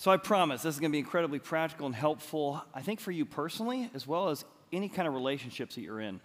So 0.00 0.12
I 0.12 0.16
promise 0.16 0.62
this 0.62 0.76
is 0.76 0.80
going 0.80 0.92
to 0.92 0.94
be 0.94 1.00
incredibly 1.00 1.40
practical 1.40 1.86
and 1.86 1.94
helpful, 1.94 2.62
I 2.72 2.82
think, 2.82 3.00
for 3.00 3.10
you 3.10 3.24
personally, 3.24 3.90
as 3.94 4.06
well 4.06 4.28
as 4.28 4.44
any 4.72 4.88
kind 4.88 5.08
of 5.08 5.14
relationships 5.14 5.74
that 5.74 5.80
you're 5.80 6.00
in. 6.00 6.20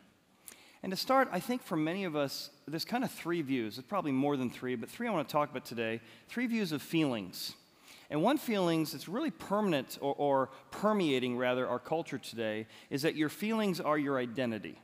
And 0.84 0.92
to 0.92 0.96
start, 0.96 1.28
I 1.32 1.40
think 1.40 1.64
for 1.64 1.75
many 1.75 2.04
of 2.04 2.16
us, 2.16 2.51
there's 2.67 2.86
kind 2.86 3.04
of 3.04 3.09
three 3.09 3.42
views. 3.42 3.78
There's 3.78 3.88
probably 3.88 4.12
more 4.12 4.38
than 4.38 4.51
three, 4.51 4.75
but 4.75 4.92
three 4.92 5.08
I 5.08 5.12
want 5.12 5.28
to 5.28 5.32
talk 5.32 5.50
about 5.50 5.66
today. 5.66 6.01
Three 6.28 6.46
views 6.46 6.72
of 6.72 6.83
feelings. 6.83 7.54
And 8.12 8.21
one 8.21 8.38
feelings 8.38 8.91
that's 8.91 9.09
really 9.09 9.32
permanent 9.32 9.97
or, 10.01 10.13
or 10.19 10.49
permeating, 10.69 11.35
rather, 11.35 11.67
our 11.67 11.79
culture 11.79 12.19
today 12.19 12.67
is 12.91 13.01
that 13.01 13.15
your 13.15 13.29
feelings 13.29 13.79
are 13.79 13.97
your 13.97 14.19
identity. 14.19 14.77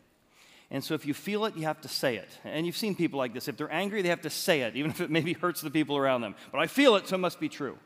And 0.71 0.83
so 0.83 0.95
if 0.95 1.05
you 1.05 1.13
feel 1.13 1.45
it, 1.45 1.55
you 1.55 1.65
have 1.65 1.81
to 1.81 1.87
say 1.87 2.15
it. 2.15 2.29
And 2.43 2.65
you've 2.65 2.75
seen 2.75 2.95
people 2.95 3.19
like 3.19 3.35
this. 3.35 3.47
If 3.47 3.55
they're 3.55 3.71
angry, 3.71 4.01
they 4.01 4.09
have 4.09 4.21
to 4.21 4.31
say 4.31 4.61
it, 4.61 4.75
even 4.75 4.89
if 4.89 4.99
it 4.99 5.11
maybe 5.11 5.33
hurts 5.33 5.61
the 5.61 5.69
people 5.69 5.95
around 5.95 6.21
them. 6.21 6.33
But 6.51 6.57
I 6.57 6.65
feel 6.65 6.95
it, 6.95 7.07
so 7.07 7.17
it 7.17 7.19
must 7.19 7.39
be 7.39 7.49
true. 7.49 7.77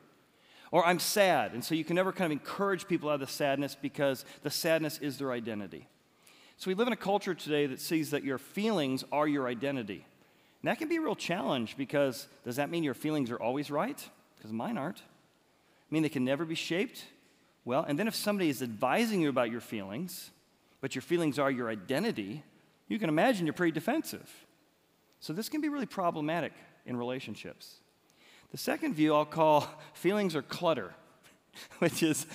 Or 0.74 0.84
I'm 0.84 0.98
sad. 0.98 1.54
And 1.54 1.64
so 1.64 1.76
you 1.76 1.84
can 1.84 1.96
never 1.96 2.12
kind 2.12 2.26
of 2.26 2.32
encourage 2.32 2.88
people 2.88 3.08
out 3.08 3.14
of 3.14 3.20
the 3.20 3.28
sadness 3.28 3.78
because 3.80 4.26
the 4.42 4.50
sadness 4.50 4.98
is 4.98 5.20
their 5.20 5.32
identity. 5.32 5.88
So 6.58 6.68
we 6.68 6.74
live 6.74 6.88
in 6.88 6.94
a 6.94 6.98
culture 6.98 7.36
today 7.36 7.68
that 7.68 7.80
sees 7.80 8.10
that 8.10 8.24
your 8.24 8.40
feelings 8.40 9.04
are 9.12 9.28
your 9.28 9.48
identity. 9.48 10.04
And 10.64 10.72
that 10.72 10.80
can 10.80 10.90
be 10.90 10.96
a 10.96 11.02
real 11.02 11.16
challenge 11.16 11.78
because 11.78 12.28
does 12.44 12.56
that 12.56 12.72
mean 12.72 12.84
your 12.84 12.96
feelings 12.96 13.30
are 13.30 13.40
always 13.40 13.70
right? 13.70 14.04
Because 14.36 14.52
mine 14.52 14.80
aren't. 14.80 14.98
I 14.98 15.92
mean 15.92 16.02
they 16.02 16.10
can 16.10 16.26
never 16.26 16.44
be 16.44 16.56
shaped? 16.56 17.06
Well, 17.66 17.86
and 17.88 18.00
then 18.00 18.08
if 18.08 18.16
somebody 18.16 18.50
is 18.50 18.64
advising 18.64 19.22
you 19.22 19.30
about 19.30 19.52
your 19.52 19.62
feelings, 19.62 20.32
but 20.82 20.96
your 20.96 21.04
feelings 21.04 21.38
are 21.38 21.52
your 21.52 21.70
identity, 21.70 22.42
you 22.88 22.98
can 22.98 23.10
imagine 23.10 23.46
you're 23.46 23.54
pretty 23.54 23.74
defensive. 23.74 24.28
So 25.20 25.34
this 25.34 25.50
can 25.50 25.62
be 25.62 25.70
really 25.70 25.86
problematic 25.86 26.54
in 26.88 26.98
relationships. 26.98 27.76
The 28.54 28.60
second 28.60 28.94
view 28.94 29.16
I'll 29.16 29.26
call 29.26 29.68
feelings 29.94 30.36
are 30.36 30.44
clutter, 30.44 30.94
which 31.80 32.04
is, 32.04 32.28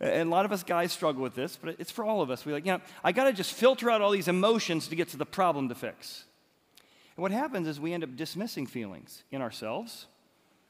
and 0.00 0.28
a 0.28 0.30
lot 0.30 0.44
of 0.44 0.52
us 0.52 0.62
guys 0.62 0.92
struggle 0.92 1.20
with 1.20 1.34
this, 1.34 1.58
but 1.60 1.76
it's 1.80 1.90
for 1.90 2.04
all 2.04 2.22
of 2.22 2.30
us. 2.30 2.46
We're 2.46 2.52
like, 2.52 2.64
you 2.64 2.72
know, 2.72 2.80
I 3.02 3.10
got 3.10 3.24
to 3.24 3.32
just 3.32 3.52
filter 3.52 3.90
out 3.90 4.00
all 4.00 4.12
these 4.12 4.28
emotions 4.28 4.88
to 4.88 4.96
get 4.96 5.08
to 5.08 5.16
the 5.16 5.26
problem 5.26 5.68
to 5.68 5.74
fix. 5.74 6.24
And 7.16 7.22
what 7.22 7.32
happens 7.32 7.66
is 7.66 7.80
we 7.80 7.92
end 7.92 8.04
up 8.04 8.14
dismissing 8.16 8.66
feelings 8.66 9.24
in 9.32 9.42
ourselves. 9.42 10.06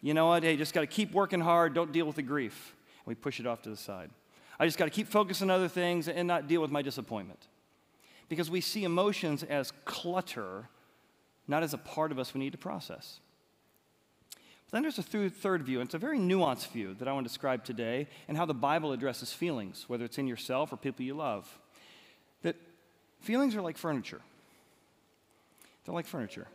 You 0.01 0.14
know 0.14 0.27
what? 0.27 0.42
Hey, 0.42 0.56
just 0.56 0.73
got 0.73 0.81
to 0.81 0.87
keep 0.87 1.12
working 1.12 1.41
hard, 1.41 1.75
don't 1.75 1.92
deal 1.92 2.07
with 2.07 2.17
the 2.17 2.23
grief. 2.23 2.75
And 3.05 3.07
we 3.07 3.14
push 3.14 3.41
it 3.41 3.47
off 3.47 3.61
to 3.62 3.70
the 3.70 3.77
side. 3.77 4.11
I 4.59 4.64
just 4.64 4.79
got 4.79 4.86
to 4.86 4.91
keep 4.91 5.09
focusing 5.09 5.51
on 5.51 5.57
other 5.57 5.69
things 5.69 6.09
and 6.09 6.27
not 6.27 6.48
deal 6.48 6.62
with 6.62 6.70
my 6.70 6.81
disappointment 6.81 7.48
because 8.31 8.51
we 8.51 8.62
see 8.62 8.84
emotions 8.84 9.42
as 9.42 9.70
clutter, 9.84 10.69
not 11.47 11.62
as 11.62 11.75
a 11.75 11.79
part 11.79 12.11
of 12.11 12.19
us 12.19 12.33
we 12.33 12.41
need 12.41 12.53
to 12.53 12.59
process. 12.59 13.20
Then 14.75 14.83
there's 14.83 14.98
a 14.98 15.05
th- 15.05 15.34
third 15.34 15.62
view, 15.62 15.78
and 15.78 15.86
it's 15.86 15.94
a 15.94 15.98
very 15.98 16.19
nuanced 16.19 16.72
view 16.72 16.94
that 16.94 17.06
I 17.06 17.12
want 17.12 17.25
to 17.25 17.28
describe 17.28 17.62
today, 17.62 18.08
and 18.27 18.36
how 18.36 18.44
the 18.44 18.55
Bible 18.55 18.91
addresses 18.91 19.33
feelings, 19.33 19.84
whether 19.86 20.05
it's 20.05 20.19
in 20.19 20.27
yourself 20.27 20.72
or 20.72 20.77
people 20.77 21.05
you 21.05 21.14
love. 21.14 21.61
That 22.42 22.56
feelings 23.20 23.55
are 23.55 23.62
like 23.62 23.78
furniture. 23.78 24.20
They're 25.84 25.95
like 25.95 26.08
furniture. 26.08 26.48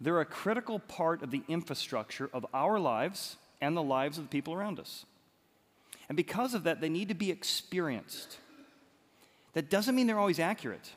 They're 0.00 0.22
a 0.22 0.24
critical 0.24 0.78
part 0.78 1.22
of 1.22 1.30
the 1.30 1.42
infrastructure 1.48 2.30
of 2.32 2.46
our 2.54 2.80
lives 2.80 3.36
and 3.60 3.76
the 3.76 3.82
lives 3.82 4.16
of 4.16 4.24
the 4.24 4.30
people 4.30 4.54
around 4.54 4.80
us. 4.80 5.04
And 6.08 6.16
because 6.16 6.54
of 6.54 6.62
that, 6.62 6.80
they 6.80 6.88
need 6.88 7.08
to 7.10 7.14
be 7.14 7.30
experienced. 7.30 8.38
That 9.52 9.68
doesn't 9.68 9.94
mean 9.94 10.06
they're 10.06 10.18
always 10.18 10.40
accurate. 10.40 10.92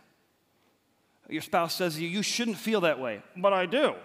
Your 1.27 1.41
spouse 1.41 1.75
says 1.75 1.99
you, 1.99 2.07
You 2.07 2.23
shouldn't 2.23 2.55
feel 2.55 2.79
that 2.81 3.01
way, 3.01 3.21
but 3.35 3.51
I 3.51 3.65
do. 3.65 3.95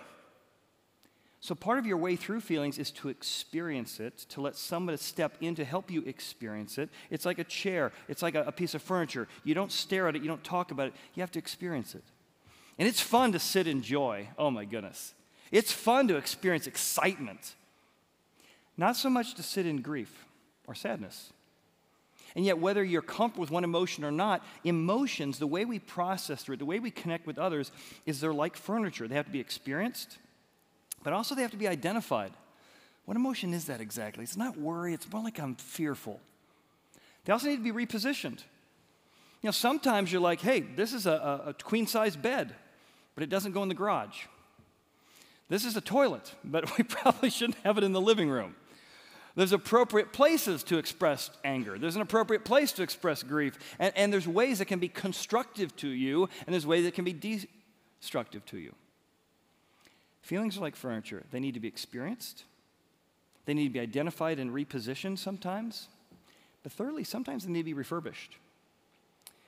So, 1.45 1.55
part 1.55 1.79
of 1.79 1.85
your 1.85 1.99
way 1.99 2.17
through 2.17 2.41
feelings 2.41 2.79
is 2.79 2.91
to 2.93 3.11
experience 3.11 4.01
it, 4.01 4.17
to 4.31 4.41
let 4.41 4.57
somebody 4.57 4.97
step 4.97 5.37
in 5.43 5.55
to 5.57 5.65
help 5.67 5.91
you 5.91 6.03
experience 6.07 6.79
it. 6.79 6.89
It's 7.11 7.27
like 7.27 7.39
a 7.39 7.45
chair, 7.45 7.93
it's 8.09 8.23
like 8.23 8.35
a, 8.35 8.45
a, 8.45 8.51
piece 8.51 8.73
of 8.73 8.81
furniture. 8.81 9.29
You 9.45 9.55
don't 9.55 9.71
stare 9.71 10.09
at 10.09 10.17
it, 10.17 10.23
you 10.23 10.29
don't 10.29 10.43
talk 10.43 10.71
about 10.71 10.87
it, 10.87 10.95
you 11.15 11.21
have 11.21 11.31
to 11.33 11.39
experience 11.39 11.95
it. 11.95 12.03
And 12.79 12.89
it's 12.89 13.03
fun 13.03 13.33
to 13.33 13.39
sit 13.39 13.67
in 13.67 13.83
joy. 13.83 14.31
Oh 14.39 14.51
my 14.51 14.65
goodness. 14.65 15.13
It's 15.53 15.71
fun 15.71 16.09
to 16.09 16.17
experience 16.17 16.67
excitement, 16.67 17.55
not 18.79 18.97
so 18.97 19.11
much 19.11 19.35
to 19.35 19.43
sit 19.43 19.67
in 19.67 19.83
grief 19.83 20.25
or 20.67 20.75
sadness. 20.75 21.31
And 22.35 22.47
yet, 22.47 22.59
whether 22.59 22.83
you're 22.83 23.03
comfortable 23.03 23.43
with 23.43 23.51
one 23.51 23.65
emotion 23.65 24.03
or 24.03 24.11
not, 24.11 24.43
emotions, 24.65 25.39
the 25.39 25.47
way 25.47 25.67
we 25.67 25.79
process 25.79 26.43
through 26.43 26.55
it, 26.55 26.59
the 26.61 26.65
way 26.65 26.79
we 26.79 26.91
connect 26.91 27.27
with 27.27 27.39
others, 27.39 27.71
is 28.07 28.23
they're 28.23 28.33
like 28.33 28.57
furniture. 28.57 29.07
They 29.07 29.17
have 29.17 29.27
to 29.27 29.31
be 29.31 29.41
experienced, 29.41 30.17
but 31.05 31.13
also 31.13 31.37
they 31.37 31.43
have 31.43 31.53
to 31.53 31.57
be 31.57 31.69
identified. 31.69 32.33
What 33.05 33.17
emotion 33.17 33.55
is 33.55 33.67
that 33.67 33.81
exactly? 33.81 34.25
It's 34.25 34.37
not 34.37 34.59
worry, 34.59 34.93
it's 34.95 35.11
more 35.13 35.23
like 35.23 35.39
I'm 35.39 35.55
fearful. 35.55 36.21
They 37.25 37.33
also 37.33 37.47
need 37.47 37.65
to 37.65 37.73
be 37.73 37.87
repositioned. 37.87 38.41
You 39.43 39.49
know, 39.49 39.53
sometimes 39.53 40.11
you're 40.11 40.23
like, 40.23 40.41
hey, 40.41 40.61
this 40.61 40.93
is 40.93 41.07
a, 41.07 41.45
a 41.47 41.55
queen 41.63 41.87
size 41.87 42.17
bed, 42.17 42.55
but 43.15 43.23
it 43.23 43.29
doesn't 43.29 43.53
go 43.53 43.63
in 43.63 43.69
the 43.69 43.75
garage. 43.75 44.25
This 45.51 45.65
is 45.65 45.77
a 45.77 45.81
toilet, 45.81 46.35
but 46.43 46.77
we 46.79 46.85
probably 46.85 47.31
shouldn't 47.31 47.59
have 47.63 47.79
it 47.79 47.85
in 47.85 47.93
the 47.93 48.01
living 48.01 48.31
room. 48.31 48.57
There's 49.37 49.53
appropriate 49.53 50.13
places 50.13 50.63
to 50.65 50.79
express 50.79 51.31
anger. 51.45 51.77
There's 51.79 51.97
an 51.97 52.03
appropriate 52.03 52.45
place 52.45 52.73
to 52.73 52.83
express 52.83 53.23
grief. 53.23 53.59
And, 53.79 53.93
and, 53.97 54.13
there's 54.13 54.29
ways 54.29 54.61
that 54.61 54.67
can 54.67 54.79
be 54.79 54.89
constructive 54.89 55.75
to 55.77 55.89
you, 55.89 56.29
and 56.47 56.55
there's 56.55 56.67
ways 56.67 56.85
that 56.85 56.95
can 56.95 57.05
be 57.05 57.13
destructive 58.01 58.47
to 58.47 58.59
you. 58.59 58.75
Feelings 60.25 60.57
are 60.57 60.63
like 60.63 60.75
furniture, 60.75 61.23
they 61.33 61.39
need 61.39 61.53
to 61.53 61.61
be 61.61 61.69
experienced, 61.69 62.45
they 63.45 63.53
need 63.53 63.65
to 63.65 63.71
be 63.75 63.81
identified 63.81 64.39
and 64.39 64.53
repositioned 64.53 65.19
sometimes. 65.19 65.89
But 66.63 66.73
thirdly, 66.73 67.05
sometimes 67.05 67.45
they 67.45 67.53
need 67.53 67.61
to 67.61 67.65
be 67.65 67.75
refurbished, 67.75 68.39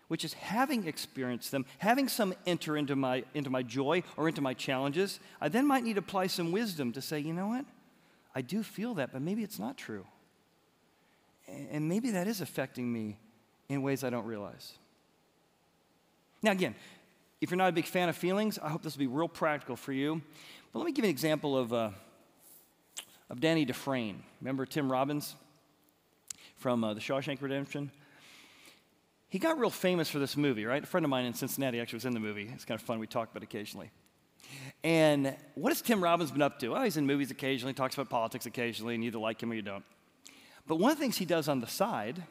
which 0.09 0.23
is 0.23 0.35
having 0.35 0.87
experienced 0.87 1.51
them, 1.51 1.65
having 1.79 2.09
some 2.09 2.35
enter 2.47 2.77
into 2.77 2.95
my, 2.95 3.25
into 3.33 3.49
my 3.49 3.63
joy 3.63 4.03
or 4.19 4.29
into 4.29 4.43
my 4.43 4.53
challenges, 4.53 5.19
I 5.41 5.49
then 5.49 5.67
might 5.67 5.83
need 5.83 5.95
to 5.95 6.01
apply 6.01 6.27
some 6.27 6.53
wisdom 6.53 6.93
to 6.93 7.01
say, 7.01 7.21
you 7.21 7.33
know 7.33 7.47
what? 7.47 7.65
I 8.35 8.43
do 8.43 8.63
feel 8.63 8.93
that, 8.97 9.15
but 9.15 9.23
maybe 9.23 9.43
it's 9.43 9.59
not 9.59 9.79
true. 9.79 10.05
And 11.49 11.89
maybe 11.89 12.11
that 12.11 12.29
is 12.29 12.43
affecting 12.43 12.93
me 12.93 13.17
in 13.71 13.81
ways 13.81 14.05
I 14.05 14.11
don't 14.11 14.27
realize. 14.27 14.75
Now, 16.43 16.51
again, 16.51 16.75
if 17.41 17.51
you're 17.51 17.59
not 17.59 17.69
a 17.69 17.73
big 17.73 17.87
fan 17.87 18.09
of 18.09 18.17
feelings, 18.17 18.59
I 18.59 18.69
hope 18.69 18.83
this 18.83 18.95
will 18.95 19.01
be 19.01 19.07
real 19.07 19.29
practical 19.29 19.77
for 19.77 19.93
you. 19.93 20.23
But 20.77 20.81
let 20.81 20.87
me 20.89 20.93
give 20.93 21.07
you 21.07 21.09
an 21.09 21.15
example 21.15 21.57
of, 21.57 21.73
uh, 21.73 21.89
of 23.31 23.43
Andy 23.43 23.65
Dufresne. 23.65 24.23
Remember 24.43 24.67
Tim 24.67 24.93
Robbins 24.93 25.35
from 26.59 26.85
uh, 26.85 26.93
The 26.93 27.01
Shawshank 27.01 27.41
Redemption? 27.41 27.91
He 29.31 29.39
got 29.39 29.59
real 29.59 29.71
famous 29.71 30.11
for 30.11 30.19
this 30.19 30.37
movie, 30.37 30.67
right? 30.67 30.83
A 30.83 30.87
friend 30.87 31.03
of 31.03 31.09
mine 31.09 31.25
in 31.25 31.33
Cincinnati 31.33 31.81
actually 31.81 31.97
was 31.97 32.05
in 32.05 32.13
the 32.13 32.21
movie. 32.21 32.51
It's 32.53 32.67
kind 32.67 32.79
of 32.79 32.87
fun. 32.87 32.99
We 32.99 33.07
talk 33.07 33.31
about 33.31 33.43
it 33.43 33.47
occasionally. 33.47 33.91
And 34.85 35.35
what 35.55 35.71
has 35.71 35.81
Tim 35.81 36.05
Robbins 36.05 36.31
been 36.31 36.43
up 36.43 36.59
to? 36.59 36.69
Well, 36.69 36.83
he's 36.83 36.99
in 36.99 37.07
movies 37.07 37.31
occasionally, 37.31 37.73
talks 37.73 37.95
about 37.95 38.11
politics 38.11 38.45
occasionally, 38.45 38.95
and 38.95 39.03
you 39.03 39.09
either 39.09 39.19
like 39.19 39.43
him 39.43 39.53
or 39.53 39.55
you 39.55 39.63
don't. 39.63 39.85
But 40.67 40.77
one 40.77 40.91
of 40.91 40.99
the 40.99 41.01
things 41.03 41.17
he 41.17 41.25
does 41.25 41.49
on 41.49 41.61
the 41.61 41.67
side 41.67 42.23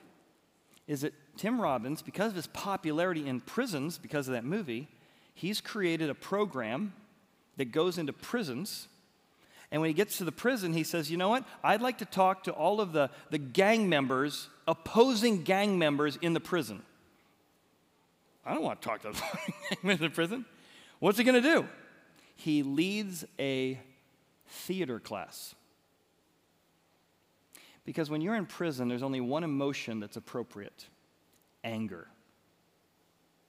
is 0.88 1.02
that 1.02 1.16
Tim 1.36 1.60
Robbins, 1.60 2.04
because 2.04 2.30
of 2.30 2.36
his 2.36 2.46
popularity 2.46 3.28
in 3.28 3.42
prisons, 3.42 3.98
because 3.98 4.28
of 4.28 4.36
that 4.36 4.46
movie, 4.46 4.88
he's 5.34 5.62
created 5.62 6.12
a 6.12 6.16
program 6.16 6.94
that 7.58 7.72
goes 7.72 7.98
into 7.98 8.14
prisons. 8.14 8.88
And 9.72 9.82
when 9.82 9.90
he 9.90 9.94
gets 9.94 10.18
to 10.18 10.24
the 10.24 10.32
prison, 10.32 10.74
he 10.74 10.84
says, 10.84 11.10
You 11.10 11.18
know 11.18 11.30
what? 11.30 11.46
I'd 11.64 11.82
like 11.82 12.00
to 12.00 12.06
talk 12.06 12.44
to 12.44 12.52
all 12.52 12.82
of 12.82 12.92
the, 12.92 13.10
the 13.32 13.38
gang 13.38 13.90
members, 13.90 14.50
opposing 14.68 15.44
gang 15.44 15.80
members 15.80 16.18
in 16.22 16.34
the 16.34 16.40
prison. 16.40 16.82
I 18.46 18.54
don't 18.54 18.64
want 18.64 18.82
to 18.82 18.88
talk 18.88 19.02
to 19.02 19.10
the 19.10 19.14
gang 19.70 19.78
members 19.84 20.00
in 20.00 20.06
the 20.06 20.16
prison. 20.16 20.46
What's 21.00 21.18
he 21.18 21.24
going 21.24 21.42
to 21.42 21.50
do? 21.50 21.68
he 22.36 22.64
leads 22.64 23.26
a 23.40 23.80
theater 24.48 25.00
class. 25.00 25.56
Because 27.86 28.10
when 28.10 28.22
you're 28.22 28.36
in 28.36 28.46
prison, 28.46 28.88
there's 28.88 29.04
only 29.04 29.22
one 29.22 29.44
emotion 29.44 30.00
that's 30.00 30.18
appropriate 30.18 30.86
anger. 31.64 32.08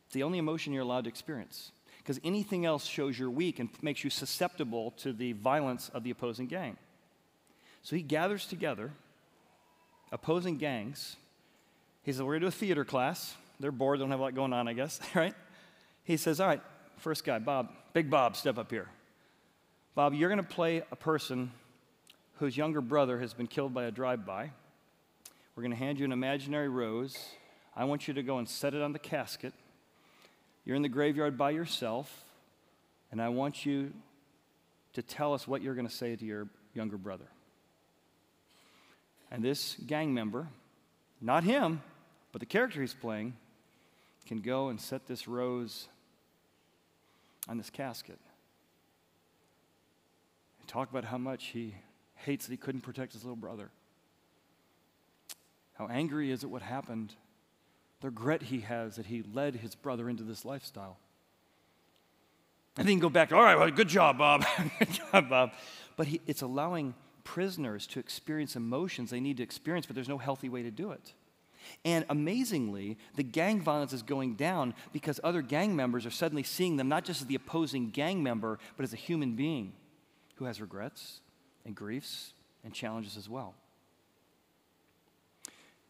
It's 0.07 0.15
the 0.15 0.23
only 0.23 0.39
emotion 0.39 0.73
you're 0.73 0.83
allowed 0.83 1.05
to 1.05 1.09
experience. 1.09 1.73
Because 2.07 2.21
anything 2.23 2.65
else 2.65 2.87
shows 2.87 3.19
you're 3.19 3.29
weak 3.29 3.59
and 3.59 3.69
makes 3.83 4.05
you 4.05 4.11
susceptible 4.11 4.93
to 4.99 5.13
the 5.13 5.33
violence 5.33 5.91
of 5.93 6.05
the 6.05 6.13
opposing 6.13 6.47
gang. 6.47 6.77
So 7.83 7.97
he 7.97 8.03
gathers 8.03 8.47
together 8.47 8.93
opposing 10.13 10.57
gangs. 10.57 11.17
He 12.05 12.13
says, 12.13 12.23
We're 12.23 12.39
going 12.39 12.43
to 12.43 12.45
do 12.45 12.49
a 12.49 12.53
theater 12.53 12.85
class. 12.85 13.35
They're 13.59 13.73
bored, 13.73 13.99
they 13.99 14.05
don't 14.05 14.13
have 14.13 14.21
a 14.21 14.23
lot 14.23 14.37
going 14.37 14.53
on, 14.53 14.69
I 14.69 14.73
guess, 14.73 15.01
right? 15.17 15.35
He 16.05 16.17
says, 16.17 16.41
All 16.41 16.47
right, 16.47 16.63
first 16.99 17.25
guy, 17.25 17.41
Bob, 17.41 17.73
Big 17.93 18.09
Bob, 18.09 18.37
step 18.37 18.57
up 18.57 18.71
here. 18.71 18.87
Bob, 19.97 20.15
you're 20.15 20.29
going 20.29 20.37
to 20.37 20.49
play 20.49 20.85
a 20.93 20.97
person 20.97 21.51
whose 22.39 22.57
younger 22.57 22.81
brother 22.81 23.19
has 23.19 23.35
been 23.35 23.49
killed 23.49 23.75
by 23.75 23.83
a 23.83 23.91
drive 23.91 24.25
by. 24.25 24.53
We're 25.57 25.65
going 25.65 25.73
to 25.73 25.77
hand 25.77 25.99
you 25.99 26.05
an 26.05 26.13
imaginary 26.13 26.69
rose. 26.69 27.19
I 27.75 27.85
want 27.85 28.07
you 28.07 28.15
to 28.15 28.23
go 28.23 28.39
and 28.39 28.49
set 28.49 28.75
it 28.75 28.83
on 28.83 28.93
the 28.93 29.01
casket. 29.01 29.53
You're 30.67 30.75
in 30.75 30.83
the 30.83 30.89
graveyard 30.89 31.39
by 31.39 31.51
yourself, 31.51 32.25
and 33.13 33.23
I 33.23 33.29
want 33.29 33.65
you 33.65 33.93
to 34.95 35.03
tell 35.03 35.33
us 35.33 35.47
what 35.47 35.63
you're 35.63 35.77
going 35.77 35.87
to 35.87 35.95
say 35.95 36.17
to 36.17 36.25
your 36.25 36.49
younger 36.75 36.99
brother. 36.99 37.29
And 39.31 39.45
this 39.45 39.77
gang 39.87 40.13
member, 40.13 40.49
not 41.21 41.45
him, 41.45 41.83
but 42.33 42.41
the 42.41 42.47
character 42.47 42.81
he's 42.81 42.95
playing, 42.95 43.35
can 44.27 44.41
go 44.41 44.69
and 44.69 44.81
set 44.81 45.07
this 45.07 45.29
rose 45.29 45.87
on 47.49 47.59
this 47.59 47.71
casket. 47.71 48.19
And 50.59 50.69
talk 50.69 50.91
about 50.91 51.05
how 51.05 51.19
much 51.19 51.45
he 51.47 51.77
hates 52.17 52.47
that 52.47 52.51
he 52.51 52.57
couldn't 52.57 52.81
protect 52.81 53.13
his 53.13 53.23
little 53.23 53.37
brother. 53.37 53.71
How 55.75 55.87
angry 55.87 56.27
he 56.27 56.33
is 56.33 56.43
at 56.43 56.51
what 56.51 56.63
happened. 56.63 57.15
The 58.01 58.09
regret 58.09 58.43
he 58.43 58.61
has 58.61 58.97
that 58.97 59.07
he 59.07 59.23
led 59.23 59.57
his 59.57 59.75
brother 59.75 60.09
into 60.09 60.23
this 60.23 60.45
lifestyle. 60.45 60.99
And 62.77 62.87
then 62.87 62.99
go 62.99 63.09
back, 63.09 63.33
all 63.33 63.43
right, 63.43 63.59
well, 63.59 63.71
good 63.71 63.89
job, 63.89 64.19
Bob. 64.19 64.45
good 64.79 64.91
job, 64.91 65.29
Bob. 65.31 65.53
But 65.97 66.09
he, 66.09 66.21
it's 66.27 66.43
allowing 66.43 66.95
prisoners 67.25 67.87
to 67.89 67.99
experience 67.99 68.55
emotions 68.55 69.11
they 69.11 69.21
need 69.21 69.39
to 69.39 69.43
experience, 69.43 69.87
but 69.87 69.95
there's 69.95 70.09
no 70.09 70.19
healthy 70.19 70.49
way 70.49 70.63
to 70.63 70.71
do 70.71 70.91
it. 70.91 71.15
And 71.85 72.05
amazingly, 72.09 72.97
the 73.17 73.23
gang 73.23 73.61
violence 73.61 73.93
is 73.93 74.03
going 74.03 74.35
down 74.35 74.75
because 74.93 75.19
other 75.25 75.43
gang 75.43 75.75
members 75.75 76.07
are 76.07 76.11
suddenly 76.11 76.43
seeing 76.43 76.77
them 76.77 76.89
not 76.89 77.05
just 77.05 77.23
as 77.23 77.27
the 77.27 77.35
opposing 77.35 77.91
gang 77.91 78.23
member, 78.23 78.59
but 78.77 78.85
as 78.85 78.93
a 78.93 78.97
human 78.97 79.35
being 79.35 79.73
who 80.37 80.45
has 80.45 80.61
regrets 80.61 81.21
and 81.65 81.75
griefs 81.75 82.35
and 82.63 82.73
challenges 82.73 83.17
as 83.17 83.29
well. 83.29 83.55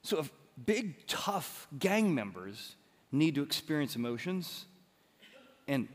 So, 0.03 0.21
if 0.21 0.31
big, 0.65 1.07
tough 1.07 1.69
gang 1.79 2.15
members 2.15 2.75
need 3.13 3.35
to 3.35 3.43
experience 3.43 3.97
emotions 3.97 4.67
and 5.69 5.89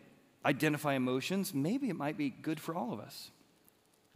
identify 0.46 0.94
emotions, 0.94 1.54
maybe 1.54 1.90
it 1.90 1.96
might 1.96 2.18
be 2.18 2.30
good 2.30 2.60
for 2.60 2.76
all 2.76 2.94
of 2.94 3.00
us. 3.00 3.32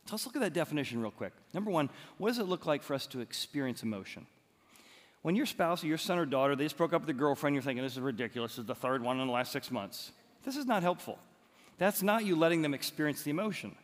So 0.06 0.14
let's 0.14 0.26
look 0.26 0.36
at 0.36 0.42
that 0.42 0.54
definition 0.54 1.02
real 1.02 1.12
quick. 1.12 1.34
Number 1.54 1.72
one, 1.72 1.90
what 2.18 2.30
does 2.30 2.40
it 2.40 2.44
look 2.44 2.66
like 2.66 2.84
for 2.84 2.94
us 2.94 3.08
to 3.08 3.22
experience 3.22 3.84
emotion? 3.84 4.28
When 5.24 5.36
your 5.36 5.48
spouse 5.48 5.84
or 5.84 5.88
your 5.88 5.98
son 5.98 6.20
or 6.20 6.26
daughter, 6.26 6.56
they 6.56 6.66
just 6.66 6.78
broke 6.78 6.94
up 6.94 7.02
with 7.02 7.08
their 7.08 7.16
girlfriend, 7.16 7.56
you're 7.56 7.64
thinking, 7.64 7.84
this 7.84 7.94
is 7.94 8.00
ridiculous, 8.00 8.52
this 8.52 8.60
is 8.60 8.66
the 8.68 8.76
third 8.76 9.02
one 9.02 9.20
in 9.20 9.26
the 9.26 9.34
last 9.34 9.52
six 9.52 9.72
months. 9.72 10.12
This 10.44 10.56
is 10.56 10.68
not 10.68 10.84
helpful. 10.84 11.18
That's 11.80 12.04
not 12.04 12.26
you 12.26 12.36
letting 12.36 12.62
them 12.62 12.76
experience 12.76 13.24
the 13.24 13.32
emotion. 13.32 13.76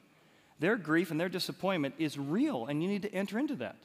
Their 0.59 0.77
grief 0.77 1.09
and 1.09 1.19
their 1.19 1.29
disappointment 1.29 1.95
is 1.97 2.19
real, 2.19 2.67
and 2.67 2.83
you 2.83 2.87
need 2.87 3.01
to 3.01 3.13
enter 3.13 3.39
into 3.39 3.55
that. 3.55 3.77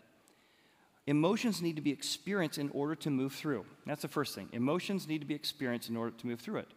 Emotions 1.06 1.62
need 1.62 1.76
to 1.76 1.82
be 1.82 1.92
experienced 1.92 2.58
in 2.58 2.68
order 2.70 2.96
to 2.96 3.10
move 3.10 3.32
through. 3.32 3.64
That's 3.86 4.02
the 4.02 4.08
first 4.08 4.34
thing. 4.34 4.48
Emotions 4.52 5.06
need 5.06 5.20
to 5.20 5.26
be 5.26 5.34
experienced 5.34 5.88
in 5.88 5.96
order 5.96 6.10
to 6.16 6.26
move 6.26 6.40
through 6.40 6.58
it. 6.58 6.68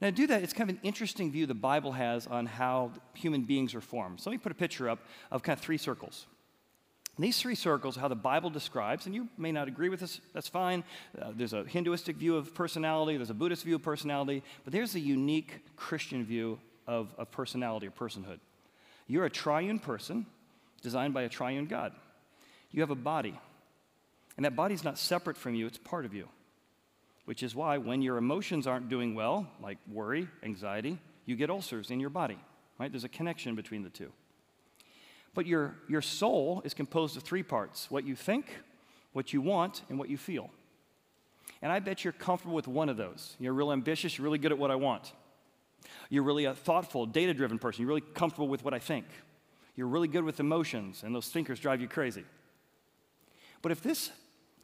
Now, 0.00 0.08
to 0.08 0.12
do 0.12 0.26
that, 0.26 0.42
it's 0.42 0.52
kind 0.52 0.68
of 0.68 0.76
an 0.76 0.82
interesting 0.82 1.30
view 1.32 1.46
the 1.46 1.54
Bible 1.54 1.92
has 1.92 2.26
on 2.26 2.44
how 2.44 2.92
human 3.14 3.42
beings 3.42 3.74
are 3.74 3.80
formed. 3.80 4.20
So 4.20 4.28
let 4.28 4.34
me 4.34 4.38
put 4.38 4.52
a 4.52 4.56
picture 4.56 4.90
up 4.90 4.98
of 5.30 5.42
kind 5.42 5.56
of 5.56 5.64
three 5.64 5.78
circles. 5.78 6.26
And 7.16 7.24
these 7.24 7.40
three 7.40 7.54
circles, 7.54 7.96
how 7.96 8.08
the 8.08 8.14
Bible 8.14 8.50
describes, 8.50 9.06
and 9.06 9.14
you 9.14 9.28
may 9.38 9.52
not 9.52 9.68
agree 9.68 9.88
with 9.88 10.00
this, 10.00 10.20
that's 10.34 10.48
fine. 10.48 10.84
Uh, 11.18 11.32
there's 11.34 11.54
a 11.54 11.64
Hinduistic 11.64 12.16
view 12.16 12.36
of 12.36 12.54
personality, 12.54 13.16
there's 13.16 13.30
a 13.30 13.34
Buddhist 13.34 13.64
view 13.64 13.76
of 13.76 13.82
personality, 13.82 14.42
but 14.64 14.72
there's 14.72 14.94
a 14.94 15.00
unique 15.00 15.64
Christian 15.76 16.26
view 16.26 16.58
of, 16.86 17.14
of 17.16 17.30
personality 17.30 17.86
or 17.86 17.90
personhood. 17.90 18.38
You're 19.06 19.24
a 19.24 19.30
triune 19.30 19.78
person 19.78 20.26
designed 20.82 21.14
by 21.14 21.22
a 21.22 21.28
triune 21.28 21.66
God. 21.66 21.92
You 22.76 22.82
have 22.82 22.90
a 22.90 22.94
body, 22.94 23.36
and 24.36 24.44
that 24.44 24.54
body's 24.54 24.84
not 24.84 24.98
separate 24.98 25.36
from 25.36 25.56
you, 25.56 25.66
it's 25.66 25.78
part 25.78 26.04
of 26.04 26.14
you 26.14 26.28
which 27.26 27.42
is 27.42 27.54
why 27.54 27.76
when 27.76 28.00
your 28.00 28.16
emotions 28.16 28.66
aren't 28.66 28.88
doing 28.88 29.14
well, 29.14 29.46
like 29.60 29.78
worry, 29.92 30.28
anxiety, 30.42 30.98
you 31.26 31.36
get 31.36 31.50
ulcers 31.50 31.90
in 31.90 32.00
your 32.00 32.08
body, 32.08 32.38
right? 32.78 32.90
There's 32.90 33.04
a 33.04 33.08
connection 33.08 33.54
between 33.56 33.82
the 33.82 33.90
two. 33.90 34.12
But 35.34 35.44
your, 35.44 35.74
your 35.88 36.00
soul 36.00 36.62
is 36.64 36.72
composed 36.72 37.16
of 37.16 37.24
three 37.24 37.42
parts 37.42 37.90
what 37.90 38.06
you 38.06 38.14
think, 38.16 38.46
what 39.12 39.32
you 39.32 39.40
want, 39.40 39.82
and 39.90 39.98
what 39.98 40.08
you 40.08 40.16
feel. 40.16 40.50
And 41.60 41.72
I 41.72 41.80
bet 41.80 42.04
you're 42.04 42.12
comfortable 42.12 42.54
with 42.54 42.68
one 42.68 42.88
of 42.88 42.96
those. 42.96 43.36
You're 43.40 43.52
real 43.52 43.72
ambitious, 43.72 44.16
you're 44.16 44.24
really 44.24 44.38
good 44.38 44.52
at 44.52 44.58
what 44.58 44.70
I 44.70 44.76
want. 44.76 45.12
You're 46.08 46.22
really 46.22 46.44
a 46.44 46.54
thoughtful, 46.54 47.06
data 47.06 47.34
driven 47.34 47.58
person, 47.58 47.82
you're 47.82 47.88
really 47.88 48.00
comfortable 48.14 48.48
with 48.48 48.64
what 48.64 48.72
I 48.72 48.78
think. 48.78 49.06
You're 49.74 49.88
really 49.88 50.08
good 50.08 50.24
with 50.24 50.38
emotions, 50.38 51.02
and 51.04 51.14
those 51.14 51.28
thinkers 51.28 51.58
drive 51.58 51.80
you 51.80 51.88
crazy. 51.88 52.24
But 53.62 53.72
if 53.72 53.82
this 53.82 54.10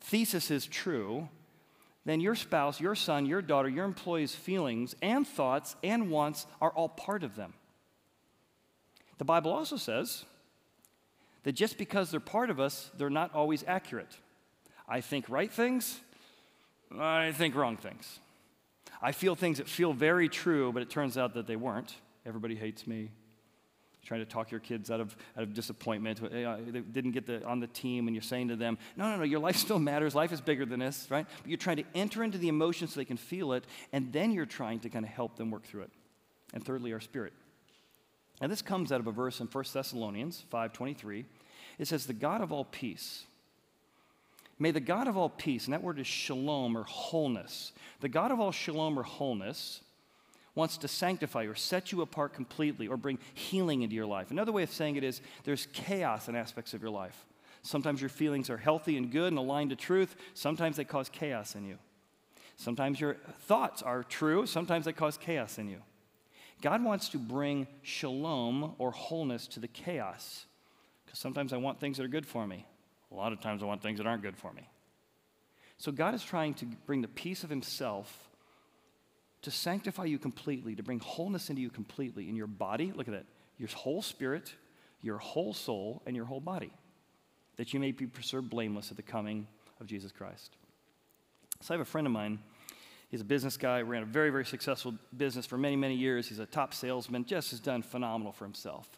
thesis 0.00 0.50
is 0.50 0.66
true, 0.66 1.28
then 2.04 2.20
your 2.20 2.34
spouse, 2.34 2.80
your 2.80 2.94
son, 2.94 3.26
your 3.26 3.42
daughter, 3.42 3.68
your 3.68 3.84
employee's 3.84 4.34
feelings 4.34 4.94
and 5.02 5.26
thoughts 5.26 5.76
and 5.82 6.10
wants 6.10 6.46
are 6.60 6.70
all 6.70 6.88
part 6.88 7.22
of 7.22 7.36
them. 7.36 7.54
The 9.18 9.24
Bible 9.24 9.52
also 9.52 9.76
says 9.76 10.24
that 11.44 11.52
just 11.52 11.78
because 11.78 12.10
they're 12.10 12.20
part 12.20 12.50
of 12.50 12.58
us, 12.58 12.90
they're 12.96 13.10
not 13.10 13.34
always 13.34 13.64
accurate. 13.66 14.16
I 14.88 15.00
think 15.00 15.28
right 15.28 15.50
things, 15.50 16.00
I 16.98 17.32
think 17.32 17.54
wrong 17.54 17.76
things. 17.76 18.18
I 19.00 19.12
feel 19.12 19.34
things 19.34 19.58
that 19.58 19.68
feel 19.68 19.92
very 19.92 20.28
true, 20.28 20.72
but 20.72 20.82
it 20.82 20.90
turns 20.90 21.16
out 21.16 21.34
that 21.34 21.46
they 21.46 21.56
weren't. 21.56 21.94
Everybody 22.26 22.54
hates 22.54 22.86
me 22.86 23.10
trying 24.04 24.20
to 24.20 24.26
talk 24.26 24.50
your 24.50 24.60
kids 24.60 24.90
out 24.90 25.00
of, 25.00 25.16
out 25.36 25.42
of 25.42 25.54
disappointment. 25.54 26.22
Uh, 26.22 26.56
they 26.66 26.80
didn't 26.80 27.12
get 27.12 27.26
the, 27.26 27.44
on 27.44 27.60
the 27.60 27.66
team, 27.68 28.08
and 28.08 28.14
you're 28.14 28.22
saying 28.22 28.48
to 28.48 28.56
them, 28.56 28.78
No, 28.96 29.08
no, 29.08 29.16
no, 29.16 29.22
your 29.22 29.40
life 29.40 29.56
still 29.56 29.78
matters. 29.78 30.14
Life 30.14 30.32
is 30.32 30.40
bigger 30.40 30.66
than 30.66 30.80
this, 30.80 31.06
right? 31.10 31.26
But 31.42 31.48
you're 31.48 31.56
trying 31.56 31.76
to 31.78 31.84
enter 31.94 32.24
into 32.24 32.38
the 32.38 32.48
emotions 32.48 32.92
so 32.92 33.00
they 33.00 33.04
can 33.04 33.16
feel 33.16 33.52
it, 33.52 33.64
and 33.92 34.12
then 34.12 34.32
you're 34.32 34.46
trying 34.46 34.80
to 34.80 34.88
kind 34.88 35.04
of 35.04 35.10
help 35.10 35.36
them 35.36 35.50
work 35.50 35.64
through 35.64 35.82
it. 35.82 35.90
And 36.52 36.64
thirdly, 36.64 36.92
our 36.92 37.00
spirit. 37.00 37.32
And 38.40 38.50
this 38.50 38.62
comes 38.62 38.90
out 38.90 39.00
of 39.00 39.06
a 39.06 39.12
verse 39.12 39.40
in 39.40 39.46
1 39.46 39.64
Thessalonians 39.72 40.44
5.23. 40.52 41.24
It 41.78 41.86
says, 41.86 42.06
The 42.06 42.12
God 42.12 42.40
of 42.40 42.52
all 42.52 42.64
peace, 42.64 43.24
May 44.58 44.70
the 44.70 44.80
God 44.80 45.08
of 45.08 45.16
all 45.16 45.28
peace, 45.28 45.64
and 45.64 45.74
that 45.74 45.82
word 45.82 45.98
is 45.98 46.06
shalom 46.06 46.76
or 46.76 46.84
wholeness, 46.84 47.72
the 48.00 48.08
God 48.08 48.30
of 48.30 48.38
all 48.38 48.52
shalom 48.52 48.98
or 48.98 49.02
wholeness 49.02 49.80
wants 50.54 50.76
to 50.78 50.88
sanctify 50.88 51.44
or 51.44 51.54
set 51.54 51.92
you 51.92 52.02
apart 52.02 52.34
completely 52.34 52.88
or 52.88 52.96
bring 52.96 53.18
healing 53.34 53.82
into 53.82 53.94
your 53.94 54.06
life. 54.06 54.30
Another 54.30 54.52
way 54.52 54.62
of 54.62 54.70
saying 54.70 54.96
it 54.96 55.04
is 55.04 55.20
there's 55.44 55.66
chaos 55.72 56.28
in 56.28 56.36
aspects 56.36 56.74
of 56.74 56.82
your 56.82 56.90
life. 56.90 57.24
Sometimes 57.62 58.00
your 58.00 58.10
feelings 58.10 58.50
are 58.50 58.56
healthy 58.56 58.96
and 58.96 59.10
good 59.10 59.28
and 59.28 59.38
aligned 59.38 59.70
to 59.70 59.76
truth, 59.76 60.16
sometimes 60.34 60.76
they 60.76 60.84
cause 60.84 61.08
chaos 61.08 61.54
in 61.54 61.64
you. 61.64 61.78
Sometimes 62.56 63.00
your 63.00 63.14
thoughts 63.46 63.82
are 63.82 64.02
true, 64.02 64.46
sometimes 64.46 64.84
they 64.84 64.92
cause 64.92 65.16
chaos 65.16 65.58
in 65.58 65.68
you. 65.68 65.78
God 66.60 66.84
wants 66.84 67.08
to 67.10 67.18
bring 67.18 67.66
shalom 67.82 68.74
or 68.78 68.92
wholeness 68.92 69.46
to 69.48 69.60
the 69.60 69.68
chaos. 69.68 70.46
Because 71.04 71.18
sometimes 71.18 71.52
I 71.52 71.56
want 71.56 71.80
things 71.80 71.96
that 71.96 72.04
are 72.04 72.08
good 72.08 72.26
for 72.26 72.46
me. 72.46 72.66
A 73.10 73.14
lot 73.14 73.32
of 73.32 73.40
times 73.40 73.62
I 73.62 73.66
want 73.66 73.82
things 73.82 73.98
that 73.98 74.06
aren't 74.06 74.22
good 74.22 74.36
for 74.36 74.52
me. 74.52 74.68
So 75.78 75.90
God 75.90 76.14
is 76.14 76.22
trying 76.22 76.54
to 76.54 76.66
bring 76.86 77.02
the 77.02 77.08
peace 77.08 77.42
of 77.42 77.50
Himself 77.50 78.28
to 79.42 79.50
sanctify 79.50 80.04
you 80.04 80.18
completely, 80.18 80.74
to 80.76 80.82
bring 80.82 81.00
wholeness 81.00 81.50
into 81.50 81.60
you 81.60 81.70
completely 81.70 82.28
in 82.28 82.36
your 82.36 82.46
body. 82.46 82.92
Look 82.94 83.08
at 83.08 83.14
that. 83.14 83.26
Your 83.58 83.68
whole 83.68 84.02
spirit, 84.02 84.54
your 85.02 85.18
whole 85.18 85.52
soul, 85.52 86.02
and 86.06 86.16
your 86.16 86.24
whole 86.24 86.40
body, 86.40 86.72
that 87.56 87.74
you 87.74 87.80
may 87.80 87.92
be 87.92 88.06
preserved 88.06 88.48
blameless 88.48 88.90
at 88.90 88.96
the 88.96 89.02
coming 89.02 89.46
of 89.80 89.86
Jesus 89.86 90.12
Christ. 90.12 90.56
So 91.60 91.74
I 91.74 91.76
have 91.76 91.86
a 91.86 91.90
friend 91.90 92.06
of 92.06 92.12
mine. 92.12 92.38
He's 93.10 93.20
a 93.20 93.24
business 93.24 93.56
guy, 93.56 93.82
ran 93.82 94.02
a 94.02 94.06
very, 94.06 94.30
very 94.30 94.44
successful 94.44 94.94
business 95.16 95.44
for 95.44 95.58
many, 95.58 95.76
many 95.76 95.94
years. 95.94 96.28
He's 96.28 96.38
a 96.38 96.46
top 96.46 96.72
salesman, 96.72 97.24
just 97.24 97.50
has 97.50 97.60
done 97.60 97.82
phenomenal 97.82 98.32
for 98.32 98.44
himself. 98.44 98.88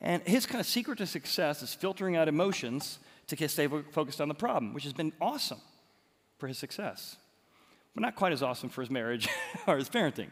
And 0.00 0.22
his 0.22 0.44
kind 0.44 0.60
of 0.60 0.66
secret 0.66 0.98
to 0.98 1.06
success 1.06 1.62
is 1.62 1.74
filtering 1.74 2.14
out 2.14 2.28
emotions 2.28 2.98
to 3.28 3.48
stay 3.48 3.66
focused 3.66 4.20
on 4.20 4.28
the 4.28 4.34
problem, 4.34 4.74
which 4.74 4.84
has 4.84 4.92
been 4.92 5.12
awesome 5.20 5.60
for 6.38 6.46
his 6.46 6.58
success 6.58 7.16
but 7.94 8.02
not 8.02 8.16
quite 8.16 8.32
as 8.32 8.42
awesome 8.42 8.68
for 8.68 8.82
his 8.82 8.90
marriage 8.90 9.28
or 9.66 9.76
his 9.76 9.88
parenting. 9.88 10.30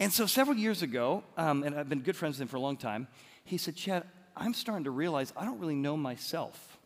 And 0.00 0.12
so 0.12 0.26
several 0.26 0.56
years 0.56 0.82
ago, 0.82 1.24
um, 1.36 1.64
and 1.64 1.74
I've 1.74 1.88
been 1.88 2.00
good 2.00 2.16
friends 2.16 2.36
with 2.36 2.42
him 2.42 2.48
for 2.48 2.56
a 2.56 2.60
long 2.60 2.76
time, 2.76 3.08
he 3.44 3.58
said, 3.58 3.74
Chad, 3.74 4.04
I'm 4.36 4.54
starting 4.54 4.84
to 4.84 4.90
realize 4.90 5.32
I 5.36 5.44
don't 5.44 5.58
really 5.58 5.74
know 5.74 5.96
myself. 5.96 6.78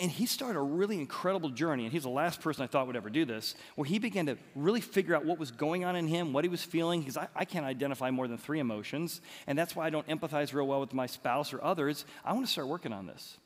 And 0.00 0.10
he 0.10 0.24
started 0.24 0.58
a 0.58 0.62
really 0.62 0.98
incredible 0.98 1.50
journey, 1.50 1.84
and 1.84 1.92
he's 1.92 2.04
the 2.04 2.08
last 2.08 2.40
person 2.40 2.64
I 2.64 2.66
thought 2.66 2.86
would 2.86 2.96
ever 2.96 3.10
do 3.10 3.26
this, 3.26 3.54
where 3.74 3.84
he 3.84 3.98
began 3.98 4.26
to 4.26 4.38
really 4.54 4.80
figure 4.80 5.14
out 5.14 5.26
what 5.26 5.38
was 5.38 5.50
going 5.50 5.84
on 5.84 5.94
in 5.94 6.06
him, 6.06 6.32
what 6.32 6.42
he 6.42 6.48
was 6.48 6.62
feeling, 6.62 7.00
because 7.00 7.18
I, 7.18 7.28
I, 7.36 7.44
can't 7.44 7.66
identify 7.66 8.10
more 8.10 8.26
than 8.26 8.38
three 8.38 8.60
emotions, 8.60 9.20
and 9.46 9.58
that's 9.58 9.76
why 9.76 9.86
I 9.86 9.90
don't 9.90 10.06
empathize 10.06 10.54
real 10.54 10.66
well 10.66 10.80
with 10.80 10.94
my 10.94 11.04
spouse 11.04 11.52
or 11.52 11.62
others. 11.62 12.06
I 12.24 12.32
want 12.32 12.46
to 12.46 12.50
start 12.50 12.66
working 12.66 12.94
on 12.94 13.06
this. 13.06 13.36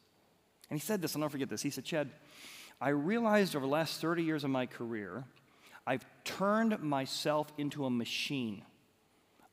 And 0.71 0.79
he 0.79 0.85
said 0.85 1.03
this, 1.03 1.17
I'll 1.17 1.21
never 1.21 1.31
forget 1.31 1.49
this. 1.49 1.63
He 1.63 1.71
said, 1.71 1.85
Chad, 1.85 2.09
I 2.81 2.91
realized 2.91 3.57
over 3.57 3.67
the 3.67 3.73
last 3.73 4.01
30 4.01 4.23
years 4.23 4.45
of 4.45 4.51
my 4.51 4.67
career, 4.67 5.25
I've 5.87 6.05
turned 6.25 6.81
myself 6.81 7.53
into 7.59 7.85
a 7.85 7.91
machine, 7.91 8.63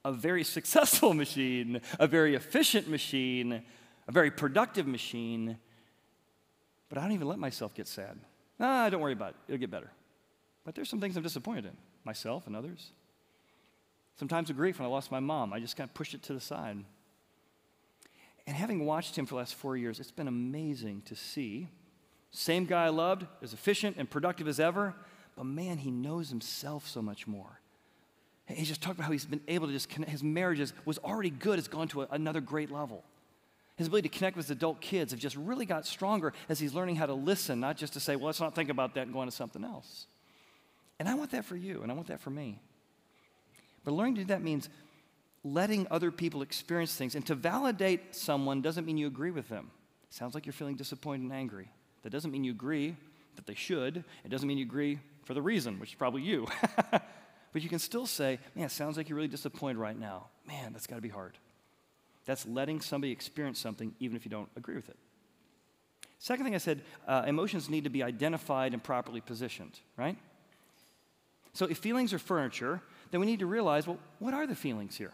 a 0.03 0.11
very 0.11 0.43
successful 0.57 1.13
machine, 1.13 1.81
a 1.99 2.07
very 2.07 2.35
efficient 2.35 2.87
machine, 2.87 3.63
a 4.07 4.11
very 4.11 4.29
productive 4.29 4.85
machine, 4.85 5.57
but 6.89 6.97
I 6.97 7.01
don't 7.01 7.13
even 7.13 7.27
let 7.27 7.39
myself 7.39 7.73
get 7.73 7.87
sad. 7.87 8.19
Ah, 8.59 8.89
don't 8.89 9.01
worry 9.01 9.13
about 9.13 9.29
it, 9.29 9.35
it'll 9.47 9.59
get 9.59 9.71
better. 9.71 9.91
But 10.63 10.75
there's 10.75 10.89
some 10.89 11.01
things 11.01 11.17
I'm 11.17 11.23
disappointed 11.23 11.65
in, 11.65 11.77
myself 12.03 12.47
and 12.47 12.55
others. 12.55 12.91
Sometimes 14.17 14.47
with 14.47 14.57
grief 14.57 14.79
when 14.79 14.87
I 14.87 14.89
lost 14.89 15.11
my 15.11 15.19
mom, 15.19 15.51
I 15.51 15.59
just 15.59 15.75
kind 15.75 15.89
of 15.89 15.93
pushed 15.93 16.13
it 16.13 16.23
to 16.23 16.33
the 16.33 16.39
side. 16.39 16.77
And 18.47 18.55
having 18.55 18.85
watched 18.85 19.17
him 19.17 19.25
for 19.25 19.33
the 19.33 19.39
last 19.39 19.55
four 19.55 19.75
years, 19.75 19.99
it's 19.99 20.11
been 20.11 20.27
amazing 20.27 21.01
to 21.05 21.15
see. 21.15 21.69
Same 22.35 22.65
guy 22.65 22.85
I 22.85 22.89
loved, 22.89 23.25
as 23.41 23.53
efficient 23.53 23.95
and 23.97 24.09
productive 24.09 24.45
as 24.47 24.59
ever, 24.59 24.93
but 25.37 25.45
man, 25.45 25.77
he 25.77 25.89
knows 25.89 26.29
himself 26.29 26.85
so 26.85 27.01
much 27.01 27.27
more. 27.27 27.61
He 28.47 28.65
just 28.65 28.81
talked 28.81 28.97
about 28.97 29.05
how 29.05 29.13
he's 29.13 29.25
been 29.25 29.41
able 29.47 29.67
to 29.67 29.73
just 29.73 29.87
connect, 29.87 30.11
his 30.11 30.21
marriage 30.21 30.59
is, 30.59 30.73
was 30.83 30.97
already 30.97 31.29
good, 31.29 31.57
it's 31.57 31.69
gone 31.69 31.87
to 31.89 32.01
a, 32.01 32.07
another 32.11 32.41
great 32.41 32.69
level. 32.69 33.05
His 33.77 33.87
ability 33.87 34.09
to 34.09 34.17
connect 34.17 34.35
with 34.35 34.47
his 34.47 34.51
adult 34.51 34.81
kids 34.81 35.13
have 35.13 35.19
just 35.19 35.37
really 35.37 35.65
got 35.65 35.85
stronger 35.85 36.33
as 36.49 36.59
he's 36.59 36.73
learning 36.73 36.97
how 36.97 37.05
to 37.05 37.13
listen, 37.13 37.61
not 37.61 37.77
just 37.77 37.93
to 37.93 38.01
say, 38.01 38.17
well, 38.17 38.25
let's 38.25 38.41
not 38.41 38.53
think 38.53 38.69
about 38.69 38.95
that 38.95 39.03
and 39.03 39.13
go 39.13 39.19
on 39.19 39.27
to 39.27 39.31
something 39.31 39.63
else. 39.63 40.05
And 40.99 41.07
I 41.07 41.13
want 41.13 41.31
that 41.31 41.45
for 41.45 41.55
you, 41.55 41.83
and 41.83 41.91
I 41.91 41.95
want 41.95 42.07
that 42.07 42.19
for 42.19 42.31
me. 42.31 42.59
But 43.85 43.93
learning 43.93 44.15
to 44.15 44.21
do 44.21 44.27
that 44.27 44.41
means 44.41 44.67
letting 45.45 45.87
other 45.89 46.11
people 46.11 46.41
experience 46.41 46.95
things. 46.95 47.15
And 47.15 47.25
to 47.27 47.35
validate 47.35 48.13
someone 48.13 48.61
doesn't 48.61 48.85
mean 48.85 48.97
you 48.97 49.07
agree 49.07 49.31
with 49.31 49.47
them. 49.47 49.71
Sounds 50.09 50.35
like 50.35 50.45
you're 50.45 50.53
feeling 50.53 50.75
disappointed 50.75 51.23
and 51.23 51.33
angry. 51.33 51.69
That 52.05 52.11
doesn't 52.11 52.29
mean 52.29 52.43
you 52.43 52.51
agree 52.51 52.95
that 53.35 53.47
they 53.47 53.55
should. 53.55 54.03
It 54.23 54.29
doesn't 54.29 54.47
mean 54.47 54.59
you 54.59 54.65
agree 54.65 54.99
for 55.23 55.33
the 55.33 55.41
reason, 55.41 55.79
which 55.79 55.89
is 55.89 55.95
probably 55.95 56.21
you. 56.21 56.47
but 56.91 57.63
you 57.63 57.67
can 57.67 57.79
still 57.79 58.05
say, 58.05 58.37
man, 58.53 58.65
it 58.65 58.71
sounds 58.71 58.95
like 58.95 59.09
you're 59.09 59.15
really 59.15 59.27
disappointed 59.27 59.77
right 59.77 59.99
now. 59.99 60.27
Man, 60.47 60.71
that's 60.71 60.85
got 60.85 60.97
to 60.97 61.01
be 61.01 61.09
hard. 61.09 61.35
That's 62.25 62.45
letting 62.45 62.79
somebody 62.79 63.11
experience 63.11 63.57
something 63.57 63.95
even 63.99 64.15
if 64.15 64.23
you 64.23 64.29
don't 64.29 64.49
agree 64.55 64.75
with 64.75 64.87
it. 64.87 64.97
Second 66.19 66.45
thing 66.45 66.53
I 66.53 66.59
said, 66.59 66.83
uh, 67.07 67.23
emotions 67.25 67.71
need 67.71 67.85
to 67.85 67.89
be 67.89 68.03
identified 68.03 68.73
and 68.73 68.83
properly 68.83 69.19
positioned, 69.19 69.79
right? 69.97 70.15
So 71.53 71.65
if 71.65 71.79
feelings 71.79 72.13
are 72.13 72.19
furniture, 72.19 72.81
then 73.09 73.19
we 73.19 73.25
need 73.25 73.39
to 73.39 73.47
realize 73.47 73.87
well, 73.87 73.97
what 74.19 74.35
are 74.35 74.45
the 74.45 74.53
feelings 74.53 74.95
here? 74.95 75.13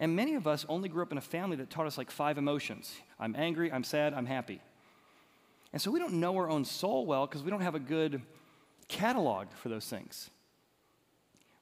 And 0.00 0.16
many 0.16 0.34
of 0.34 0.48
us 0.48 0.66
only 0.68 0.88
grew 0.88 1.02
up 1.02 1.12
in 1.12 1.18
a 1.18 1.20
family 1.20 1.56
that 1.58 1.70
taught 1.70 1.86
us 1.86 1.96
like 1.96 2.10
five 2.10 2.36
emotions 2.36 2.92
I'm 3.20 3.36
angry, 3.38 3.70
I'm 3.70 3.84
sad, 3.84 4.12
I'm 4.12 4.26
happy. 4.26 4.60
And 5.72 5.80
so 5.80 5.90
we 5.90 5.98
don't 5.98 6.14
know 6.14 6.36
our 6.36 6.48
own 6.48 6.64
soul 6.64 7.06
well 7.06 7.26
because 7.26 7.42
we 7.42 7.50
don't 7.50 7.62
have 7.62 7.74
a 7.74 7.80
good 7.80 8.22
catalog 8.88 9.48
for 9.54 9.68
those 9.68 9.86
things. 9.86 10.30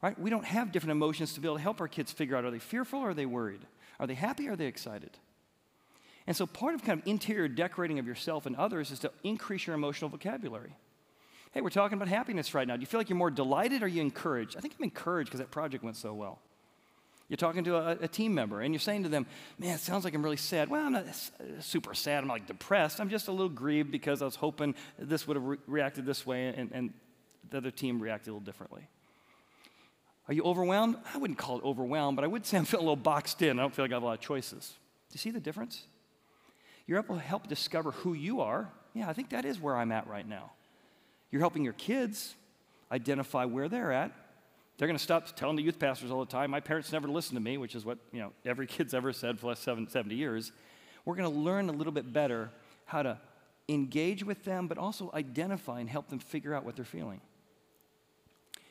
Right? 0.03 0.19
We 0.19 0.31
don't 0.31 0.45
have 0.45 0.73
different 0.73 0.93
emotions 0.93 1.35
to 1.35 1.41
be 1.41 1.47
able 1.47 1.57
to 1.57 1.63
help 1.63 1.81
our 1.81 1.89
kids 1.89 2.11
figure 2.11 2.37
out 2.37 2.45
are 2.45 2.51
they 2.51 2.59
fearful 2.59 3.01
or 3.01 3.11
are 3.11 3.15
they 3.15 3.27
worried? 3.27 3.61
Are 3.99 4.07
they 4.07 4.15
happy 4.15 4.49
or 4.49 4.53
are 4.53 4.57
they 4.57 4.67
excited? 4.67 5.11
And 6.27 6.37
so 6.37 6.47
part 6.47 6.75
of 6.75 6.83
kind 6.83 7.01
of 7.01 7.07
interior 7.07 7.49
decorating 7.49 7.99
of 7.99 8.07
yourself 8.07 8.47
and 8.47 8.57
others 8.57 8.91
is 8.91 8.99
to 9.01 9.13
increase 9.23 9.67
your 9.67 9.75
emotional 9.75 10.09
vocabulary. 10.09 10.75
Hey, 11.53 11.61
we're 11.61 11.71
talking 11.71 11.97
about 11.97 12.09
happiness 12.09 12.55
right 12.55 12.67
now. 12.67 12.77
Do 12.77 12.81
you 12.81 12.87
feel 12.87 13.01
like 13.01 13.09
you're 13.09 13.19
more 13.19 13.31
delighted 13.31 13.83
or 13.83 13.87
are 13.87 13.89
you 13.89 14.01
encouraged? 14.01 14.57
I 14.57 14.61
think 14.61 14.75
I'm 14.79 14.85
encouraged 14.85 15.31
because 15.31 15.41
that 15.41 15.51
project 15.51 15.83
went 15.83 15.97
so 15.97 16.15
well. 16.15 16.41
You're 17.31 17.37
talking 17.37 17.63
to 17.63 17.77
a, 17.77 17.91
a, 18.03 18.09
team 18.09 18.35
member 18.35 18.61
and 18.61 18.75
you're 18.75 18.81
saying 18.81 19.05
to 19.05 19.09
them, 19.09 19.25
Man, 19.57 19.77
it 19.77 19.81
sounds 19.81 20.03
like 20.03 20.15
I'm 20.15 20.23
really 20.23 20.37
sad. 20.37 20.69
Well, 20.69 20.85
I'm 20.85 20.93
not 20.93 21.07
uh, 21.07 21.61
super 21.61 21.95
sad. 21.95 22.25
I'm 22.25 22.29
like 22.29 22.49
depressed. 22.49 23.01
I'm 23.01 23.09
just 23.09 23.29
a 23.29 23.31
little 23.31 23.49
grieved 23.49 23.93
because 23.93 24.21
I 24.21 24.25
was 24.25 24.35
hoping 24.35 24.75
this 24.99 25.29
would 25.29 25.37
have 25.37 25.45
re- 25.45 25.59
reacted 25.69 26.05
this 26.05 26.27
way 26.27 26.49
and, 26.49 26.73
and 26.73 26.93
the 27.49 27.59
other 27.59 27.71
team 27.71 28.01
reacted 28.01 28.31
a 28.31 28.33
little 28.33 28.45
differently. 28.45 28.89
Are 30.27 30.35
you 30.35 30.43
overwhelmed? 30.43 30.97
I 31.15 31.19
wouldn't 31.19 31.39
call 31.39 31.59
it 31.59 31.65
overwhelmed, 31.65 32.17
but 32.17 32.25
I 32.25 32.27
would 32.27 32.45
say 32.45 32.59
I'm 32.59 32.65
feeling 32.67 32.85
a 32.85 32.91
little 32.91 33.03
boxed 33.03 33.43
in. 33.43 33.61
I 33.61 33.63
don't 33.63 33.73
feel 33.73 33.85
like 33.85 33.93
I 33.93 33.95
have 33.95 34.03
a 34.03 34.07
lot 34.07 34.15
of 34.15 34.21
choices. 34.21 34.75
Do 35.11 35.15
you 35.15 35.19
see 35.19 35.31
the 35.31 35.39
difference? 35.39 35.85
You're 36.89 36.99
able 36.99 37.15
to 37.15 37.21
help 37.21 37.47
discover 37.47 37.93
who 37.93 38.15
you 38.15 38.41
are. 38.41 38.73
Yeah, 38.93 39.09
I 39.09 39.13
think 39.13 39.31
that 39.31 39.45
is 39.45 39.61
where 39.61 39.77
I'm 39.77 39.93
at 39.93 40.09
right 40.09 40.29
now. 40.29 40.51
You're 41.31 41.41
helping 41.41 41.63
your 41.63 41.75
kids 41.75 42.35
identify 42.91 43.45
where 43.45 43.69
they're 43.69 43.93
at. 43.93 44.11
They're 44.81 44.89
going 44.89 44.97
to 44.97 45.05
stop 45.05 45.37
telling 45.37 45.57
the 45.57 45.63
youth 45.63 45.79
pastors 45.79 46.11
all 46.11 46.21
the 46.21 46.31
time, 46.33 46.51
my 46.51 46.61
parents 46.61 46.91
never 46.91 47.07
listened 47.07 47.37
to 47.37 47.43
me, 47.43 47.59
which 47.59 47.75
is 47.75 47.85
what 47.85 47.99
you 48.13 48.21
know 48.21 48.33
every 48.47 48.67
kid's 48.75 48.95
ever 48.95 49.13
said 49.13 49.37
for 49.39 49.43
the 49.43 49.49
last 49.49 49.63
70 49.63 50.15
years. 50.15 50.53
We're 51.05 51.17
going 51.17 51.31
to 51.31 51.39
learn 51.39 51.69
a 51.69 51.73
little 51.73 51.93
bit 51.93 52.15
better 52.15 52.51
how 52.87 53.03
to 53.03 53.19
engage 53.69 54.25
with 54.25 54.43
them, 54.45 54.69
but 54.69 54.79
also 54.79 55.11
identify 55.13 55.81
and 55.81 55.91
help 55.91 56.09
them 56.09 56.19
figure 56.19 56.55
out 56.55 56.65
what 56.65 56.77
they're 56.77 56.87
feeling. 56.87 57.21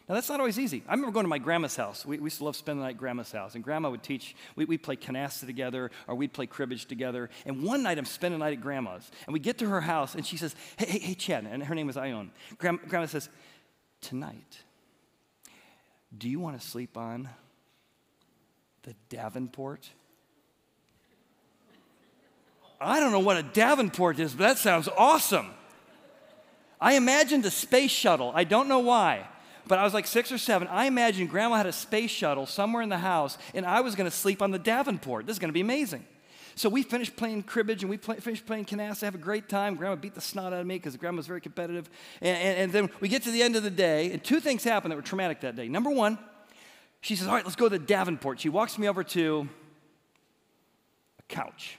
Now, 0.07 0.15
that's 0.15 0.29
not 0.29 0.39
always 0.39 0.57
easy. 0.57 0.81
I 0.87 0.93
remember 0.93 1.11
going 1.11 1.25
to 1.25 1.29
my 1.29 1.37
grandma's 1.37 1.75
house. 1.75 2.03
We, 2.03 2.17
we 2.17 2.23
used 2.23 2.39
to 2.39 2.43
love 2.45 2.55
spending 2.55 2.79
the 2.79 2.87
night 2.87 2.95
at 2.95 2.97
grandma's 2.97 3.31
house. 3.31 3.53
And 3.53 3.63
grandma 3.63 3.91
would 3.91 4.01
teach, 4.01 4.35
we, 4.55 4.65
we'd 4.65 4.81
play 4.81 4.95
canasta 4.95 5.45
together 5.45 5.91
or 6.07 6.15
we'd 6.15 6.33
play 6.33 6.47
cribbage 6.47 6.87
together. 6.87 7.29
And 7.45 7.61
one 7.61 7.83
night 7.83 7.99
I'm 7.99 8.05
spending 8.05 8.39
the 8.39 8.45
night 8.45 8.53
at 8.53 8.61
grandma's. 8.61 9.11
And 9.27 9.33
we 9.33 9.39
get 9.39 9.59
to 9.59 9.69
her 9.69 9.81
house 9.81 10.15
and 10.15 10.25
she 10.25 10.37
says, 10.37 10.55
Hey, 10.75 10.87
hey, 10.87 10.99
hey 10.99 11.13
Chad. 11.13 11.45
And 11.45 11.61
her 11.61 11.75
name 11.75 11.87
is 11.87 11.97
Ione. 11.97 12.31
Grandma 12.57 13.05
says, 13.05 13.29
Tonight, 14.01 14.63
do 16.17 16.29
you 16.29 16.39
want 16.39 16.59
to 16.59 16.65
sleep 16.65 16.97
on 16.97 17.29
the 18.83 18.95
Davenport? 19.09 19.89
I 22.81 22.99
don't 22.99 23.11
know 23.11 23.19
what 23.19 23.37
a 23.37 23.43
Davenport 23.43 24.19
is, 24.19 24.33
but 24.33 24.43
that 24.43 24.57
sounds 24.57 24.87
awesome. 24.97 25.47
I 26.79 26.93
imagined 26.93 27.45
a 27.45 27.51
space 27.51 27.91
shuttle. 27.91 28.31
I 28.33 28.45
don't 28.45 28.67
know 28.67 28.79
why 28.79 29.27
but 29.69 29.77
I 29.77 29.83
was 29.83 29.93
like 29.93 30.07
six 30.07 30.31
or 30.31 30.37
seven. 30.37 30.67
I 30.67 30.87
imagined 30.87 31.29
grandma 31.29 31.57
had 31.57 31.67
a 31.67 31.71
space 31.71 32.09
shuttle 32.09 32.47
somewhere 32.47 32.81
in 32.81 32.89
the 32.89 32.97
house, 32.97 33.37
and 33.53 33.65
I 33.65 33.81
was 33.81 33.95
going 33.95 34.09
to 34.09 34.15
sleep 34.15 34.41
on 34.41 34.51
the 34.51 34.59
Davenport. 34.59 35.27
This 35.27 35.35
is 35.35 35.39
going 35.39 35.49
to 35.49 35.53
be 35.53 35.61
amazing. 35.61 36.05
So 36.55 36.69
we 36.69 36.83
finished 36.83 37.15
playing 37.15 37.43
cribbage 37.43 37.83
and 37.83 37.89
we 37.89 37.97
play, 37.97 38.17
finished 38.17 38.45
playing 38.45 38.65
canasta, 38.65 39.01
have 39.01 39.15
a 39.15 39.19
great 39.19 39.49
time. 39.49 39.75
Grandma 39.75 39.95
beat 39.95 40.15
the 40.15 40.21
snot 40.21 40.53
out 40.53 40.59
of 40.59 40.67
me 40.67 40.75
because 40.75 40.95
grandma 40.97 41.17
was 41.17 41.27
very 41.27 41.41
competitive. 41.41 41.89
And, 42.21 42.37
and, 42.37 42.57
and, 42.57 42.71
then 42.71 42.89
we 42.99 43.09
get 43.09 43.23
to 43.23 43.31
the 43.31 43.41
end 43.41 43.55
of 43.55 43.63
the 43.63 43.69
day, 43.69 44.11
and 44.11 44.23
two 44.23 44.39
things 44.39 44.63
happen 44.63 44.89
that 44.89 44.95
were 44.95 45.01
traumatic 45.01 45.41
that 45.41 45.55
day. 45.55 45.67
Number 45.67 45.89
one, 45.89 46.17
she 47.01 47.15
says, 47.15 47.27
All 47.27 47.33
right, 47.33 47.43
let's 47.43 47.55
go 47.55 47.69
to 47.69 47.77
the 47.77 47.83
Davenport. 47.83 48.39
She 48.39 48.49
walks 48.49 48.77
me 48.77 48.87
over 48.87 49.03
to 49.03 49.47
a 51.19 51.23
couch. 51.33 51.77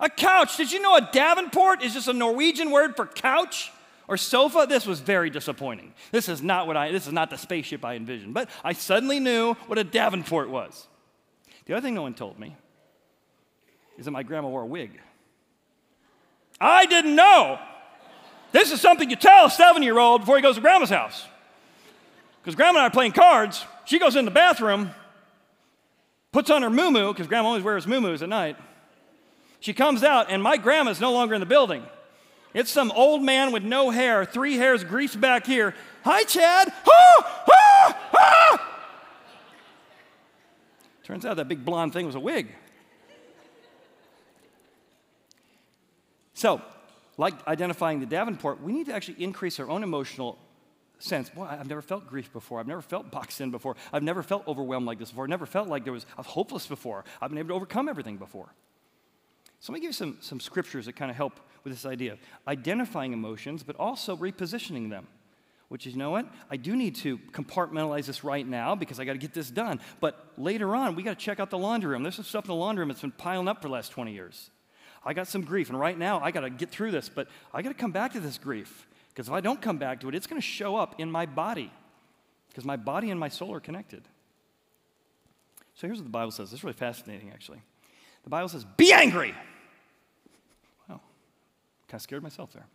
A 0.00 0.10
couch. 0.10 0.56
Did 0.56 0.72
you 0.72 0.80
know 0.80 0.96
a 0.96 1.08
Davenport 1.12 1.82
is 1.82 1.94
just 1.94 2.08
a 2.08 2.12
Norwegian 2.12 2.70
word 2.70 2.96
for 2.96 3.06
couch? 3.06 3.70
or 4.08 4.16
sofa, 4.16 4.66
this 4.68 4.86
was 4.86 5.00
very 5.00 5.30
disappointing. 5.30 5.94
This 6.12 6.28
is 6.28 6.42
not 6.42 6.66
what 6.66 6.76
I 6.76 6.92
this 6.92 7.06
is 7.06 7.12
not 7.12 7.30
the 7.30 7.38
spaceship 7.38 7.84
I 7.84 7.94
envisioned. 7.94 8.34
But 8.34 8.50
I 8.62 8.72
suddenly 8.72 9.20
knew 9.20 9.54
what 9.66 9.78
a 9.78 9.84
Davenport 9.84 10.50
was. 10.50 10.86
The 11.66 11.74
other 11.74 11.82
thing 11.82 11.94
no 11.94 12.02
one 12.02 12.14
told 12.14 12.38
me 12.38 12.56
is 13.98 14.04
that 14.04 14.10
my 14.10 14.22
grandma 14.22 14.48
wore 14.48 14.62
a 14.62 14.66
wig. 14.66 15.00
I 16.60 16.86
didn't 16.86 17.14
know. 17.14 17.58
This 18.52 18.70
is 18.70 18.80
something 18.80 19.10
you 19.10 19.16
tell 19.16 19.46
a 19.46 19.50
seven-year-old 19.50 20.22
before 20.22 20.36
he 20.36 20.42
goes 20.42 20.54
to 20.54 20.60
grandma's 20.60 20.90
house. 20.90 21.26
Because 22.40 22.54
grandma 22.54 22.78
and 22.78 22.84
I 22.84 22.86
are 22.86 22.90
playing 22.90 23.12
cards. 23.12 23.64
She 23.84 23.98
goes 23.98 24.16
in 24.16 24.24
the 24.24 24.30
bathroom, 24.30 24.90
puts 26.32 26.50
on 26.50 26.62
her 26.62 26.70
moo 26.70 27.12
because 27.12 27.26
grandma 27.26 27.48
always 27.48 27.64
wears 27.64 27.86
moo 27.86 28.14
at 28.14 28.28
night. 28.28 28.56
She 29.60 29.72
comes 29.72 30.04
out, 30.04 30.30
and 30.30 30.42
my 30.42 30.56
grandma's 30.56 31.00
no 31.00 31.12
longer 31.12 31.34
in 31.34 31.40
the 31.40 31.46
building. 31.46 31.84
It's 32.52 32.70
some 32.70 32.92
old 32.92 33.22
man 33.22 33.50
with 33.50 33.64
no 33.64 33.90
hair, 33.90 34.24
three 34.24 34.56
hairs 34.56 34.84
greased 34.84 35.20
back 35.20 35.46
here. 35.46 35.74
Hi, 36.04 36.22
Chad. 36.24 36.72
Ah, 36.86 37.44
ah, 37.50 38.10
ah. 38.14 38.70
Turns 41.02 41.24
out 41.26 41.36
that 41.36 41.48
big 41.48 41.64
blonde 41.64 41.92
thing 41.92 42.06
was 42.06 42.14
a 42.14 42.20
wig. 42.20 42.54
So, 46.34 46.60
like 47.16 47.46
identifying 47.46 48.00
the 48.00 48.06
Davenport, 48.06 48.60
we 48.60 48.72
need 48.72 48.86
to 48.86 48.94
actually 48.94 49.22
increase 49.22 49.58
our 49.60 49.70
own 49.70 49.82
emotional 49.82 50.38
sense. 50.98 51.30
Boy, 51.30 51.44
I've 51.44 51.68
never 51.68 51.82
felt 51.82 52.06
grief 52.06 52.32
before. 52.32 52.60
I've 52.60 52.66
never 52.66 52.82
felt 52.82 53.10
boxed 53.10 53.40
in 53.40 53.50
before. 53.50 53.76
I've 53.92 54.02
never 54.02 54.22
felt 54.22 54.46
overwhelmed 54.48 54.86
like 54.86 54.98
this 54.98 55.10
before. 55.10 55.24
I've 55.24 55.30
never 55.30 55.46
felt 55.46 55.68
like 55.68 55.84
there 55.84 55.92
was 55.92 56.06
I 56.18 56.22
hopeless 56.22 56.66
before. 56.66 57.04
I've 57.20 57.30
been 57.30 57.38
able 57.38 57.48
to 57.48 57.54
overcome 57.54 57.88
everything 57.88 58.16
before. 58.16 58.52
So 59.60 59.72
let 59.72 59.78
me 59.78 59.80
give 59.80 59.88
you 59.88 59.94
some, 59.94 60.18
some 60.20 60.40
scriptures 60.40 60.86
that 60.86 60.94
kind 60.94 61.10
of 61.10 61.16
help 61.16 61.40
with 61.62 61.72
this 61.72 61.86
idea 61.86 62.18
identifying 62.46 63.12
emotions, 63.12 63.62
but 63.62 63.76
also 63.76 64.16
repositioning 64.16 64.90
them. 64.90 65.06
Which 65.68 65.86
is, 65.86 65.94
you 65.94 65.98
know 65.98 66.10
what? 66.10 66.26
I 66.50 66.56
do 66.56 66.76
need 66.76 66.94
to 66.96 67.16
compartmentalize 67.32 68.04
this 68.04 68.22
right 68.22 68.46
now 68.46 68.74
because 68.74 69.00
I 69.00 69.04
got 69.04 69.12
to 69.12 69.18
get 69.18 69.32
this 69.32 69.50
done. 69.50 69.80
But 69.98 70.32
later 70.36 70.74
on, 70.76 70.94
we 70.94 71.02
got 71.02 71.18
to 71.18 71.24
check 71.24 71.40
out 71.40 71.48
the 71.48 71.58
laundry 71.58 71.90
room. 71.90 72.02
There's 72.02 72.16
some 72.16 72.24
stuff 72.24 72.44
in 72.44 72.48
the 72.48 72.54
laundry 72.54 72.82
room 72.82 72.90
that's 72.90 73.00
been 73.00 73.12
piling 73.12 73.48
up 73.48 73.62
for 73.62 73.68
the 73.68 73.72
last 73.72 73.90
20 73.90 74.12
years. 74.12 74.50
I 75.04 75.12
got 75.12 75.28
some 75.28 75.42
grief, 75.42 75.68
and 75.68 75.78
right 75.78 75.98
now 75.98 76.20
I 76.20 76.30
got 76.30 76.40
to 76.40 76.50
get 76.50 76.70
through 76.70 76.90
this, 76.90 77.08
but 77.08 77.28
I 77.52 77.62
got 77.62 77.68
to 77.68 77.74
come 77.74 77.92
back 77.92 78.12
to 78.12 78.20
this 78.20 78.38
grief 78.38 78.86
because 79.10 79.28
if 79.28 79.34
I 79.34 79.40
don't 79.40 79.60
come 79.60 79.78
back 79.78 80.00
to 80.00 80.08
it, 80.08 80.14
it's 80.14 80.26
going 80.26 80.40
to 80.40 80.46
show 80.46 80.76
up 80.76 80.98
in 80.98 81.10
my 81.10 81.26
body 81.26 81.70
because 82.48 82.64
my 82.64 82.76
body 82.76 83.10
and 83.10 83.20
my 83.20 83.28
soul 83.28 83.52
are 83.54 83.60
connected. 83.60 84.02
So 85.74 85.86
here's 85.86 85.98
what 85.98 86.04
the 86.04 86.10
Bible 86.10 86.30
says. 86.30 86.50
This 86.50 86.60
is 86.60 86.64
really 86.64 86.74
fascinating, 86.74 87.30
actually. 87.32 87.60
The 88.22 88.30
Bible 88.30 88.48
says, 88.48 88.64
Be 88.76 88.92
angry. 88.92 89.34
Wow. 90.88 91.00
Kind 91.88 91.98
of 91.98 92.02
scared 92.02 92.22
myself 92.22 92.52
there. 92.52 92.66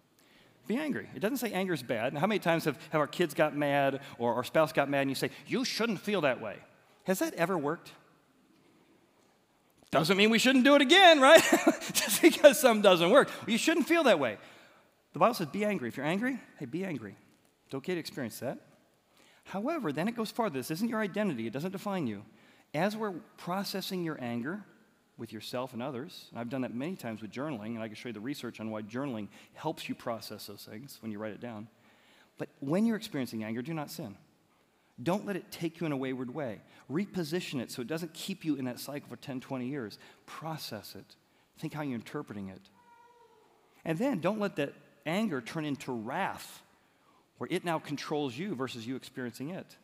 Be 0.67 0.77
angry. 0.77 1.09
It 1.15 1.19
doesn't 1.19 1.37
say 1.37 1.51
anger 1.51 1.73
is 1.73 1.81
bad. 1.81 2.13
Now, 2.13 2.19
how 2.19 2.27
many 2.27 2.39
times 2.39 2.65
have, 2.65 2.77
have 2.91 3.01
our 3.01 3.07
kids 3.07 3.33
got 3.33 3.55
mad 3.55 4.01
or 4.19 4.35
our 4.35 4.43
spouse 4.43 4.71
got 4.71 4.89
mad 4.89 5.01
and 5.01 5.09
you 5.09 5.15
say, 5.15 5.31
You 5.47 5.65
shouldn't 5.65 5.99
feel 5.99 6.21
that 6.21 6.41
way? 6.41 6.57
Has 7.05 7.19
that 7.19 7.33
ever 7.33 7.57
worked? 7.57 7.91
Doesn't 9.91 10.17
mean 10.17 10.29
we 10.29 10.39
shouldn't 10.39 10.65
do 10.65 10.75
it 10.75 10.81
again, 10.81 11.19
right? 11.19 11.41
Just 11.93 12.21
because 12.21 12.59
something 12.59 12.81
doesn't 12.81 13.09
work. 13.09 13.29
You 13.47 13.57
shouldn't 13.57 13.87
feel 13.87 14.03
that 14.03 14.19
way. 14.19 14.37
The 15.13 15.19
Bible 15.19 15.33
says, 15.33 15.47
Be 15.47 15.65
angry. 15.65 15.87
If 15.87 15.97
you're 15.97 16.05
angry, 16.05 16.39
hey, 16.59 16.65
be 16.65 16.85
angry. 16.85 17.15
It's 17.65 17.75
okay 17.75 17.95
to 17.95 17.99
experience 17.99 18.39
that. 18.39 18.59
However, 19.45 19.91
then 19.91 20.07
it 20.07 20.15
goes 20.15 20.29
farther. 20.29 20.59
This 20.59 20.69
isn't 20.69 20.89
your 20.89 20.99
identity, 20.99 21.47
it 21.47 21.53
doesn't 21.53 21.71
define 21.71 22.05
you. 22.07 22.23
As 22.73 22.95
we're 22.95 23.13
processing 23.37 24.03
your 24.03 24.17
anger, 24.21 24.63
with 25.19 25.33
yourself 25.33 25.73
and 25.73 25.83
others. 25.83 26.27
And 26.31 26.39
I've 26.39 26.49
done 26.49 26.61
that 26.61 26.73
many 26.73 26.95
times 26.95 27.21
with 27.21 27.31
journaling, 27.31 27.75
and 27.75 27.83
I 27.83 27.87
can 27.87 27.95
show 27.95 28.09
you 28.09 28.13
the 28.13 28.21
research 28.21 28.59
on 28.59 28.71
why 28.71 28.81
journaling 28.81 29.27
helps 29.53 29.89
you 29.89 29.93
process 29.93 30.47
those 30.47 30.65
things 30.67 30.97
when 31.01 31.11
you 31.11 31.19
write 31.19 31.33
it 31.33 31.41
down. 31.41 31.67
But 32.37 32.47
when 32.61 32.85
you're 32.85 32.95
experiencing 32.95 33.43
anger, 33.43 33.61
do 33.61 33.73
not 33.73 33.91
sin. 33.91 34.15
Don't 35.01 35.25
let 35.25 35.35
it 35.35 35.51
take 35.51 35.79
you 35.79 35.85
in 35.85 35.91
a 35.91 35.97
wayward 35.97 36.33
way. 36.33 36.61
Reposition 36.91 37.61
it 37.61 37.71
so 37.71 37.81
it 37.81 37.87
doesn't 37.87 38.13
keep 38.13 38.43
you 38.43 38.55
in 38.55 38.65
that 38.65 38.79
cycle 38.79 39.07
for 39.09 39.15
10, 39.15 39.39
20 39.39 39.67
years. 39.67 39.97
Process 40.25 40.95
it. 40.95 41.15
Think 41.57 41.73
how 41.73 41.81
you're 41.81 41.95
interpreting 41.95 42.49
it. 42.49 42.61
And 43.85 43.97
then 43.97 44.19
don't 44.19 44.39
let 44.39 44.57
that 44.57 44.73
anger 45.05 45.41
turn 45.41 45.65
into 45.65 45.91
wrath, 45.91 46.61
where 47.37 47.47
it 47.51 47.63
now 47.63 47.79
controls 47.79 48.37
you 48.37 48.55
versus 48.55 48.85
you 48.85 48.95
experiencing 48.95 49.51
it. 49.51 49.77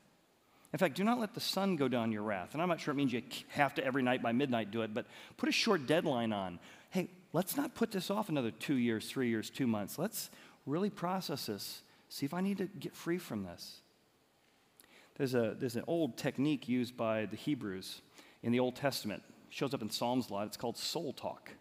In 0.73 0.79
fact, 0.79 0.95
do 0.95 1.05
not 1.05 1.19
let 1.19 1.33
the 1.33 1.39
sun 1.39 1.77
go 1.77 1.87
down 1.87 2.11
your 2.11 2.23
wrath. 2.23 2.49
And 2.51 2.61
I'm 2.61 2.67
not 2.67 2.81
sure 2.81 2.91
it 2.91 2.97
means 2.97 3.13
you 3.13 3.21
have 3.49 3.75
to 3.75 3.85
every 3.85 4.03
night 4.03 4.21
by 4.21 4.33
midnight 4.33 4.71
do 4.71 4.81
it, 4.81 4.93
but 4.93 5.05
put 5.37 5.47
a 5.47 5.53
short 5.53 5.87
deadline 5.87 6.33
on. 6.33 6.59
Hey, 6.89 7.09
let's 7.31 7.55
not 7.55 7.75
put 7.75 7.91
this 7.91 8.11
off 8.11 8.27
another 8.27 8.51
two 8.51 8.75
years, 8.75 9.09
three 9.09 9.29
years, 9.29 9.49
two 9.49 9.67
months. 9.67 9.97
Let's 9.97 10.29
really 10.65 10.89
process 10.89 11.45
this. 11.45 11.81
See 12.09 12.25
if 12.25 12.33
I 12.33 12.41
need 12.41 12.57
to 12.57 12.65
get 12.65 12.93
free 12.93 13.17
from 13.17 13.43
this. 13.43 13.79
There's, 15.15 15.33
a, 15.33 15.55
there's 15.57 15.75
an 15.75 15.83
old 15.87 16.17
technique 16.17 16.67
used 16.67 16.97
by 16.97 17.25
the 17.25 17.37
Hebrews 17.37 18.01
in 18.43 18.51
the 18.51 18.59
Old 18.59 18.75
Testament. 18.75 19.23
It 19.47 19.53
shows 19.53 19.73
up 19.73 19.81
in 19.81 19.89
Psalms 19.89 20.29
a 20.29 20.33
lot. 20.33 20.47
It's 20.47 20.57
called 20.57 20.77
soul 20.77 21.13
talk, 21.13 21.51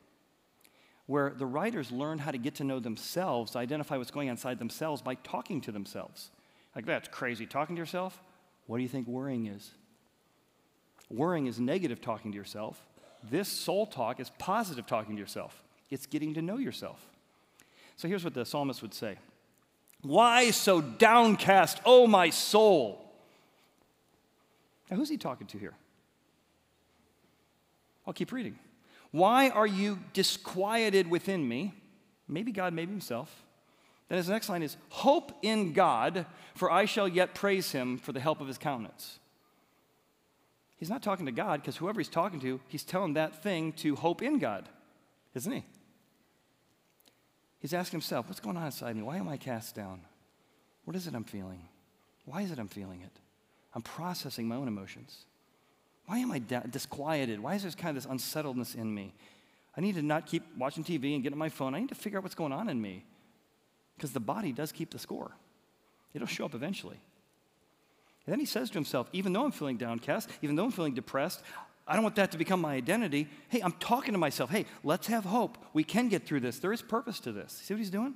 where 1.07 1.31
the 1.31 1.47
writers 1.47 1.93
learn 1.93 2.19
how 2.19 2.31
to 2.31 2.39
get 2.39 2.57
to 2.57 2.65
know 2.65 2.81
themselves, 2.81 3.55
identify 3.55 3.97
what's 3.97 4.11
going 4.11 4.29
on 4.29 4.33
inside 4.33 4.59
themselves 4.59 5.03
by 5.03 5.15
talking 5.17 5.61
to 5.63 5.73
themselves. 5.73 6.31
Like, 6.75 6.87
that's 6.87 7.09
crazy. 7.09 7.47
Talking 7.47 7.77
to 7.77 7.81
yourself? 7.81 8.21
What 8.67 8.79
do 8.79 8.83
you 8.83 8.89
think 8.89 9.07
worrying 9.07 9.47
is? 9.47 9.71
Worrying 11.09 11.47
is 11.47 11.61
negative 11.61 12.01
talking 12.01 12.33
to 12.33 12.37
yourself. 12.37 12.85
This 13.31 13.49
soul 13.49 13.87
talk 13.87 14.19
is 14.19 14.31
positive 14.39 14.87
talking 14.87 15.15
to 15.15 15.21
yourself. 15.21 15.63
It's 15.91 16.07
getting 16.07 16.35
to 16.35 16.43
know 16.43 16.59
yourself. 16.59 17.09
So 17.97 18.09
here's 18.09 18.25
what 18.25 18.35
the 18.35 18.45
psalmist 18.45 18.83
would 18.83 18.95
say 18.95 19.19
Why 20.03 20.51
so 20.51 20.81
downcast, 20.81 21.81
O 21.85 22.09
my 22.09 22.31
soul? 22.31 23.04
Now, 24.95 24.99
who's 25.01 25.09
he 25.09 25.17
talking 25.17 25.49
to 25.49 25.59
here? 25.59 25.75
I'll 28.07 28.13
keep 28.13 28.31
reading. 28.31 28.57
Why 29.11 29.49
are 29.49 29.67
you 29.67 29.99
disquieted 30.13 31.11
within 31.11 31.49
me? 31.49 31.75
Maybe 32.29 32.53
God, 32.53 32.73
maybe 32.73 32.93
himself. 32.93 33.43
Then 34.09 34.19
his 34.19 34.29
next 34.29 34.49
line 34.49 34.63
is 34.63 34.77
Hope 34.91 35.33
in 35.43 35.73
God, 35.73 36.27
for 36.55 36.71
I 36.71 36.85
shall 36.85 37.09
yet 37.09 37.35
praise 37.35 37.73
him 37.73 37.99
for 37.99 38.13
the 38.13 38.21
help 38.21 38.41
of 38.41 38.47
his 38.47 38.57
countenance. 38.57 39.19
He's 40.77 40.91
not 40.91 41.03
talking 41.03 41.27
to 41.27 41.33
God 41.33 41.61
because 41.61 41.77
whoever 41.77 41.99
he's 41.99 42.09
talking 42.09 42.39
to, 42.39 42.61
he's 42.69 42.85
telling 42.85 43.15
that 43.15 43.43
thing 43.43 43.73
to 43.73 43.97
hope 43.97 44.23
in 44.23 44.39
God, 44.39 44.69
isn't 45.35 45.51
he? 45.51 45.65
He's 47.59 47.75
asking 47.75 47.97
himself, 47.97 48.29
What's 48.29 48.39
going 48.39 48.57
on 48.57 48.67
inside 48.67 48.95
me? 48.95 49.03
Why 49.03 49.17
am 49.17 49.29
I 49.29 49.39
cast 49.39 49.75
down? 49.75 50.03
What 50.85 50.95
is 50.95 51.09
it 51.09 51.17
I'm 51.17 51.25
feeling? 51.25 51.63
Why 52.27 52.43
is 52.43 52.53
it 52.53 52.61
I'm 52.61 52.69
feeling 52.69 53.03
it? 53.03 53.21
I'm 53.75 53.83
processing 53.83 54.47
my 54.47 54.57
own 54.57 54.69
emotions. 54.69 55.25
Why 56.07 56.19
am 56.19 56.31
I 56.31 56.38
da- 56.38 56.61
disquieted? 56.61 57.40
Why 57.40 57.54
is 57.54 57.62
there 57.62 57.73
kind 57.73 57.97
of 57.97 58.02
this 58.02 58.11
unsettledness 58.11 58.75
in 58.75 58.95
me? 58.95 59.14
I 59.76 59.81
need 59.81 59.97
to 59.97 60.02
not 60.02 60.26
keep 60.26 60.45
watching 60.57 60.85
TV 60.85 61.14
and 61.14 61.23
getting 61.23 61.35
on 61.35 61.38
my 61.38 61.49
phone. 61.49 61.75
I 61.75 61.81
need 61.81 61.88
to 61.88 61.95
figure 61.95 62.19
out 62.19 62.23
what's 62.23 62.35
going 62.35 62.52
on 62.52 62.69
in 62.69 62.81
me. 62.81 63.04
Because 63.97 64.12
the 64.12 64.21
body 64.21 64.52
does 64.52 64.73
keep 64.73 64.90
the 64.90 64.99
score, 64.99 65.33
it'll 66.12 66.26
show 66.26 66.45
up 66.45 66.54
eventually. 66.54 66.99
And 68.26 68.33
then 68.33 68.40
he 68.40 68.47
says 68.47 68.71
to 68.71 68.75
himself, 68.75 69.09
even 69.12 69.33
though 69.33 69.45
I'm 69.45 69.52
feeling 69.52 69.76
downcast, 69.76 70.31
even 70.43 70.57
though 70.57 70.64
I'm 70.64 70.71
feeling 70.71 70.95
depressed, 70.95 71.43
I 71.87 71.95
don't 71.95 72.02
want 72.02 72.16
that 72.16 72.33
to 72.33 72.38
become 72.38 72.61
my 72.61 72.75
identity. 72.75 73.28
Hey, 73.49 73.61
I'm 73.61 73.73
talking 73.73 74.12
to 74.12 74.19
myself. 74.19 74.50
Hey, 74.50 74.64
let's 74.83 75.07
have 75.09 75.25
hope. 75.25 75.59
We 75.75 75.85
can 75.85 76.09
get 76.09 76.26
through 76.26 76.40
this. 76.40 76.59
There 76.59 76.73
is 76.73 76.81
purpose 76.81 77.21
to 77.21 77.33
this. 77.33 77.52
See 77.52 77.75
what 77.75 77.78
he's 77.78 77.90
doing? 77.90 78.14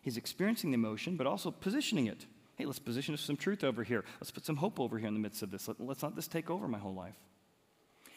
He's 0.00 0.16
experiencing 0.16 0.70
the 0.70 0.74
emotion, 0.74 1.16
but 1.16 1.26
also 1.26 1.50
positioning 1.50 2.06
it. 2.06 2.24
Hey, 2.56 2.66
let's 2.66 2.78
position 2.78 3.16
some 3.16 3.36
truth 3.36 3.64
over 3.64 3.82
here. 3.82 4.04
Let's 4.20 4.30
put 4.30 4.44
some 4.44 4.56
hope 4.56 4.78
over 4.78 4.98
here 4.98 5.08
in 5.08 5.14
the 5.14 5.20
midst 5.20 5.42
of 5.42 5.50
this. 5.50 5.66
Let, 5.66 5.80
us 5.80 6.02
not 6.02 6.14
this 6.14 6.28
take 6.28 6.50
over 6.50 6.68
my 6.68 6.78
whole 6.78 6.94
life. 6.94 7.16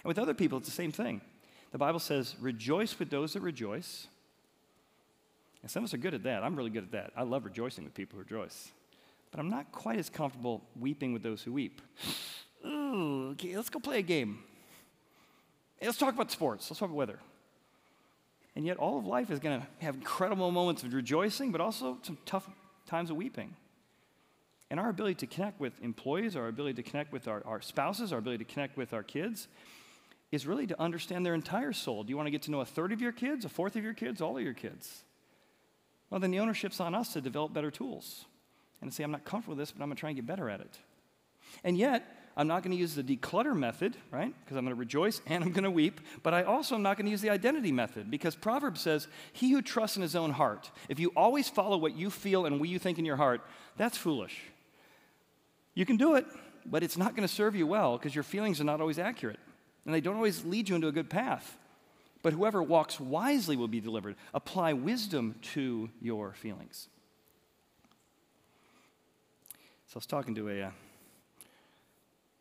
And 0.03 0.05
with 0.05 0.19
other 0.19 0.33
people, 0.33 0.59
it's 0.59 0.67
the 0.67 0.75
same 0.75 0.91
thing. 0.91 1.21
The 1.71 1.77
Bible 1.77 1.99
says, 1.99 2.35
rejoice 2.39 2.97
with 2.99 3.09
those 3.09 3.33
that 3.33 3.41
rejoice, 3.41 4.07
and 5.61 5.71
some 5.71 5.83
of 5.83 5.89
us 5.89 5.93
are 5.93 5.97
good 5.97 6.13
at 6.13 6.23
that. 6.23 6.43
I'm 6.43 6.55
really 6.55 6.69
good 6.69 6.83
at 6.83 6.91
that. 6.91 7.11
I 7.15 7.23
love 7.23 7.45
rejoicing 7.45 7.83
with 7.83 7.93
people 7.93 8.17
who 8.17 8.23
rejoice. 8.23 8.71
But 9.31 9.39
I'm 9.39 9.49
not 9.49 9.71
quite 9.71 9.99
as 9.99 10.09
comfortable 10.09 10.63
weeping 10.79 11.13
with 11.13 11.23
those 11.23 11.41
who 11.41 11.51
weep. 11.51 11.81
Ooh, 12.65 13.31
okay, 13.31 13.55
let's 13.55 13.69
go 13.69 13.79
play 13.79 13.99
a 13.99 14.03
game. 14.03 14.39
Hey, 15.77 15.87
let's 15.87 15.97
talk 15.97 16.13
about 16.13 16.31
sports. 16.31 16.69
Let's 16.69 16.79
talk 16.79 16.87
about 16.89 16.97
weather. 16.97 17.19
And 18.55 18.65
yet, 18.65 18.77
all 18.77 18.97
of 18.97 19.05
life 19.05 19.29
is 19.29 19.39
going 19.39 19.59
to 19.59 19.67
have 19.79 19.95
incredible 19.95 20.49
moments 20.51 20.83
of 20.83 20.93
rejoicing, 20.93 21.51
but 21.51 21.61
also 21.61 21.97
some 22.01 22.17
tough 22.25 22.49
times 22.87 23.11
of 23.11 23.17
weeping. 23.17 23.55
And 24.69 24.79
our 24.79 24.89
ability 24.89 25.15
to 25.15 25.27
connect 25.27 25.59
with 25.59 25.81
employees, 25.81 26.35
our 26.35 26.47
ability 26.47 26.81
to 26.81 26.89
connect 26.89 27.13
with 27.13 27.27
our, 27.27 27.41
our 27.45 27.61
spouses, 27.61 28.11
our 28.11 28.19
ability 28.19 28.43
to 28.43 28.53
connect 28.53 28.75
with 28.75 28.93
our 28.93 29.03
kids, 29.03 29.47
is 30.31 30.45
really 30.45 30.67
to 30.67 30.79
understand 30.81 31.25
their 31.25 31.33
entire 31.33 31.71
soul. 31.71 32.03
Do 32.03 32.09
you 32.09 32.17
want 32.17 32.27
to 32.27 32.31
get 32.31 32.41
to 32.43 32.51
know 32.51 32.59
a 32.59 32.65
third 32.65 32.91
of 32.91 32.99
your 32.99 33.13
kids, 33.13 33.45
a 33.45 33.49
fourth 33.49 33.77
of 33.77 33.83
your 33.83 33.93
kids, 33.93 34.21
all 34.21 34.37
of 34.37 34.43
your 34.43 34.53
kids? 34.53 35.03
Well, 36.09 36.19
then 36.19 36.31
the 36.31 36.39
ownership's 36.39 36.79
on 36.79 36.95
us 36.95 37.13
to 37.13 37.21
develop 37.21 37.53
better 37.53 37.71
tools 37.71 38.25
and 38.81 38.89
to 38.89 38.95
say, 38.95 39.03
I'm 39.03 39.11
not 39.11 39.25
comfortable 39.25 39.55
with 39.55 39.59
this, 39.59 39.71
but 39.71 39.81
I'm 39.81 39.89
going 39.89 39.95
to 39.95 39.99
try 39.99 40.09
and 40.09 40.17
get 40.17 40.25
better 40.25 40.49
at 40.49 40.59
it. 40.59 40.79
And 41.63 41.77
yet, 41.77 42.03
I'm 42.35 42.47
not 42.47 42.61
going 42.61 42.71
to 42.71 42.77
use 42.77 42.93
the 42.93 43.03
declutter 43.03 43.55
method, 43.55 43.97
right? 44.11 44.33
Because 44.43 44.57
I'm 44.57 44.63
going 44.63 44.75
to 44.75 44.79
rejoice 44.79 45.21
and 45.25 45.43
I'm 45.43 45.51
going 45.53 45.63
to 45.63 45.71
weep. 45.71 46.01
But 46.21 46.33
I 46.33 46.43
also 46.43 46.75
am 46.75 46.83
not 46.83 46.95
going 46.97 47.05
to 47.05 47.11
use 47.11 47.21
the 47.21 47.31
identity 47.31 47.71
method 47.71 48.11
because 48.11 48.35
Proverbs 48.35 48.79
says, 48.79 49.07
He 49.33 49.51
who 49.51 49.61
trusts 49.61 49.97
in 49.97 50.03
his 50.03 50.15
own 50.15 50.31
heart, 50.31 50.69
if 50.87 50.99
you 50.99 51.11
always 51.15 51.49
follow 51.49 51.77
what 51.77 51.95
you 51.95 52.09
feel 52.09 52.45
and 52.45 52.59
what 52.59 52.69
you 52.69 52.79
think 52.79 52.99
in 52.99 53.05
your 53.05 53.15
heart, 53.15 53.41
that's 53.75 53.97
foolish. 53.97 54.39
You 55.77 55.85
can 55.85 55.97
do 55.97 56.15
it, 56.15 56.25
but 56.65 56.81
it's 56.81 56.97
not 56.97 57.15
going 57.15 57.21
to 57.21 57.31
serve 57.31 57.55
you 57.55 57.67
well 57.67 57.99
because 57.99 58.15
your 58.15 58.23
feelings 58.23 58.59
are 58.59 58.63
not 58.63 58.81
always 58.81 58.97
accurate 58.97 59.37
and 59.85 59.93
they 59.93 60.01
don't 60.01 60.15
always 60.15 60.43
lead 60.43 60.69
you 60.69 60.75
into 60.75 60.87
a 60.87 60.91
good 60.91 61.07
path. 61.07 61.55
But 62.23 62.33
whoever 62.33 62.63
walks 62.63 62.99
wisely 62.99 63.55
will 63.55 63.67
be 63.67 63.79
delivered. 63.79 64.15
Apply 64.33 64.73
wisdom 64.73 65.35
to 65.53 65.91
your 66.01 66.33
feelings. 66.33 66.87
So 69.85 69.93
I 69.93 69.99
was 69.99 70.07
talking 70.07 70.33
to 70.33 70.49
a, 70.49 70.63
uh, 70.63 70.71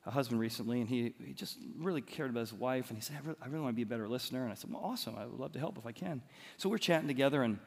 a 0.07 0.11
husband 0.11 0.41
recently, 0.41 0.81
and 0.81 0.89
he, 0.89 1.13
he 1.23 1.35
just 1.35 1.59
really 1.77 2.01
cared 2.01 2.31
about 2.31 2.41
his 2.41 2.55
wife, 2.55 2.89
and 2.89 2.97
he 2.97 3.03
said, 3.03 3.17
I 3.17 3.27
really, 3.27 3.39
I 3.43 3.47
really 3.49 3.61
want 3.65 3.75
to 3.75 3.77
be 3.77 3.83
a 3.83 3.87
better 3.87 4.09
listener. 4.09 4.45
And 4.45 4.51
I 4.51 4.55
said, 4.55 4.73
Well, 4.73 4.81
awesome. 4.83 5.15
I 5.19 5.27
would 5.27 5.39
love 5.39 5.53
to 5.53 5.59
help 5.59 5.77
if 5.77 5.85
I 5.85 5.93
can. 5.93 6.23
So 6.57 6.71
we're 6.71 6.79
chatting 6.79 7.07
together, 7.07 7.43
and, 7.43 7.59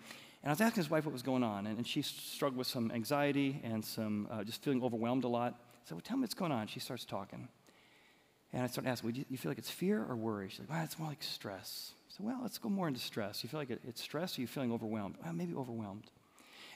and 0.41 0.49
I 0.49 0.54
was 0.54 0.62
asking 0.62 0.84
his 0.84 0.89
wife 0.89 1.06
what 1.06 1.13
was 1.13 1.21
going 1.21 1.43
on, 1.43 1.67
and, 1.67 1.78
and 1.78 1.88
she 1.88 2.02
struggled 2.02 2.58
with 2.58 2.67
some 2.67 2.91
anxiety 2.91 3.60
and 3.63 3.84
some 3.84 4.28
uh, 4.32 4.43
just 4.43 4.63
feeling 4.63 4.84
overwhelmed 4.84 5.23
a 5.23 5.28
lot. 5.28 5.54
So 5.54 5.60
I 5.60 5.88
said, 5.89 5.95
Well, 5.95 6.02
tell 6.06 6.17
me 6.17 6.21
what's 6.21 6.34
going 6.34 6.52
on. 6.52 6.67
She 6.67 6.80
starts 6.80 7.06
talking. 7.06 7.47
And 8.52 8.63
I 8.63 8.67
started 8.67 8.89
asking, 8.89 9.12
well, 9.12 9.25
you 9.30 9.38
feel 9.38 9.52
like 9.52 9.60
it's 9.60 9.69
fear 9.69 10.04
or 10.04 10.15
worry? 10.15 10.49
She's 10.49 10.60
like, 10.60 10.69
well, 10.71 10.84
it's 10.84 10.97
more 10.97 11.08
like 11.08 11.21
stress. 11.21 11.91
I 12.10 12.17
said, 12.17 12.25
well, 12.25 12.39
let's 12.41 12.58
go 12.58 12.67
more 12.67 12.88
into 12.88 12.99
stress. 12.99 13.43
You 13.43 13.49
feel 13.49 13.60
like 13.60 13.69
it's 13.69 14.02
stress 14.02 14.38
or 14.38 14.41
you 14.41 14.47
feeling 14.47 14.71
overwhelmed? 14.71 15.17
Well, 15.23 15.34
maybe 15.34 15.54
overwhelmed. 15.54 16.10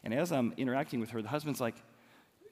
And 0.04 0.14
as 0.14 0.32
I'm 0.32 0.54
interacting 0.58 1.00
with 1.00 1.10
her, 1.12 1.22
the 1.22 1.30
husband's 1.30 1.60
like, 1.60 1.76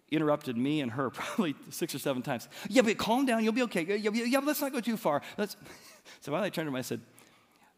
interrupted 0.10 0.58
me 0.58 0.82
and 0.82 0.92
her 0.92 1.10
probably 1.12 1.56
six 1.70 1.94
or 1.94 2.00
seven 2.00 2.22
times. 2.24 2.50
Yeah, 2.68 2.82
but 2.82 2.98
calm 2.98 3.26
down. 3.26 3.44
You'll 3.44 3.54
be 3.54 3.62
okay. 3.64 3.84
Yeah, 3.84 4.10
yeah, 4.12 4.24
yeah 4.24 4.40
but 4.40 4.48
let's 4.48 4.62
not 4.62 4.74
go 4.74 4.80
too 4.80 4.98
far. 4.98 5.22
Let's. 5.38 5.56
so 6.20 6.32
finally 6.32 6.48
I 6.48 6.50
turned 6.50 6.66
to 6.66 6.70
him, 6.70 6.76
I 6.76 6.82
said, 6.82 7.02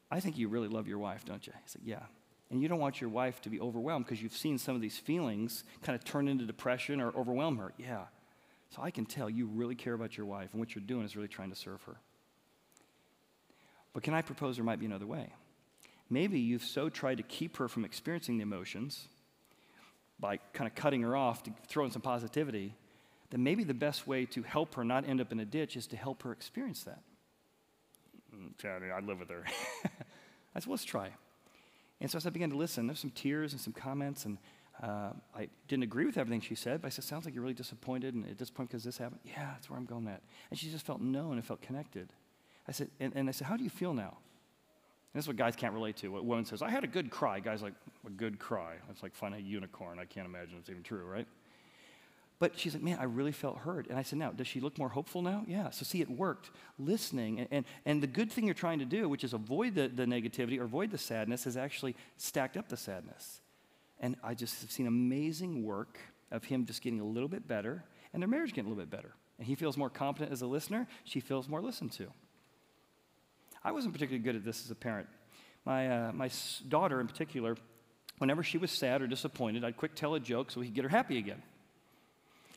I 0.10 0.20
think 0.22 0.38
you 0.38 0.48
really 0.48 0.70
love 0.70 0.88
your 0.88 0.98
wife, 1.00 1.26
don't 1.26 1.46
you? 1.46 1.54
He 1.54 1.70
said, 1.70 1.82
yeah. 1.84 2.04
And 2.54 2.62
you 2.62 2.68
don't 2.68 2.78
want 2.78 3.02
your 3.02 3.10
wife 3.10 3.42
to 3.42 3.50
be 3.50 3.60
overwhelmed 3.60 4.06
because 4.06 4.22
you've 4.22 4.38
seen 4.38 4.60
some 4.60 4.76
of 4.76 4.82
these 4.82 4.96
feelings 4.96 5.64
kind 5.82 5.96
of 5.96 6.06
turn 6.06 6.28
into 6.28 6.46
depression 6.46 7.02
or 7.02 7.08
overwhelm 7.18 7.58
her. 7.58 7.74
Yeah. 7.80 8.04
So 8.70 8.84
I 8.84 8.92
can 8.92 9.08
tell 9.08 9.28
you 9.28 9.48
really 9.48 9.74
care 9.74 9.96
about 9.96 10.16
your 10.16 10.28
wife, 10.28 10.50
and 10.52 10.60
what 10.60 10.76
you're 10.76 10.84
doing 10.84 11.04
is 11.04 11.16
really 11.16 11.28
trying 11.28 11.50
to 11.50 11.56
serve 11.56 11.82
her. 11.84 11.96
But 13.92 14.04
can 14.04 14.14
I 14.14 14.22
propose 14.22 14.58
there 14.58 14.64
might 14.64 14.80
be 14.80 14.86
another 14.86 15.08
way? 15.08 15.34
Maybe 16.12 16.40
you've 16.40 16.64
so 16.64 16.90
tried 16.90 17.18
to 17.18 17.24
keep 17.24 17.58
her 17.58 17.68
from 17.68 17.86
experiencing 17.86 18.38
the 18.38 18.44
emotions 18.44 19.08
by 20.20 20.38
kind 20.54 20.70
of 20.70 20.76
cutting 20.76 21.02
her 21.02 21.16
off 21.16 21.42
to 21.44 21.52
throw 21.68 21.86
in 21.86 21.92
some 21.92 22.04
positivity, 22.04 22.76
that 23.32 23.40
maybe 23.40 23.64
the 23.64 23.74
best 23.74 24.06
way 24.06 24.26
to 24.28 24.44
help 24.44 24.76
her 24.76 24.84
not 24.84 25.10
end 25.10 25.22
up 25.22 25.32
in 25.32 25.40
a 25.40 25.46
ditch 25.46 25.76
is 25.76 25.88
to 25.88 25.98
help 25.98 26.22
her 26.22 26.32
experience 26.32 26.84
that. 26.84 27.02
Mm, 28.32 28.92
I 28.92 29.00
live 29.00 29.20
with 29.22 29.30
her. 29.30 29.44
I 30.56 30.60
said, 30.60 30.70
let's 30.70 30.86
try. 30.86 31.14
And 32.04 32.12
so 32.12 32.18
as 32.18 32.28
I 32.28 32.32
began 32.32 32.50
to 32.50 32.58
listen, 32.58 32.86
there's 32.86 33.00
some 33.00 33.12
tears 33.12 33.54
and 33.54 33.62
some 33.62 33.72
comments, 33.72 34.26
and 34.26 34.38
uh, 34.84 35.12
I 35.34 35.48
didn't 35.70 35.84
agree 35.84 36.06
with 36.06 36.18
everything 36.18 36.42
she 36.42 36.54
said, 36.54 36.82
but 36.82 36.88
I 36.88 36.90
said, 36.90 37.06
Sounds 37.06 37.24
like 37.24 37.34
you're 37.34 37.42
really 37.42 37.54
disappointed 37.54 38.14
and 38.14 38.30
at 38.30 38.38
this 38.38 38.50
point 38.50 38.70
because 38.70 38.84
this 38.84 38.98
happened. 38.98 39.22
Yeah, 39.24 39.52
that's 39.54 39.70
where 39.70 39.80
I'm 39.80 39.86
going 39.86 40.10
at. 40.10 40.22
And 40.50 40.60
she 40.60 40.70
just 40.70 40.86
felt 40.86 41.00
known 41.00 41.34
and 41.34 41.46
felt 41.46 41.62
connected. 41.62 42.10
I 42.68 42.74
said, 42.74 42.90
and, 43.00 43.14
and 43.16 43.30
I 43.30 43.32
said, 43.32 43.48
How 43.48 43.56
do 43.56 43.64
you 43.64 43.70
feel 43.70 43.94
now? 43.94 44.18
And 45.14 45.20
this 45.20 45.24
is 45.24 45.28
what 45.30 45.38
guys 45.38 45.56
can't 45.56 45.74
relate 45.74 45.96
to. 45.98 46.10
What 46.10 46.26
woman 46.26 46.44
says, 46.44 46.62
I 46.62 46.70
had 46.70 46.84
a 46.84 46.88
good 46.88 47.10
cry. 47.10 47.40
Guys 47.40 47.62
like, 47.62 47.74
a 48.06 48.10
good 48.10 48.38
cry. 48.38 48.74
It's 48.92 49.02
like 49.02 49.16
finding 49.16 49.40
a 49.40 49.44
unicorn. 49.44 49.98
I 49.98 50.04
can't 50.04 50.28
imagine 50.28 50.58
it's 50.60 50.70
even 50.70 50.84
true, 50.84 51.06
right? 51.06 51.28
But 52.44 52.60
she's 52.60 52.74
like, 52.74 52.84
man, 52.84 52.98
I 53.00 53.06
really 53.06 53.32
felt 53.32 53.60
hurt. 53.60 53.88
And 53.88 53.98
I 53.98 54.04
said, 54.04 54.20
now, 54.20 54.32
does 54.32 54.48
she 54.48 54.60
look 54.60 54.78
more 54.78 54.90
hopeful 54.90 55.22
now? 55.22 55.46
Yeah. 55.48 55.70
So 55.70 55.86
see, 55.86 56.02
it 56.02 56.10
worked. 56.10 56.52
Listening. 56.78 57.40
And, 57.40 57.48
and, 57.52 57.66
and 57.86 58.04
the 58.04 58.08
good 58.08 58.30
thing 58.30 58.44
you're 58.44 58.54
trying 58.54 58.80
to 58.80 58.86
do, 58.86 59.08
which 59.08 59.24
is 59.24 59.32
avoid 59.32 59.76
the, 59.76 59.88
the 59.88 60.04
negativity 60.04 60.60
or 60.60 60.66
avoid 60.66 60.92
the 60.92 60.98
sadness, 60.98 61.46
has 61.46 61.56
actually 61.56 61.96
stacked 62.18 62.58
up 62.58 62.68
the 62.68 62.76
sadness. 62.76 63.40
And 64.02 64.18
I 64.22 64.34
just 64.34 64.60
have 64.60 64.72
seen 64.72 64.88
amazing 64.88 65.64
work 65.64 65.98
of 66.32 66.44
him 66.44 66.66
just 66.66 66.82
getting 66.82 67.00
a 67.00 67.06
little 67.06 67.30
bit 67.30 67.48
better 67.48 67.86
and 68.12 68.22
their 68.22 68.28
marriage 68.28 68.52
getting 68.52 68.66
a 68.66 68.76
little 68.76 68.84
bit 68.84 68.92
better. 68.92 69.14
And 69.38 69.48
he 69.48 69.56
feels 69.56 69.78
more 69.78 69.90
competent 69.90 70.34
as 70.34 70.42
a 70.42 70.46
listener. 70.46 70.86
She 71.06 71.22
feels 71.22 71.48
more 71.48 71.62
listened 71.62 71.94
to. 71.94 72.08
I 73.64 73.72
wasn't 73.72 73.94
particularly 73.94 74.22
good 74.22 74.36
at 74.36 74.44
this 74.44 74.66
as 74.66 74.70
a 74.70 74.76
parent. 74.76 75.08
My, 75.64 75.88
uh, 75.88 76.12
my 76.12 76.30
daughter, 76.68 77.00
in 77.00 77.08
particular, 77.08 77.56
whenever 78.18 78.44
she 78.44 78.58
was 78.58 78.70
sad 78.70 79.02
or 79.02 79.08
disappointed, 79.08 79.64
I'd 79.64 79.78
quick 79.78 79.96
tell 79.96 80.14
a 80.16 80.20
joke 80.20 80.52
so 80.52 80.60
we 80.60 80.66
could 80.66 80.76
get 80.76 80.84
her 80.84 80.90
happy 80.90 81.18
again. 81.18 81.42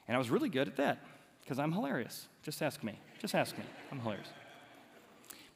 And 0.09 0.15
I 0.15 0.19
was 0.19 0.31
really 0.31 0.49
good 0.49 0.69
at 0.69 0.77
that 0.77 0.99
because 1.43 1.59
I'm 1.59 1.73
hilarious. 1.73 2.27
Just 2.43 2.63
ask 2.63 2.83
me. 2.83 2.99
Just 3.21 3.35
ask 3.35 3.57
me. 3.57 3.65
I'm 3.91 4.01
hilarious. 4.01 4.29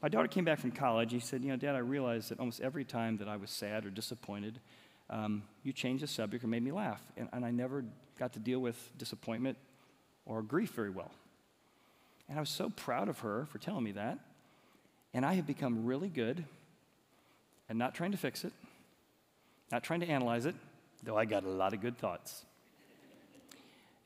My 0.03 0.09
daughter 0.09 0.29
came 0.29 0.45
back 0.45 0.59
from 0.59 0.73
college. 0.73 1.13
He 1.13 1.21
said, 1.21 1.43
You 1.43 1.51
know, 1.51 1.57
Dad, 1.57 1.75
I 1.75 1.79
realized 1.79 2.31
that 2.31 2.41
almost 2.41 2.61
every 2.61 2.85
time 2.85 3.19
that 3.19 3.29
I 3.29 3.37
was 3.37 3.51
sad 3.51 3.85
or 3.85 3.91
disappointed, 3.91 4.59
um, 5.11 5.43
you 5.63 5.73
changed 5.73 6.03
the 6.03 6.07
subject 6.07 6.43
or 6.43 6.47
made 6.47 6.63
me 6.63 6.73
laugh. 6.73 7.03
And, 7.17 7.29
and 7.33 7.45
I 7.45 7.51
never 7.51 7.85
got 8.19 8.33
to 8.35 8.39
deal 8.39 8.61
with 8.61 8.77
disappointment 8.97 9.59
or 10.25 10.43
grief 10.43 10.71
very 10.71 10.91
well. 10.91 11.11
And 12.29 12.39
I 12.39 12.41
was 12.41 12.49
so 12.49 12.71
proud 12.71 13.09
of 13.09 13.19
her 13.21 13.47
for 13.51 13.59
telling 13.59 13.85
me 13.85 13.93
that. 13.93 14.19
And 15.13 15.27
I 15.27 15.35
have 15.35 15.47
become 15.47 15.85
really 15.85 16.09
good 16.09 16.45
at 17.69 17.77
not 17.77 17.95
trying 17.95 18.13
to 18.13 18.19
fix 18.19 18.45
it, 18.45 18.53
not 19.73 19.83
trying 19.83 20.01
to 20.01 20.07
analyze 20.07 20.47
it, 20.47 20.55
though 21.03 21.17
I 21.17 21.25
got 21.25 21.45
a 21.45 21.49
lot 21.49 21.75
of 21.75 21.81
good 21.81 21.99
thoughts, 21.99 22.45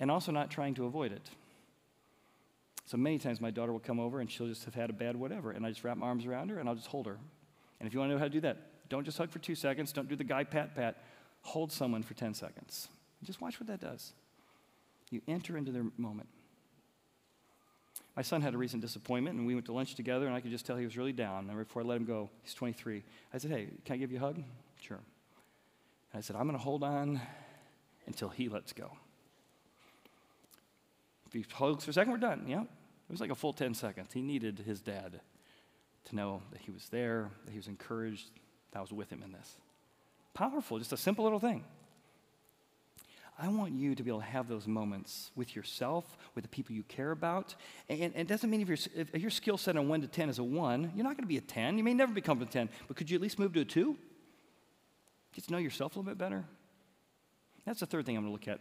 and 0.00 0.10
also 0.10 0.32
not 0.32 0.50
trying 0.50 0.74
to 0.74 0.86
avoid 0.86 1.12
it. 1.12 1.28
So 2.86 2.96
many 2.96 3.18
times 3.18 3.40
my 3.40 3.50
daughter 3.50 3.72
will 3.72 3.80
come 3.80 3.98
over 3.98 4.20
and 4.20 4.30
she'll 4.30 4.46
just 4.46 4.64
have 4.64 4.74
had 4.74 4.90
a 4.90 4.92
bad 4.92 5.16
whatever, 5.16 5.50
and 5.50 5.64
I 5.64 5.70
just 5.70 5.84
wrap 5.84 5.96
my 5.96 6.06
arms 6.06 6.26
around 6.26 6.50
her 6.50 6.58
and 6.58 6.68
I'll 6.68 6.74
just 6.74 6.88
hold 6.88 7.06
her. 7.06 7.18
And 7.80 7.86
if 7.86 7.94
you 7.94 8.00
want 8.00 8.10
to 8.10 8.14
know 8.14 8.18
how 8.18 8.26
to 8.26 8.30
do 8.30 8.40
that, 8.42 8.58
don't 8.88 9.04
just 9.04 9.18
hug 9.18 9.30
for 9.30 9.38
two 9.38 9.54
seconds, 9.54 9.92
don't 9.92 10.08
do 10.08 10.16
the 10.16 10.24
guy 10.24 10.44
pat 10.44 10.74
pat. 10.74 10.96
Hold 11.42 11.72
someone 11.72 12.02
for 12.02 12.14
10 12.14 12.34
seconds. 12.34 12.88
Just 13.22 13.40
watch 13.40 13.60
what 13.60 13.66
that 13.66 13.80
does. 13.80 14.12
You 15.10 15.20
enter 15.28 15.56
into 15.56 15.72
their 15.72 15.84
moment. 15.98 16.28
My 18.16 18.22
son 18.22 18.42
had 18.42 18.54
a 18.54 18.58
recent 18.58 18.80
disappointment, 18.80 19.36
and 19.36 19.46
we 19.46 19.54
went 19.54 19.66
to 19.66 19.72
lunch 19.72 19.94
together, 19.94 20.26
and 20.26 20.34
I 20.34 20.40
could 20.40 20.50
just 20.50 20.64
tell 20.64 20.76
he 20.76 20.84
was 20.84 20.96
really 20.96 21.12
down. 21.12 21.50
And 21.50 21.58
before 21.58 21.82
I 21.82 21.84
let 21.84 21.96
him 21.96 22.04
go, 22.04 22.30
he's 22.42 22.54
23. 22.54 23.02
I 23.32 23.38
said, 23.38 23.50
Hey, 23.50 23.68
can 23.84 23.94
I 23.94 23.96
give 23.96 24.12
you 24.12 24.18
a 24.18 24.20
hug? 24.20 24.42
Sure. 24.80 24.98
And 26.12 26.18
I 26.18 26.20
said, 26.20 26.36
I'm 26.36 26.46
going 26.46 26.56
to 26.56 26.62
hold 26.62 26.84
on 26.84 27.20
until 28.06 28.28
he 28.28 28.48
lets 28.48 28.72
go. 28.72 28.92
He 31.34 31.44
hugs 31.52 31.84
for 31.84 31.90
a 31.90 31.94
second, 31.94 32.12
we're 32.12 32.18
done. 32.18 32.44
Yeah. 32.46 32.62
It 32.62 33.10
was 33.10 33.20
like 33.20 33.30
a 33.30 33.34
full 33.34 33.52
10 33.52 33.74
seconds. 33.74 34.12
He 34.12 34.22
needed 34.22 34.60
his 34.60 34.80
dad 34.80 35.20
to 36.06 36.16
know 36.16 36.42
that 36.52 36.60
he 36.60 36.70
was 36.70 36.88
there, 36.88 37.30
that 37.44 37.50
he 37.50 37.58
was 37.58 37.68
encouraged, 37.68 38.30
that 38.72 38.78
I 38.78 38.82
was 38.82 38.92
with 38.92 39.10
him 39.10 39.22
in 39.22 39.32
this. 39.32 39.56
Powerful, 40.32 40.78
just 40.78 40.92
a 40.92 40.96
simple 40.96 41.24
little 41.24 41.40
thing. 41.40 41.64
I 43.38 43.48
want 43.48 43.72
you 43.72 43.94
to 43.96 44.02
be 44.02 44.10
able 44.10 44.20
to 44.20 44.26
have 44.26 44.48
those 44.48 44.66
moments 44.66 45.32
with 45.34 45.56
yourself, 45.56 46.16
with 46.34 46.44
the 46.44 46.48
people 46.48 46.74
you 46.74 46.84
care 46.84 47.10
about. 47.10 47.56
And, 47.88 48.00
and 48.00 48.16
it 48.16 48.28
doesn't 48.28 48.48
mean 48.48 48.60
if, 48.60 48.68
you 48.68 48.76
if 48.94 49.20
your 49.20 49.30
skill 49.30 49.58
set 49.58 49.76
on 49.76 49.88
1 49.88 50.02
to 50.02 50.06
10 50.06 50.28
is 50.28 50.38
a 50.38 50.44
1, 50.44 50.92
you're 50.94 51.04
not 51.04 51.16
going 51.16 51.24
to 51.24 51.28
be 51.28 51.36
a 51.36 51.40
10. 51.40 51.76
You 51.76 51.84
may 51.84 51.94
never 51.94 52.12
become 52.12 52.40
a 52.40 52.46
10, 52.46 52.68
but 52.86 52.96
could 52.96 53.10
you 53.10 53.16
at 53.16 53.22
least 53.22 53.38
move 53.38 53.52
to 53.54 53.60
a 53.60 53.64
2? 53.64 53.96
Get 55.32 55.44
to 55.46 55.52
know 55.52 55.58
yourself 55.58 55.96
a 55.96 55.98
little 55.98 56.10
bit 56.10 56.18
better. 56.18 56.44
That's 57.66 57.80
the 57.80 57.86
third 57.86 58.06
thing 58.06 58.16
I'm 58.16 58.22
going 58.22 58.36
to 58.36 58.40
look 58.40 58.48
at, 58.48 58.60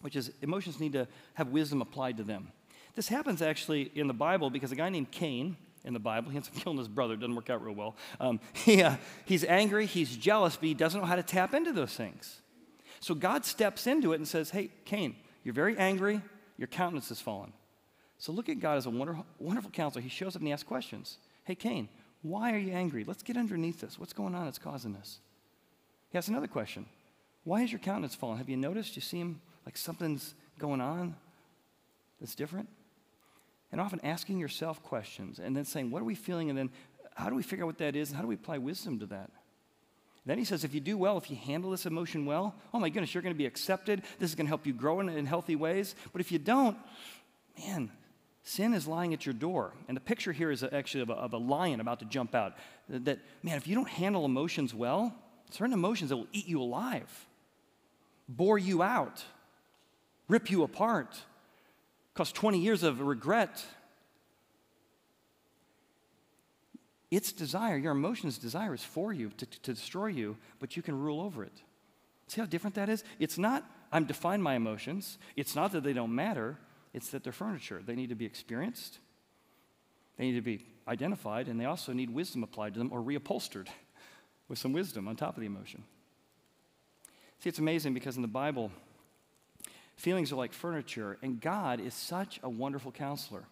which 0.00 0.16
is 0.16 0.32
emotions 0.42 0.80
need 0.80 0.92
to 0.92 1.08
have 1.34 1.48
wisdom 1.48 1.82
applied 1.82 2.16
to 2.18 2.22
them. 2.22 2.52
This 2.94 3.08
happens 3.08 3.42
actually 3.42 3.90
in 3.94 4.06
the 4.06 4.14
Bible 4.14 4.50
because 4.50 4.72
a 4.72 4.76
guy 4.76 4.88
named 4.88 5.10
Cain, 5.10 5.56
in 5.84 5.94
the 5.94 6.00
Bible. 6.00 6.30
He 6.30 6.36
ends 6.36 6.48
up 6.48 6.54
killing 6.54 6.78
his 6.78 6.88
brother. 6.88 7.16
Doesn't 7.16 7.34
work 7.34 7.50
out 7.50 7.64
real 7.64 7.74
well. 7.74 7.96
Um, 8.20 8.40
he, 8.52 8.82
uh, 8.82 8.96
he's 9.24 9.44
angry, 9.44 9.86
he's 9.86 10.16
jealous, 10.16 10.56
but 10.56 10.66
he 10.66 10.74
doesn't 10.74 11.00
know 11.00 11.06
how 11.06 11.16
to 11.16 11.22
tap 11.22 11.54
into 11.54 11.72
those 11.72 11.94
things. 11.94 12.40
So 13.00 13.14
God 13.14 13.44
steps 13.44 13.86
into 13.86 14.12
it 14.12 14.16
and 14.16 14.26
says, 14.26 14.50
Hey, 14.50 14.70
Cain, 14.84 15.16
you're 15.44 15.54
very 15.54 15.76
angry, 15.76 16.20
your 16.56 16.66
countenance 16.68 17.08
has 17.08 17.20
fallen. 17.20 17.52
So 18.18 18.32
look 18.32 18.48
at 18.48 18.58
God 18.58 18.76
as 18.78 18.86
a 18.86 18.90
wonderful, 18.90 19.24
wonderful 19.38 19.70
counselor. 19.70 20.02
He 20.02 20.08
shows 20.08 20.34
up 20.34 20.40
and 20.40 20.48
he 20.48 20.52
asks 20.52 20.66
questions. 20.66 21.18
Hey, 21.44 21.54
Cain, 21.54 21.88
why 22.22 22.52
are 22.52 22.58
you 22.58 22.72
angry? 22.72 23.04
Let's 23.04 23.22
get 23.22 23.36
underneath 23.36 23.80
this. 23.80 23.98
What's 23.98 24.12
going 24.12 24.34
on 24.34 24.44
that's 24.44 24.58
causing 24.58 24.92
this? 24.92 25.20
He 26.10 26.18
asks 26.18 26.28
another 26.28 26.48
question. 26.48 26.86
Why 27.44 27.62
is 27.62 27.70
your 27.70 27.78
countenance 27.78 28.16
fallen? 28.16 28.38
Have 28.38 28.48
you 28.48 28.56
noticed? 28.56 28.96
You 28.96 29.02
seem 29.02 29.40
like 29.66 29.76
something's 29.76 30.34
going 30.58 30.80
on 30.80 31.14
that's 32.20 32.34
different? 32.34 32.68
And 33.70 33.80
often 33.80 34.00
asking 34.02 34.38
yourself 34.38 34.82
questions 34.82 35.38
and 35.38 35.56
then 35.56 35.64
saying, 35.64 35.90
What 35.90 36.00
are 36.00 36.06
we 36.06 36.14
feeling? 36.14 36.48
And 36.48 36.58
then 36.58 36.70
how 37.14 37.28
do 37.28 37.34
we 37.34 37.42
figure 37.42 37.64
out 37.64 37.68
what 37.68 37.78
that 37.78 37.96
is? 37.96 38.10
And 38.10 38.16
how 38.16 38.22
do 38.22 38.28
we 38.28 38.36
apply 38.36 38.58
wisdom 38.58 38.98
to 39.00 39.06
that? 39.06 39.30
Then 40.28 40.36
he 40.36 40.44
says, 40.44 40.62
if 40.62 40.74
you 40.74 40.80
do 40.80 40.98
well, 40.98 41.16
if 41.16 41.30
you 41.30 41.36
handle 41.36 41.70
this 41.70 41.86
emotion 41.86 42.26
well, 42.26 42.54
oh 42.74 42.78
my 42.78 42.90
goodness, 42.90 43.14
you're 43.14 43.22
going 43.22 43.34
to 43.34 43.38
be 43.38 43.46
accepted. 43.46 44.02
This 44.18 44.28
is 44.28 44.34
going 44.34 44.44
to 44.44 44.50
help 44.50 44.66
you 44.66 44.74
grow 44.74 45.00
in, 45.00 45.08
in 45.08 45.24
healthy 45.24 45.56
ways. 45.56 45.94
But 46.12 46.20
if 46.20 46.30
you 46.30 46.38
don't, 46.38 46.76
man, 47.58 47.90
sin 48.42 48.74
is 48.74 48.86
lying 48.86 49.14
at 49.14 49.24
your 49.24 49.32
door. 49.32 49.72
And 49.88 49.96
the 49.96 50.02
picture 50.02 50.32
here 50.32 50.50
is 50.50 50.62
actually 50.62 51.00
of 51.00 51.08
a, 51.08 51.14
of 51.14 51.32
a 51.32 51.38
lion 51.38 51.80
about 51.80 52.00
to 52.00 52.04
jump 52.04 52.34
out. 52.34 52.56
That, 52.90 53.20
man, 53.42 53.56
if 53.56 53.66
you 53.66 53.74
don't 53.74 53.88
handle 53.88 54.26
emotions 54.26 54.74
well, 54.74 55.14
certain 55.50 55.72
emotions 55.72 56.10
that 56.10 56.16
will 56.18 56.28
eat 56.32 56.46
you 56.46 56.60
alive, 56.60 57.26
bore 58.28 58.58
you 58.58 58.82
out, 58.82 59.24
rip 60.28 60.50
you 60.50 60.62
apart, 60.62 61.16
cause 62.14 62.32
20 62.32 62.58
years 62.58 62.82
of 62.82 63.00
regret 63.00 63.64
Its 67.10 67.32
desire, 67.32 67.76
your 67.76 67.92
emotion's 67.92 68.38
desire 68.38 68.74
is 68.74 68.84
for 68.84 69.12
you, 69.12 69.30
to, 69.38 69.46
to 69.46 69.72
destroy 69.72 70.08
you, 70.08 70.36
but 70.58 70.76
you 70.76 70.82
can 70.82 70.98
rule 70.98 71.20
over 71.20 71.42
it. 71.42 71.62
See 72.26 72.40
how 72.40 72.46
different 72.46 72.76
that 72.76 72.90
is? 72.90 73.02
It's 73.18 73.38
not, 73.38 73.64
I'm 73.90 74.04
define 74.04 74.42
my 74.42 74.54
emotions. 74.54 75.16
It's 75.34 75.56
not 75.56 75.72
that 75.72 75.82
they 75.82 75.94
don't 75.94 76.14
matter, 76.14 76.58
it's 76.92 77.08
that 77.10 77.24
they're 77.24 77.32
furniture. 77.32 77.80
They 77.84 77.94
need 77.94 78.10
to 78.10 78.14
be 78.14 78.26
experienced, 78.26 78.98
they 80.18 80.24
need 80.24 80.34
to 80.34 80.42
be 80.42 80.66
identified, 80.86 81.48
and 81.48 81.58
they 81.58 81.64
also 81.64 81.92
need 81.92 82.10
wisdom 82.10 82.42
applied 82.42 82.74
to 82.74 82.78
them 82.78 82.90
or 82.92 83.00
reupholstered 83.00 83.68
with 84.48 84.58
some 84.58 84.72
wisdom 84.72 85.08
on 85.08 85.16
top 85.16 85.36
of 85.36 85.40
the 85.40 85.46
emotion. 85.46 85.84
See, 87.40 87.48
it's 87.48 87.58
amazing 87.58 87.94
because 87.94 88.16
in 88.16 88.22
the 88.22 88.28
Bible, 88.28 88.70
feelings 89.98 90.32
are 90.32 90.36
like 90.36 90.52
furniture, 90.52 91.18
and 91.22 91.40
God 91.40 91.80
is 91.80 91.92
such 91.92 92.40
a 92.42 92.48
wonderful 92.48 92.92
counselor. 92.92 93.44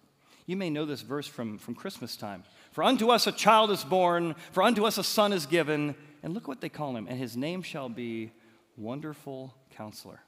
You 0.46 0.56
may 0.56 0.70
know 0.70 0.84
this 0.84 1.02
verse 1.02 1.26
from, 1.26 1.58
from 1.58 1.74
Christmas 1.74 2.16
time. 2.16 2.44
For 2.70 2.84
unto 2.84 3.10
us 3.10 3.26
a 3.26 3.32
child 3.32 3.72
is 3.72 3.82
born, 3.82 4.36
for 4.52 4.62
unto 4.62 4.86
us 4.86 4.96
a 4.96 5.04
son 5.04 5.32
is 5.32 5.44
given. 5.44 5.96
And 6.22 6.34
look 6.34 6.46
what 6.48 6.60
they 6.60 6.68
call 6.68 6.96
him. 6.96 7.06
And 7.08 7.18
his 7.18 7.36
name 7.36 7.62
shall 7.62 7.88
be 7.88 8.30
Wonderful 8.76 9.54
Counselor. 9.76 10.20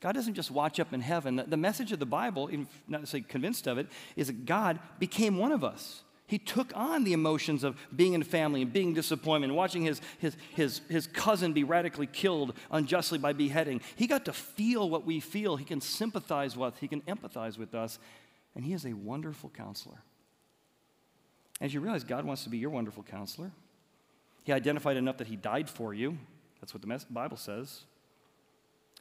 God 0.00 0.12
doesn't 0.12 0.34
just 0.34 0.50
watch 0.50 0.80
up 0.80 0.92
in 0.92 1.00
heaven. 1.00 1.42
The 1.46 1.56
message 1.56 1.92
of 1.92 1.98
the 1.98 2.06
Bible, 2.06 2.50
not 2.88 3.02
to 3.02 3.06
say 3.06 3.20
convinced 3.20 3.66
of 3.66 3.78
it, 3.78 3.86
is 4.16 4.26
that 4.28 4.46
God 4.46 4.80
became 4.98 5.36
one 5.36 5.52
of 5.52 5.62
us. 5.62 6.02
He 6.32 6.38
took 6.38 6.72
on 6.74 7.04
the 7.04 7.12
emotions 7.12 7.62
of 7.62 7.76
being 7.94 8.14
in 8.14 8.22
family 8.22 8.62
and 8.62 8.72
being 8.72 8.94
disappointment, 8.94 9.52
watching 9.52 9.82
his, 9.82 10.00
his, 10.18 10.34
his, 10.54 10.80
his 10.88 11.06
cousin 11.06 11.52
be 11.52 11.62
radically 11.62 12.06
killed 12.06 12.54
unjustly 12.70 13.18
by 13.18 13.34
beheading. 13.34 13.82
He 13.96 14.06
got 14.06 14.24
to 14.24 14.32
feel 14.32 14.88
what 14.88 15.04
we 15.04 15.20
feel. 15.20 15.56
He 15.56 15.66
can 15.66 15.82
sympathize 15.82 16.56
with, 16.56 16.78
he 16.78 16.88
can 16.88 17.02
empathize 17.02 17.58
with 17.58 17.74
us, 17.74 17.98
and 18.54 18.64
he 18.64 18.72
is 18.72 18.86
a 18.86 18.94
wonderful 18.94 19.50
counselor. 19.50 19.98
As 21.60 21.74
you 21.74 21.80
realize, 21.80 22.02
God 22.02 22.24
wants 22.24 22.44
to 22.44 22.48
be 22.48 22.56
your 22.56 22.70
wonderful 22.70 23.02
counselor. 23.02 23.50
He 24.42 24.54
identified 24.54 24.96
enough 24.96 25.18
that 25.18 25.26
He 25.26 25.36
died 25.36 25.68
for 25.68 25.92
you. 25.92 26.16
That's 26.62 26.72
what 26.72 26.80
the 26.80 27.04
Bible 27.10 27.36
says. 27.36 27.82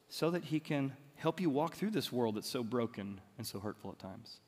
So 0.10 0.32
that 0.32 0.44
He 0.44 0.60
can 0.60 0.92
help 1.16 1.40
you 1.40 1.50
walk 1.50 1.76
through 1.76 1.92
this 1.92 2.12
world 2.12 2.36
that's 2.36 2.50
so 2.50 2.62
broken 2.62 3.22
and 3.38 3.48
so 3.48 3.62
hurtful 3.62 3.92
at 3.92 4.00
times. 4.00 4.42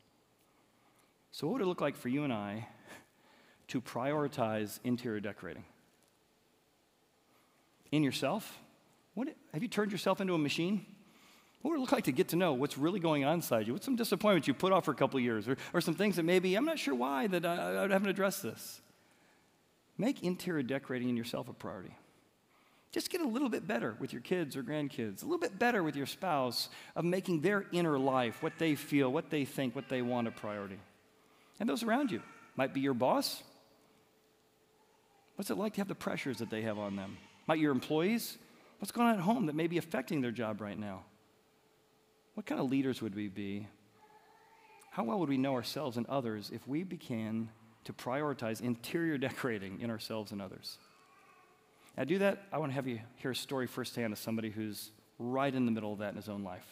So, 1.33 1.47
what 1.47 1.53
would 1.53 1.61
it 1.63 1.65
look 1.65 1.81
like 1.81 1.97
for 1.97 2.09
you 2.09 2.23
and 2.23 2.31
I 2.31 2.67
to 3.69 3.81
prioritize 3.81 4.79
interior 4.83 5.19
decorating? 5.19 5.65
In 7.91 8.03
yourself? 8.03 8.59
What, 9.15 9.29
have 9.51 9.63
you 9.63 9.67
turned 9.67 9.91
yourself 9.91 10.21
into 10.21 10.35
a 10.35 10.37
machine? 10.37 10.85
What 11.63 11.71
would 11.71 11.77
it 11.77 11.81
look 11.81 11.91
like 11.91 12.03
to 12.03 12.11
get 12.11 12.27
to 12.29 12.35
know 12.35 12.53
what's 12.53 12.77
really 12.77 12.99
going 12.99 13.25
on 13.25 13.35
inside 13.35 13.65
you? 13.65 13.73
What's 13.73 13.85
some 13.85 13.95
disappointments 13.95 14.47
you 14.47 14.53
put 14.53 14.71
off 14.71 14.85
for 14.85 14.91
a 14.91 14.95
couple 14.95 15.19
years, 15.19 15.47
or, 15.47 15.57
or 15.73 15.81
some 15.81 15.95
things 15.95 16.17
that 16.17 16.23
maybe 16.23 16.55
I'm 16.55 16.65
not 16.65 16.77
sure 16.77 16.93
why 16.93 17.25
that 17.27 17.45
I, 17.45 17.83
I 17.83 17.87
haven't 17.87 18.09
addressed 18.09 18.43
this? 18.43 18.81
Make 19.97 20.23
interior 20.23 20.61
decorating 20.61 21.09
in 21.09 21.17
yourself 21.17 21.49
a 21.49 21.53
priority. 21.53 21.95
Just 22.91 23.09
get 23.09 23.21
a 23.21 23.27
little 23.27 23.49
bit 23.49 23.67
better 23.67 23.95
with 23.99 24.13
your 24.13 24.21
kids 24.21 24.55
or 24.55 24.61
grandkids, 24.61 25.23
a 25.23 25.25
little 25.25 25.39
bit 25.39 25.57
better 25.57 25.81
with 25.81 25.95
your 25.95 26.05
spouse 26.05 26.69
of 26.95 27.05
making 27.05 27.41
their 27.41 27.65
inner 27.71 27.97
life, 27.97 28.43
what 28.43 28.53
they 28.59 28.75
feel, 28.75 29.11
what 29.11 29.31
they 29.31 29.45
think, 29.45 29.75
what 29.75 29.89
they 29.89 30.03
want 30.03 30.27
a 30.27 30.31
priority. 30.31 30.77
And 31.59 31.69
those 31.69 31.83
around 31.83 32.11
you 32.11 32.21
might 32.55 32.73
be 32.73 32.81
your 32.81 32.93
boss. 32.93 33.43
What's 35.35 35.49
it 35.49 35.57
like 35.57 35.73
to 35.73 35.81
have 35.81 35.87
the 35.87 35.95
pressures 35.95 36.37
that 36.37 36.49
they 36.49 36.61
have 36.61 36.77
on 36.77 36.95
them? 36.95 37.17
Might 37.47 37.59
your 37.59 37.71
employees? 37.71 38.37
What's 38.79 38.91
going 38.91 39.07
on 39.07 39.15
at 39.15 39.21
home 39.21 39.45
that 39.47 39.55
may 39.55 39.67
be 39.67 39.77
affecting 39.77 40.21
their 40.21 40.31
job 40.31 40.61
right 40.61 40.77
now? 40.77 41.03
what 42.33 42.45
kind 42.45 42.59
of 42.59 42.69
leaders 42.69 43.01
would 43.01 43.15
we 43.15 43.27
be? 43.27 43.67
How 44.91 45.03
well 45.03 45.19
would 45.19 45.29
we 45.29 45.37
know 45.37 45.53
ourselves 45.53 45.97
and 45.97 46.05
others 46.07 46.51
if 46.53 46.67
we 46.67 46.83
began 46.83 47.49
to 47.85 47.93
prioritize 47.93 48.61
interior 48.61 49.17
decorating 49.19 49.81
in 49.81 49.89
ourselves 49.89 50.31
and 50.31 50.41
others? 50.41 50.77
Now, 51.97 52.05
do 52.05 52.17
that, 52.19 52.43
I 52.51 52.57
want 52.57 52.71
to 52.71 52.75
have 52.75 52.87
you 52.87 52.99
hear 53.17 53.31
a 53.31 53.35
story 53.35 53.67
firsthand 53.67 54.13
of 54.13 54.19
somebody 54.19 54.49
who's 54.49 54.91
right 55.19 55.53
in 55.53 55.65
the 55.65 55.71
middle 55.71 55.93
of 55.93 55.99
that 55.99 56.09
in 56.09 56.15
his 56.15 56.27
own 56.27 56.43
life. 56.43 56.65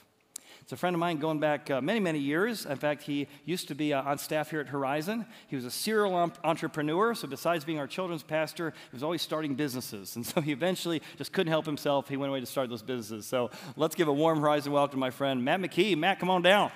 It's 0.61 0.71
a 0.71 0.77
friend 0.77 0.95
of 0.95 0.99
mine 0.99 1.17
going 1.17 1.39
back 1.39 1.69
uh, 1.69 1.81
many, 1.81 1.99
many 1.99 2.19
years. 2.19 2.65
In 2.65 2.77
fact, 2.77 3.03
he 3.03 3.27
used 3.45 3.67
to 3.69 3.75
be 3.75 3.93
uh, 3.93 4.03
on 4.03 4.17
staff 4.17 4.49
here 4.49 4.59
at 4.59 4.67
Horizon. 4.67 5.25
He 5.47 5.55
was 5.55 5.65
a 5.65 5.71
serial 5.71 6.13
entrepreneur, 6.43 7.15
so 7.15 7.27
besides 7.27 7.65
being 7.65 7.79
our 7.79 7.87
children's 7.87 8.23
pastor, 8.23 8.71
he 8.71 8.95
was 8.95 9.03
always 9.03 9.21
starting 9.21 9.55
businesses. 9.55 10.15
And 10.15 10.25
so 10.25 10.41
he 10.41 10.51
eventually 10.51 11.01
just 11.17 11.33
couldn't 11.33 11.51
help 11.51 11.65
himself. 11.65 12.07
He 12.09 12.17
went 12.17 12.29
away 12.29 12.39
to 12.39 12.45
start 12.45 12.69
those 12.69 12.83
businesses. 12.83 13.25
So 13.25 13.49
let's 13.75 13.95
give 13.95 14.07
a 14.07 14.13
warm 14.13 14.39
Horizon 14.39 14.71
welcome 14.71 14.97
to 14.97 14.99
my 14.99 15.09
friend, 15.09 15.43
Matt 15.43 15.59
McKee. 15.61 15.97
Matt, 15.97 16.19
come 16.19 16.29
on 16.29 16.41
down. 16.41 16.71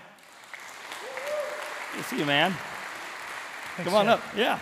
Good 1.93 2.03
to 2.03 2.09
see 2.09 2.19
you, 2.19 2.25
man. 2.25 2.51
Thanks, 3.75 3.89
come 3.89 3.95
on 3.95 4.05
Jeff. 4.05 4.19
up. 4.19 4.37
Yeah. 4.37 4.59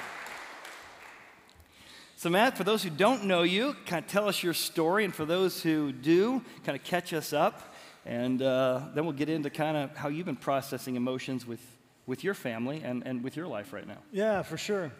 So, 2.24 2.30
Matt, 2.30 2.56
for 2.56 2.64
those 2.64 2.82
who 2.82 2.90
don't 2.90 3.26
know 3.26 3.44
you, 3.44 3.76
kind 3.86 4.06
of 4.06 4.10
tell 4.10 4.30
us 4.30 4.42
your 4.42 4.54
story, 4.54 5.04
and 5.04 5.14
for 5.14 5.26
those 5.26 5.62
who 5.62 5.92
do, 5.92 6.42
kind 6.64 6.78
of 6.78 6.82
catch 6.86 7.12
us 7.12 7.34
up, 7.34 7.73
and 8.06 8.42
uh, 8.42 8.82
then 8.94 9.06
we'll 9.06 9.14
get 9.14 9.30
into 9.30 9.50
kind 9.50 9.78
of 9.78 9.96
how 9.96 10.10
you've 10.10 10.26
been 10.26 10.36
processing 10.36 10.96
emotions 10.96 11.46
with, 11.46 11.62
with 12.06 12.24
your 12.24 12.34
family 12.34 12.82
and, 12.84 13.04
and 13.06 13.24
with 13.24 13.38
your 13.38 13.48
life 13.48 13.74
right 13.74 13.88
now. 13.88 14.00
Yeah, 14.12 14.42
for 14.42 14.58
sure. 14.58 14.92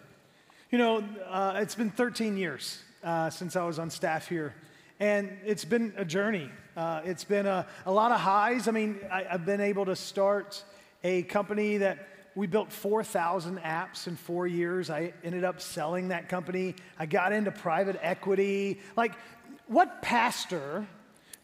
You 0.70 0.78
know, 0.78 1.04
uh, 1.28 1.58
it's 1.58 1.74
been 1.74 1.90
13 1.90 2.36
years 2.36 2.82
uh, 3.02 3.30
since 3.30 3.56
I 3.56 3.64
was 3.64 3.78
on 3.78 3.90
staff 3.90 4.28
here, 4.28 4.54
and 4.98 5.30
it's 5.44 5.64
been 5.64 5.92
a 5.96 6.04
journey. 6.04 6.50
Uh, 6.76 7.02
it's 7.04 7.24
been 7.24 7.46
a, 7.46 7.66
a 7.86 7.92
lot 7.92 8.10
of 8.10 8.20
highs. 8.20 8.68
I 8.68 8.70
mean, 8.70 8.98
I, 9.12 9.26
I've 9.30 9.44
been 9.44 9.60
able 9.60 9.84
to 9.84 9.96
start 9.96 10.64
a 11.02 11.22
company 11.24 11.78
that 11.78 12.08
we 12.34 12.46
built 12.46 12.72
4,000 12.72 13.58
apps 13.60 14.08
in 14.08 14.16
four 14.16 14.46
years. 14.46 14.90
I 14.90 15.12
ended 15.22 15.44
up 15.44 15.60
selling 15.60 16.08
that 16.08 16.28
company. 16.28 16.74
I 16.98 17.06
got 17.06 17.32
into 17.32 17.52
private 17.52 17.98
equity. 18.02 18.80
Like, 18.96 19.12
what 19.66 20.02
pastor 20.02 20.86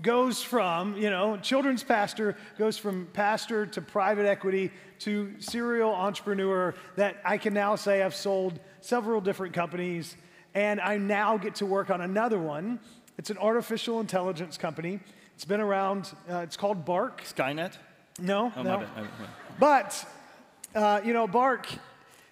goes 0.02 0.42
from, 0.42 0.96
you 0.96 1.10
know, 1.10 1.36
children's 1.36 1.82
pastor 1.82 2.36
goes 2.58 2.78
from 2.78 3.06
pastor 3.12 3.66
to 3.66 3.80
private 3.82 4.26
equity 4.26 4.70
to 5.00 5.34
serial 5.40 5.92
entrepreneur 5.94 6.74
that 6.96 7.16
I 7.24 7.38
can 7.38 7.52
now 7.54 7.76
say 7.76 8.02
I've 8.02 8.14
sold 8.14 8.58
several 8.80 9.20
different 9.20 9.52
companies 9.54 10.16
and 10.54 10.80
I 10.80 10.96
now 10.96 11.36
get 11.38 11.56
to 11.56 11.66
work 11.66 11.90
on 11.90 12.00
another 12.00 12.38
one. 12.38 12.80
It's 13.18 13.30
an 13.30 13.38
artificial 13.38 14.00
intelligence 14.00 14.56
company. 14.56 15.00
It's 15.34 15.44
been 15.44 15.60
around, 15.60 16.10
uh, 16.30 16.38
it's 16.38 16.56
called 16.56 16.84
Bark. 16.84 17.22
Skynet? 17.24 17.74
No, 18.18 18.52
Oh, 18.56 18.62
no. 18.62 18.86
But, 19.58 20.04
uh, 20.74 21.00
you 21.04 21.12
know, 21.12 21.26
Bark 21.26 21.66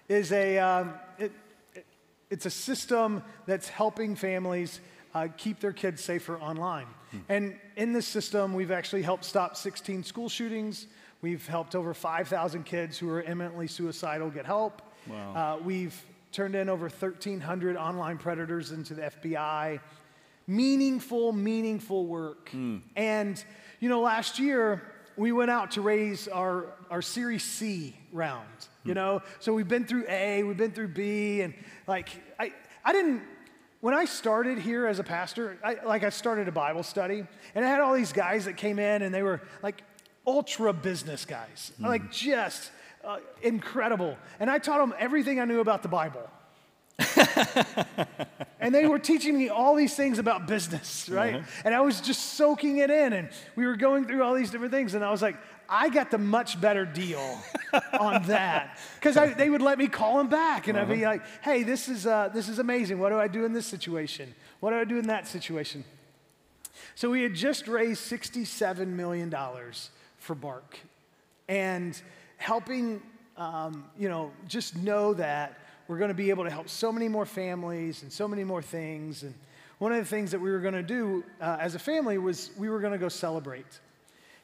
is 0.07 0.31
a, 0.31 0.57
um, 0.59 0.93
it, 1.17 1.31
it- 1.75 1.85
it's 2.29 2.45
a 2.45 2.49
system 2.51 3.23
that's 3.47 3.67
helping 3.69 4.15
families 4.15 4.79
uh, 5.15 5.27
keep 5.37 5.59
their 5.59 5.73
kids 5.73 6.03
safer 6.03 6.37
online. 6.39 6.85
Hmm. 7.11 7.17
And 7.29 7.59
in 7.75 7.93
this 7.93 8.07
system, 8.07 8.53
we've 8.53 8.71
actually 8.71 9.01
helped 9.01 9.25
stop 9.25 9.55
16 9.55 10.03
school 10.03 10.29
shootings. 10.29 10.87
We've 11.21 11.45
helped 11.47 11.75
over 11.75 11.93
5,000 11.93 12.63
kids 12.63 12.97
who 12.97 13.09
are 13.09 13.21
imminently 13.21 13.67
suicidal 13.67 14.29
get 14.29 14.45
help. 14.45 14.81
Wow. 15.07 15.35
Uh, 15.35 15.63
we've 15.63 15.99
turned 16.31 16.55
in 16.55 16.69
over 16.69 16.87
1,300 16.87 17.75
online 17.75 18.17
predators 18.17 18.71
into 18.71 18.93
the 18.93 19.01
FBI. 19.03 19.79
Meaningful, 20.47 21.33
meaningful 21.33 22.05
work. 22.05 22.49
Hmm. 22.49 22.77
And, 22.95 23.43
you 23.79 23.89
know, 23.89 24.01
last 24.01 24.39
year, 24.39 24.81
we 25.17 25.31
went 25.31 25.51
out 25.51 25.71
to 25.71 25.81
raise 25.81 26.27
our, 26.27 26.67
our 26.89 27.01
Series 27.01 27.43
C 27.43 27.95
round, 28.13 28.47
you 28.83 28.93
hmm. 28.93 28.95
know? 28.95 29.21
So 29.39 29.53
we've 29.53 29.67
been 29.67 29.85
through 29.85 30.05
A, 30.07 30.43
we've 30.43 30.57
been 30.57 30.71
through 30.71 30.89
B, 30.89 31.41
and 31.41 31.53
like, 31.87 32.09
I, 32.39 32.53
I 32.85 32.93
didn't, 32.93 33.23
when 33.81 33.93
I 33.93 34.05
started 34.05 34.59
here 34.59 34.87
as 34.87 34.99
a 34.99 35.03
pastor, 35.03 35.57
I, 35.63 35.77
like 35.85 36.03
I 36.03 36.09
started 36.09 36.47
a 36.47 36.51
Bible 36.51 36.83
study, 36.83 37.25
and 37.55 37.65
I 37.65 37.69
had 37.69 37.79
all 37.79 37.93
these 37.93 38.11
guys 38.11 38.45
that 38.45 38.57
came 38.57 38.79
in, 38.79 39.01
and 39.01 39.13
they 39.13 39.23
were 39.23 39.41
like 39.63 39.83
ultra 40.27 40.73
business 40.73 41.25
guys, 41.25 41.71
like 41.79 42.11
just 42.11 42.71
uh, 43.05 43.19
incredible. 43.41 44.17
And 44.39 44.49
I 44.49 44.59
taught 44.59 44.79
them 44.79 44.93
everything 44.99 45.39
I 45.39 45.45
knew 45.45 45.61
about 45.61 45.81
the 45.81 45.87
Bible. 45.87 46.29
and 48.59 48.75
they 48.75 48.85
were 48.85 48.99
teaching 48.99 49.37
me 49.37 49.47
all 49.47 49.73
these 49.75 49.95
things 49.95 50.19
about 50.19 50.47
business, 50.47 51.07
right? 51.07 51.41
And 51.63 51.73
I 51.73 51.79
was 51.79 52.01
just 52.01 52.33
soaking 52.33 52.79
it 52.79 52.89
in, 52.89 53.13
and 53.13 53.29
we 53.55 53.65
were 53.65 53.77
going 53.77 54.05
through 54.05 54.23
all 54.23 54.33
these 54.35 54.51
different 54.51 54.73
things, 54.73 54.93
and 54.93 55.05
I 55.05 55.11
was 55.11 55.21
like, 55.21 55.37
I 55.69 55.89
got 55.89 56.09
the 56.09 56.17
much 56.17 56.59
better 56.59 56.83
deal 56.83 57.37
on 57.93 58.23
that 58.23 58.79
because 58.95 59.15
they 59.35 59.49
would 59.49 59.61
let 59.61 59.77
me 59.77 59.87
call 59.87 60.17
them 60.17 60.27
back, 60.27 60.67
and 60.67 60.77
I'd 60.77 60.89
be 60.89 61.05
like, 61.05 61.21
"Hey, 61.41 61.63
this 61.63 61.87
is 61.87 62.07
uh, 62.07 62.29
this 62.33 62.49
is 62.49 62.57
amazing. 62.57 62.99
What 62.99 63.09
do 63.09 63.19
I 63.19 63.27
do 63.27 63.45
in 63.45 63.53
this 63.53 63.67
situation? 63.67 64.33
What 64.59 64.71
do 64.71 64.77
I 64.77 64.83
do 64.83 64.97
in 64.97 65.07
that 65.07 65.27
situation?" 65.27 65.83
So 66.95 67.11
we 67.11 67.21
had 67.21 67.35
just 67.35 67.67
raised 67.67 68.01
sixty-seven 68.01 68.95
million 68.95 69.29
dollars 69.29 69.91
for 70.17 70.33
Bark, 70.33 70.79
and 71.47 71.99
helping, 72.37 73.01
um, 73.37 73.85
you 73.97 74.09
know, 74.09 74.31
just 74.47 74.75
know 74.75 75.13
that 75.13 75.59
we're 75.87 75.97
going 75.97 76.09
to 76.09 76.15
be 76.15 76.29
able 76.29 76.45
to 76.45 76.49
help 76.49 76.69
so 76.69 76.91
many 76.91 77.07
more 77.07 77.25
families 77.25 78.03
and 78.03 78.11
so 78.11 78.27
many 78.27 78.43
more 78.43 78.61
things. 78.61 79.23
And 79.23 79.33
one 79.77 79.91
of 79.91 79.97
the 79.97 80.05
things 80.05 80.31
that 80.31 80.39
we 80.39 80.51
were 80.51 80.59
going 80.59 80.73
to 80.73 80.83
do 80.83 81.23
uh, 81.41 81.57
as 81.59 81.75
a 81.75 81.79
family 81.79 82.17
was 82.17 82.51
we 82.57 82.69
were 82.69 82.79
going 82.79 82.93
to 82.93 82.99
go 82.99 83.09
celebrate. 83.09 83.79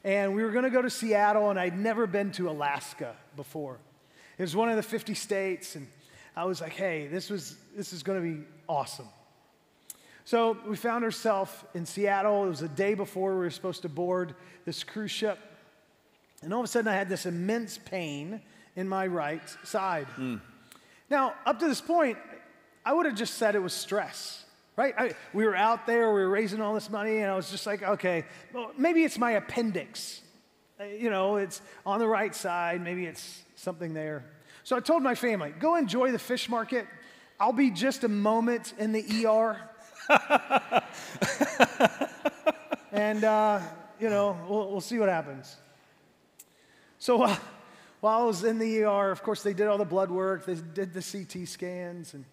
And 0.06 0.36
we 0.36 0.44
were 0.44 0.52
going 0.52 0.65
to 0.65 0.70
go 0.70 0.84
to 0.84 0.89
Seattle, 0.91 1.50
and 1.50 1.60
I'd 1.60 1.78
never 1.78 2.06
been 2.06 2.32
to 2.34 2.48
Alaska 2.48 3.15
before. 3.36 3.80
It 4.38 4.44
was 4.44 4.56
one 4.56 4.70
of 4.70 4.76
the 4.76 4.84
50 4.84 5.15
states, 5.15 5.76
and 5.76 5.88
I 6.36 6.46
was 6.46 6.62
like, 6.62 6.74
hey, 6.74 7.08
this, 7.08 7.32
was, 7.32 7.56
this 7.76 7.91
is 7.91 8.04
going 8.04 8.22
to 8.22 8.38
be 8.38 8.44
awesome. 8.70 9.08
So 10.24 10.60
we 10.68 10.76
found 10.76 11.04
ourselves 11.04 11.52
in 11.74 11.88
Seattle. 11.88 12.46
It 12.46 12.50
was 12.50 12.62
a 12.62 12.68
day 12.68 12.94
before 12.94 13.32
we 13.32 13.39
were 13.39 13.50
supposed 13.50 13.82
to 13.82 13.89
board 13.89 14.36
this 14.63 14.84
cruise 14.84 15.10
ship. 15.10 15.39
And 16.44 16.54
all 16.54 16.60
of 16.60 16.65
a 16.65 16.68
sudden, 16.68 16.88
I 16.88 16.94
had 16.94 17.10
this 17.10 17.26
immense 17.26 17.80
pain 17.80 18.41
in 18.76 18.88
my 18.88 19.08
right 19.08 19.41
side. 19.63 20.06
Hmm. 20.06 20.36
Now, 21.10 21.34
up 21.48 21.58
to 21.62 21.68
this 21.68 21.82
point, 21.82 22.20
I 22.86 22.94
would 22.94 23.08
have 23.08 23.15
just 23.15 23.39
said 23.39 23.56
it 23.56 23.60
was 23.63 23.74
stress, 23.74 24.44
right? 24.75 24.93
I, 24.97 25.11
we 25.33 25.45
were 25.45 25.55
out 25.55 25.85
there, 25.85 26.13
we 26.13 26.21
were 26.21 26.29
raising 26.29 26.61
all 26.61 26.73
this 26.73 26.89
money, 26.89 27.17
and 27.19 27.31
I 27.31 27.35
was 27.35 27.49
just 27.49 27.65
like, 27.65 27.83
okay, 27.83 28.25
well, 28.53 28.71
maybe 28.77 29.03
it's 29.03 29.17
my 29.17 29.31
appendix. 29.31 30.21
Uh, 30.79 30.85
You 30.85 31.09
know, 31.09 31.38
it's 31.38 31.61
on 31.85 31.99
the 31.99 32.07
right 32.07 32.35
side, 32.35 32.81
maybe 32.81 33.05
it's 33.05 33.43
something 33.55 33.93
there. 33.93 34.25
So 34.63 34.75
I 34.75 34.79
told 34.79 35.03
my 35.03 35.15
family, 35.15 35.53
go 35.59 35.75
enjoy 35.75 36.11
the 36.11 36.19
fish 36.19 36.49
market. 36.49 36.88
I'll 37.39 37.53
be 37.53 37.69
just 37.69 38.03
a 38.03 38.09
moment 38.09 38.73
in 38.77 38.91
the 38.91 39.25
ER. 39.25 39.57
and, 42.91 43.23
uh, 43.23 43.59
you 43.99 44.09
know, 44.09 44.38
we'll, 44.47 44.71
we'll 44.71 44.81
see 44.81 44.99
what 44.99 45.09
happens. 45.09 45.55
So 46.97 47.21
uh, 47.21 47.35
while 48.01 48.23
I 48.23 48.25
was 48.25 48.43
in 48.43 48.57
the 48.57 48.83
ER, 48.83 49.11
of 49.11 49.21
course, 49.21 49.43
they 49.43 49.53
did 49.53 49.67
all 49.67 49.77
the 49.77 49.85
blood 49.85 50.09
work, 50.09 50.45
they 50.45 50.55
did 50.55 50.93
the 50.93 51.01
CT 51.01 51.47
scans, 51.47 52.13
and 52.13 52.25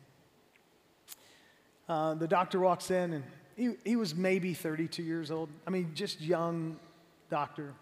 uh, 1.89 2.15
the 2.15 2.29
doctor 2.29 2.61
walks 2.61 2.91
in, 2.91 3.13
and 3.13 3.25
he, 3.57 3.75
he 3.85 3.97
was 3.97 4.15
maybe 4.15 4.55
32 4.55 5.03
years 5.03 5.31
old. 5.31 5.49
I 5.67 5.71
mean, 5.71 5.93
just 5.95 6.21
young 6.21 6.79
doctor. 7.31 7.75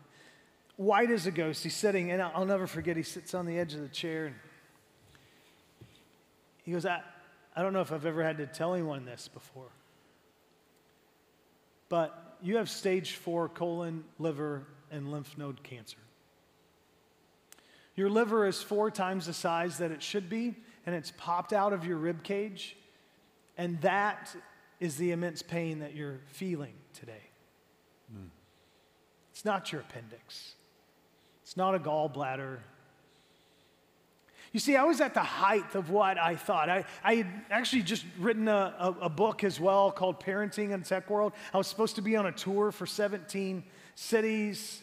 White 0.76 1.10
as 1.10 1.26
a 1.26 1.30
ghost. 1.30 1.62
He's 1.62 1.76
sitting, 1.76 2.10
and 2.10 2.22
I'll 2.22 2.46
never 2.46 2.66
forget, 2.66 2.96
he 2.96 3.02
sits 3.02 3.34
on 3.34 3.46
the 3.46 3.58
edge 3.58 3.74
of 3.74 3.80
the 3.80 3.88
chair, 3.88 4.26
and 4.26 4.34
he 6.64 6.72
goes, 6.72 6.86
I, 6.86 7.02
I 7.54 7.62
don't 7.62 7.72
know 7.72 7.80
if 7.80 7.92
I've 7.92 8.06
ever 8.06 8.22
had 8.22 8.38
to 8.38 8.46
tell 8.46 8.74
anyone 8.74 9.04
this 9.04 9.28
before, 9.28 9.70
but 11.88 12.36
you 12.42 12.56
have 12.56 12.70
stage 12.70 13.14
four 13.14 13.48
colon, 13.48 14.04
liver, 14.18 14.66
and 14.90 15.10
lymph 15.10 15.36
node 15.36 15.62
cancer. 15.62 15.98
Your 17.96 18.08
liver 18.08 18.46
is 18.46 18.62
four 18.62 18.90
times 18.90 19.26
the 19.26 19.34
size 19.34 19.78
that 19.78 19.90
it 19.90 20.02
should 20.02 20.30
be, 20.30 20.54
and 20.86 20.94
it's 20.94 21.12
popped 21.16 21.52
out 21.52 21.72
of 21.72 21.84
your 21.84 21.96
rib 21.96 22.22
cage. 22.22 22.76
And 23.56 23.80
that 23.82 24.34
is 24.78 24.96
the 24.96 25.12
immense 25.12 25.42
pain 25.42 25.80
that 25.80 25.94
you're 25.94 26.20
feeling 26.26 26.74
today. 26.94 27.30
It's 29.40 29.44
not 29.46 29.72
your 29.72 29.80
appendix, 29.80 30.52
it's 31.42 31.56
not 31.56 31.74
a 31.74 31.78
gallbladder. 31.78 32.58
You 34.52 34.60
see, 34.60 34.76
I 34.76 34.84
was 34.84 35.00
at 35.00 35.14
the 35.14 35.20
height 35.20 35.74
of 35.74 35.88
what 35.88 36.18
I 36.18 36.36
thought. 36.36 36.68
I, 36.68 36.84
I 37.02 37.14
had 37.14 37.26
actually 37.50 37.82
just 37.82 38.04
written 38.18 38.48
a, 38.48 38.74
a, 38.78 38.96
a 39.02 39.08
book 39.08 39.44
as 39.44 39.58
well 39.58 39.90
called 39.90 40.20
Parenting 40.20 40.72
in 40.72 40.82
Tech 40.82 41.08
World. 41.08 41.32
I 41.54 41.56
was 41.56 41.68
supposed 41.68 41.96
to 41.96 42.02
be 42.02 42.16
on 42.16 42.26
a 42.26 42.32
tour 42.32 42.70
for 42.70 42.84
17 42.84 43.64
cities. 43.94 44.82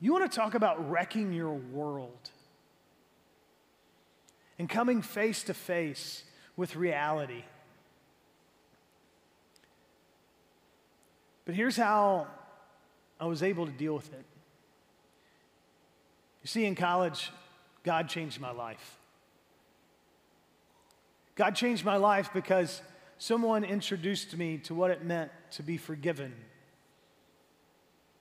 You 0.00 0.14
want 0.14 0.30
to 0.30 0.34
talk 0.34 0.54
about 0.54 0.90
wrecking 0.90 1.34
your 1.34 1.52
world 1.52 2.30
and 4.62 4.70
coming 4.70 5.02
face 5.02 5.42
to 5.42 5.52
face 5.52 6.22
with 6.56 6.76
reality. 6.76 7.42
But 11.44 11.56
here's 11.56 11.76
how 11.76 12.28
I 13.18 13.26
was 13.26 13.42
able 13.42 13.66
to 13.66 13.72
deal 13.72 13.92
with 13.92 14.12
it. 14.12 14.24
You 16.44 16.46
see, 16.46 16.64
in 16.64 16.76
college, 16.76 17.32
God 17.82 18.08
changed 18.08 18.40
my 18.40 18.52
life. 18.52 18.98
God 21.34 21.56
changed 21.56 21.84
my 21.84 21.96
life 21.96 22.30
because 22.32 22.82
someone 23.18 23.64
introduced 23.64 24.36
me 24.36 24.58
to 24.58 24.76
what 24.76 24.92
it 24.92 25.04
meant 25.04 25.32
to 25.54 25.64
be 25.64 25.76
forgiven, 25.76 26.32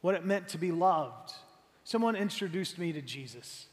what 0.02 0.16
it 0.16 0.26
meant 0.26 0.48
to 0.48 0.58
be 0.58 0.72
loved. 0.72 1.34
Someone 1.84 2.16
introduced 2.16 2.80
me 2.80 2.92
to 2.94 3.02
Jesus. 3.04 3.68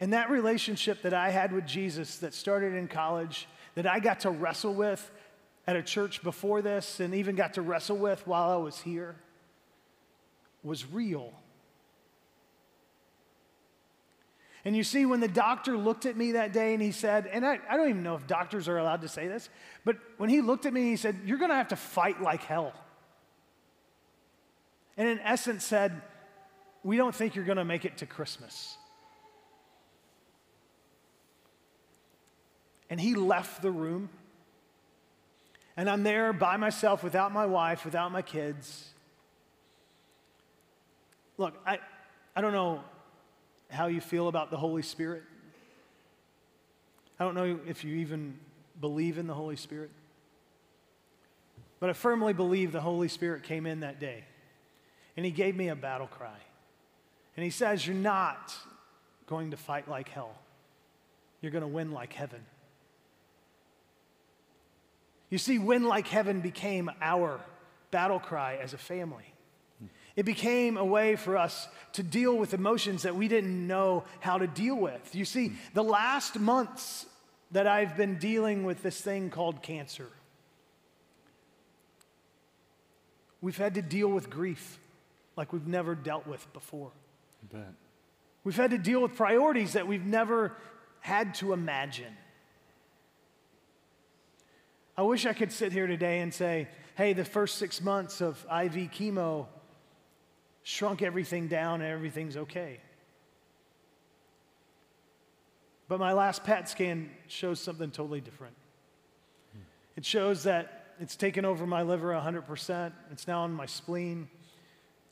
And 0.00 0.12
that 0.12 0.30
relationship 0.30 1.02
that 1.02 1.14
I 1.14 1.30
had 1.30 1.52
with 1.52 1.66
Jesus 1.66 2.18
that 2.18 2.34
started 2.34 2.74
in 2.74 2.88
college, 2.88 3.46
that 3.74 3.86
I 3.86 4.00
got 4.00 4.20
to 4.20 4.30
wrestle 4.30 4.74
with 4.74 5.10
at 5.66 5.76
a 5.76 5.82
church 5.82 6.22
before 6.22 6.60
this, 6.60 7.00
and 7.00 7.14
even 7.14 7.36
got 7.36 7.54
to 7.54 7.62
wrestle 7.62 7.96
with 7.96 8.26
while 8.26 8.50
I 8.50 8.56
was 8.56 8.80
here, 8.80 9.16
was 10.62 10.84
real. 10.90 11.32
And 14.64 14.74
you 14.74 14.82
see, 14.82 15.04
when 15.04 15.20
the 15.20 15.28
doctor 15.28 15.76
looked 15.76 16.06
at 16.06 16.16
me 16.16 16.32
that 16.32 16.52
day 16.52 16.72
and 16.72 16.82
he 16.82 16.90
said, 16.90 17.26
and 17.26 17.44
I, 17.44 17.58
I 17.68 17.76
don't 17.76 17.88
even 17.90 18.02
know 18.02 18.14
if 18.14 18.26
doctors 18.26 18.66
are 18.66 18.78
allowed 18.78 19.02
to 19.02 19.08
say 19.08 19.28
this, 19.28 19.50
but 19.84 19.98
when 20.16 20.30
he 20.30 20.40
looked 20.40 20.64
at 20.64 20.72
me, 20.72 20.84
he 20.84 20.96
said, 20.96 21.16
You're 21.26 21.38
going 21.38 21.50
to 21.50 21.56
have 21.56 21.68
to 21.68 21.76
fight 21.76 22.22
like 22.22 22.42
hell. 22.42 22.72
And 24.96 25.06
in 25.06 25.18
essence, 25.18 25.64
said, 25.64 26.00
We 26.82 26.96
don't 26.96 27.14
think 27.14 27.34
you're 27.34 27.44
going 27.44 27.58
to 27.58 27.64
make 27.64 27.84
it 27.84 27.98
to 27.98 28.06
Christmas. 28.06 28.78
And 32.90 33.00
he 33.00 33.14
left 33.14 33.62
the 33.62 33.70
room. 33.70 34.08
And 35.76 35.90
I'm 35.90 36.02
there 36.02 36.32
by 36.32 36.56
myself 36.56 37.02
without 37.02 37.32
my 37.32 37.46
wife, 37.46 37.84
without 37.84 38.12
my 38.12 38.22
kids. 38.22 38.90
Look, 41.36 41.54
I, 41.66 41.78
I 42.36 42.40
don't 42.40 42.52
know 42.52 42.82
how 43.70 43.86
you 43.86 44.00
feel 44.00 44.28
about 44.28 44.50
the 44.50 44.56
Holy 44.56 44.82
Spirit. 44.82 45.24
I 47.18 47.24
don't 47.24 47.34
know 47.34 47.58
if 47.66 47.84
you 47.84 47.96
even 47.96 48.38
believe 48.80 49.18
in 49.18 49.26
the 49.26 49.34
Holy 49.34 49.56
Spirit. 49.56 49.90
But 51.80 51.90
I 51.90 51.92
firmly 51.92 52.32
believe 52.32 52.72
the 52.72 52.80
Holy 52.80 53.08
Spirit 53.08 53.42
came 53.42 53.66
in 53.66 53.80
that 53.80 54.00
day 54.00 54.24
and 55.16 55.24
he 55.24 55.32
gave 55.32 55.54
me 55.54 55.68
a 55.68 55.76
battle 55.76 56.06
cry. 56.06 56.38
And 57.36 57.44
he 57.44 57.50
says, 57.50 57.86
You're 57.86 57.96
not 57.96 58.54
going 59.26 59.50
to 59.50 59.56
fight 59.56 59.88
like 59.88 60.08
hell, 60.08 60.34
you're 61.40 61.52
going 61.52 61.62
to 61.62 61.68
win 61.68 61.92
like 61.92 62.12
heaven. 62.12 62.40
You 65.34 65.38
see, 65.38 65.58
win 65.58 65.82
like 65.82 66.06
heaven 66.06 66.42
became 66.42 66.88
our 67.02 67.40
battle 67.90 68.20
cry 68.20 68.54
as 68.62 68.72
a 68.72 68.78
family. 68.78 69.24
It 70.14 70.22
became 70.22 70.76
a 70.76 70.84
way 70.84 71.16
for 71.16 71.36
us 71.36 71.66
to 71.94 72.04
deal 72.04 72.36
with 72.36 72.54
emotions 72.54 73.02
that 73.02 73.16
we 73.16 73.26
didn't 73.26 73.66
know 73.66 74.04
how 74.20 74.38
to 74.38 74.46
deal 74.46 74.76
with. 74.76 75.12
You 75.12 75.24
see, 75.24 75.54
the 75.72 75.82
last 75.82 76.38
months 76.38 77.06
that 77.50 77.66
I've 77.66 77.96
been 77.96 78.16
dealing 78.20 78.62
with 78.62 78.84
this 78.84 79.00
thing 79.00 79.28
called 79.28 79.60
cancer, 79.60 80.06
we've 83.40 83.58
had 83.58 83.74
to 83.74 83.82
deal 83.82 84.06
with 84.06 84.30
grief 84.30 84.78
like 85.36 85.52
we've 85.52 85.66
never 85.66 85.96
dealt 85.96 86.28
with 86.28 86.46
before. 86.52 86.92
We've 88.44 88.54
had 88.54 88.70
to 88.70 88.78
deal 88.78 89.02
with 89.02 89.16
priorities 89.16 89.72
that 89.72 89.88
we've 89.88 90.06
never 90.06 90.52
had 91.00 91.34
to 91.34 91.52
imagine. 91.52 92.14
I 94.96 95.02
wish 95.02 95.26
I 95.26 95.32
could 95.32 95.50
sit 95.50 95.72
here 95.72 95.86
today 95.86 96.20
and 96.20 96.32
say, 96.32 96.68
hey, 96.94 97.12
the 97.12 97.24
first 97.24 97.58
six 97.58 97.80
months 97.80 98.20
of 98.20 98.38
IV 98.44 98.90
chemo 98.92 99.46
shrunk 100.62 101.02
everything 101.02 101.48
down 101.48 101.80
and 101.80 101.90
everything's 101.90 102.36
okay. 102.36 102.80
But 105.88 105.98
my 105.98 106.12
last 106.12 106.44
PET 106.44 106.68
scan 106.68 107.10
shows 107.26 107.60
something 107.60 107.90
totally 107.90 108.20
different. 108.20 108.54
It 109.96 110.04
shows 110.04 110.44
that 110.44 110.94
it's 111.00 111.16
taken 111.16 111.44
over 111.44 111.66
my 111.66 111.82
liver 111.82 112.08
100%. 112.12 112.92
It's 113.10 113.26
now 113.26 113.44
in 113.44 113.52
my 113.52 113.66
spleen. 113.66 114.28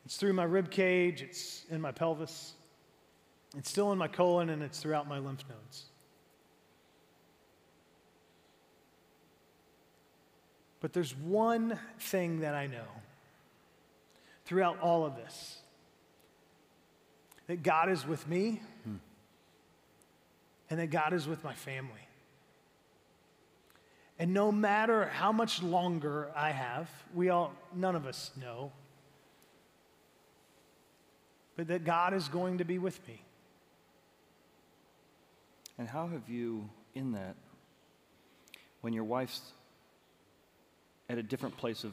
It's 0.04 0.16
through 0.16 0.32
my 0.32 0.44
rib 0.44 0.70
cage. 0.70 1.22
It's 1.22 1.64
in 1.70 1.80
my 1.80 1.92
pelvis. 1.92 2.54
It's 3.56 3.68
still 3.68 3.92
in 3.92 3.98
my 3.98 4.08
colon 4.08 4.50
and 4.50 4.62
it's 4.62 4.80
throughout 4.80 5.08
my 5.08 5.18
lymph 5.18 5.44
nodes. 5.48 5.86
But 10.82 10.92
there's 10.92 11.16
one 11.16 11.78
thing 12.00 12.40
that 12.40 12.54
I 12.54 12.66
know 12.66 12.84
throughout 14.44 14.80
all 14.80 15.06
of 15.06 15.14
this 15.16 15.58
that 17.46 17.62
God 17.62 17.88
is 17.88 18.06
with 18.06 18.28
me 18.28 18.60
hmm. 18.84 18.96
and 20.68 20.80
that 20.80 20.90
God 20.90 21.12
is 21.12 21.26
with 21.26 21.42
my 21.44 21.54
family. 21.54 22.08
And 24.18 24.34
no 24.34 24.52
matter 24.52 25.06
how 25.06 25.32
much 25.32 25.62
longer 25.62 26.30
I 26.36 26.50
have, 26.50 26.90
we 27.14 27.30
all, 27.30 27.52
none 27.74 27.96
of 27.96 28.06
us 28.06 28.30
know, 28.40 28.72
but 31.56 31.68
that 31.68 31.84
God 31.84 32.12
is 32.12 32.28
going 32.28 32.58
to 32.58 32.64
be 32.64 32.78
with 32.78 33.06
me. 33.06 33.22
And 35.78 35.88
how 35.88 36.08
have 36.08 36.28
you, 36.28 36.68
in 36.94 37.12
that, 37.12 37.36
when 38.80 38.92
your 38.92 39.04
wife's 39.04 39.52
at 41.12 41.18
a 41.18 41.22
different 41.22 41.56
place 41.56 41.84
of 41.84 41.92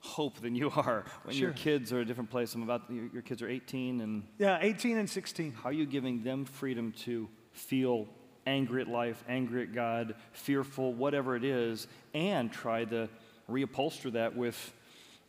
hope 0.00 0.40
than 0.40 0.54
you 0.54 0.70
are 0.76 1.04
when 1.24 1.34
sure. 1.34 1.48
your 1.48 1.52
kids 1.52 1.92
are 1.92 2.00
a 2.00 2.04
different 2.04 2.30
place. 2.30 2.54
I'm 2.54 2.62
about 2.62 2.82
your, 2.90 3.06
your 3.12 3.22
kids 3.22 3.42
are 3.42 3.48
18 3.48 4.02
and 4.02 4.22
yeah, 4.38 4.58
18 4.60 4.98
and 4.98 5.08
16. 5.08 5.52
How 5.52 5.70
are 5.70 5.72
you 5.72 5.86
giving 5.86 6.22
them 6.22 6.44
freedom 6.44 6.92
to 7.04 7.28
feel 7.52 8.06
angry 8.46 8.82
at 8.82 8.88
life, 8.88 9.24
angry 9.28 9.62
at 9.62 9.74
God, 9.74 10.14
fearful, 10.32 10.92
whatever 10.92 11.34
it 11.34 11.44
is, 11.44 11.86
and 12.12 12.52
try 12.52 12.84
to 12.84 13.08
reupholster 13.50 14.12
that 14.12 14.36
with, 14.36 14.74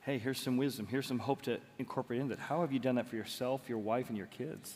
hey, 0.01 0.17
here's 0.17 0.39
some 0.39 0.57
wisdom, 0.57 0.85
here's 0.87 1.07
some 1.07 1.19
hope 1.19 1.41
to 1.43 1.57
incorporate 1.79 2.19
into 2.19 2.33
it. 2.33 2.39
How 2.39 2.59
have 2.59 2.73
you 2.73 2.79
done 2.79 2.95
that 2.95 3.07
for 3.07 3.15
yourself, 3.15 3.69
your 3.69 3.77
wife, 3.77 4.09
and 4.09 4.17
your 4.17 4.27
kids? 4.27 4.73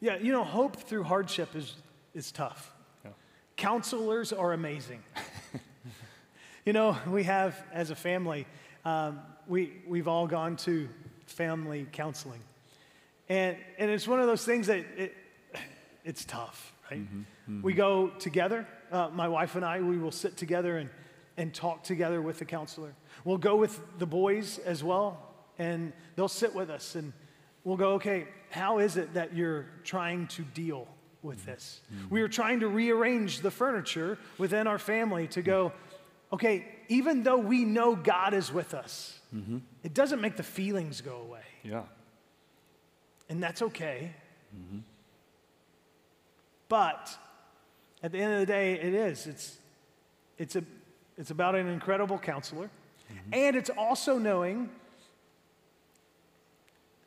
Yeah, 0.00 0.16
you 0.16 0.32
know, 0.32 0.44
hope 0.44 0.76
through 0.76 1.04
hardship 1.04 1.54
is, 1.54 1.74
is 2.14 2.32
tough. 2.32 2.72
Yeah. 3.04 3.10
Counselors 3.56 4.32
are 4.32 4.54
amazing. 4.54 5.02
you 6.64 6.72
know, 6.72 6.96
we 7.06 7.24
have, 7.24 7.62
as 7.72 7.90
a 7.90 7.94
family, 7.94 8.46
um, 8.84 9.20
we, 9.46 9.72
we've 9.86 10.08
all 10.08 10.26
gone 10.26 10.56
to 10.56 10.88
family 11.26 11.86
counseling. 11.92 12.40
And, 13.28 13.56
and 13.78 13.90
it's 13.90 14.08
one 14.08 14.20
of 14.20 14.26
those 14.26 14.44
things 14.44 14.66
that 14.68 14.84
it, 14.96 15.14
it's 16.04 16.24
tough, 16.24 16.72
right? 16.90 17.00
Mm-hmm, 17.00 17.18
mm-hmm. 17.20 17.62
We 17.62 17.74
go 17.74 18.08
together, 18.08 18.66
uh, 18.90 19.10
my 19.12 19.28
wife 19.28 19.56
and 19.56 19.64
I, 19.64 19.80
we 19.80 19.98
will 19.98 20.12
sit 20.12 20.36
together 20.36 20.78
and, 20.78 20.88
and 21.36 21.52
talk 21.52 21.82
together 21.82 22.22
with 22.22 22.38
the 22.38 22.44
counselor. 22.44 22.94
We'll 23.24 23.38
go 23.38 23.56
with 23.56 23.80
the 23.98 24.06
boys 24.06 24.58
as 24.58 24.82
well, 24.82 25.20
and 25.58 25.92
they'll 26.16 26.28
sit 26.28 26.54
with 26.54 26.70
us 26.70 26.94
and 26.94 27.12
we'll 27.64 27.76
go, 27.76 27.92
okay, 27.94 28.26
how 28.50 28.78
is 28.78 28.96
it 28.96 29.14
that 29.14 29.34
you're 29.34 29.66
trying 29.84 30.28
to 30.28 30.42
deal 30.42 30.86
with 31.22 31.40
mm-hmm. 31.40 31.50
this? 31.50 31.80
Mm-hmm. 31.92 32.14
We 32.14 32.22
are 32.22 32.28
trying 32.28 32.60
to 32.60 32.68
rearrange 32.68 33.40
the 33.40 33.50
furniture 33.50 34.18
within 34.38 34.66
our 34.66 34.78
family 34.78 35.26
to 35.28 35.42
go, 35.42 35.72
okay, 36.34 36.66
even 36.88 37.22
though 37.22 37.38
we 37.38 37.64
know 37.64 37.94
God 37.94 38.34
is 38.34 38.52
with 38.52 38.74
us, 38.74 39.18
mm-hmm. 39.34 39.58
it 39.82 39.94
doesn't 39.94 40.20
make 40.20 40.36
the 40.36 40.42
feelings 40.42 41.00
go 41.00 41.16
away. 41.16 41.44
Yeah. 41.62 41.82
And 43.28 43.42
that's 43.42 43.62
okay. 43.62 44.12
Mm-hmm. 44.54 44.80
But 46.68 47.16
at 48.02 48.12
the 48.12 48.18
end 48.18 48.34
of 48.34 48.40
the 48.40 48.46
day, 48.46 48.74
it 48.74 48.94
is. 48.94 49.26
It's, 49.26 49.56
it's, 50.36 50.56
a, 50.56 50.64
it's 51.16 51.30
about 51.30 51.54
an 51.54 51.68
incredible 51.68 52.18
counselor. 52.18 52.66
Mm-hmm. 52.66 53.34
And 53.34 53.56
it's 53.56 53.70
also 53.70 54.18
knowing 54.18 54.68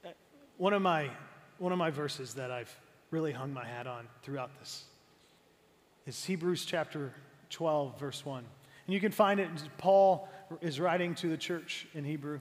uh, 0.06 0.10
one 0.58 0.74
of, 0.74 0.82
my, 0.82 1.10
one 1.58 1.74
of 1.74 1.78
my 1.78 1.90
verses 1.90 2.34
that 2.36 2.50
I've 2.50 2.74
really 3.12 3.34
hung 3.34 3.54
my 3.54 3.66
hat 3.66 3.88
on 3.88 4.08
throughout 4.24 4.58
this 4.60 4.86
is 6.06 6.24
Hebrews 6.24 6.66
chapter 6.66 7.14
12, 7.50 8.00
verse 8.00 8.26
1. 8.26 8.46
And 8.88 8.94
you 8.94 9.00
can 9.00 9.12
find 9.12 9.40
it, 9.40 9.50
Paul 9.78 10.28
is 10.62 10.80
writing 10.80 11.14
to 11.16 11.28
the 11.28 11.38
church 11.38 11.88
in 11.94 12.06
Hebrew. 12.06 12.40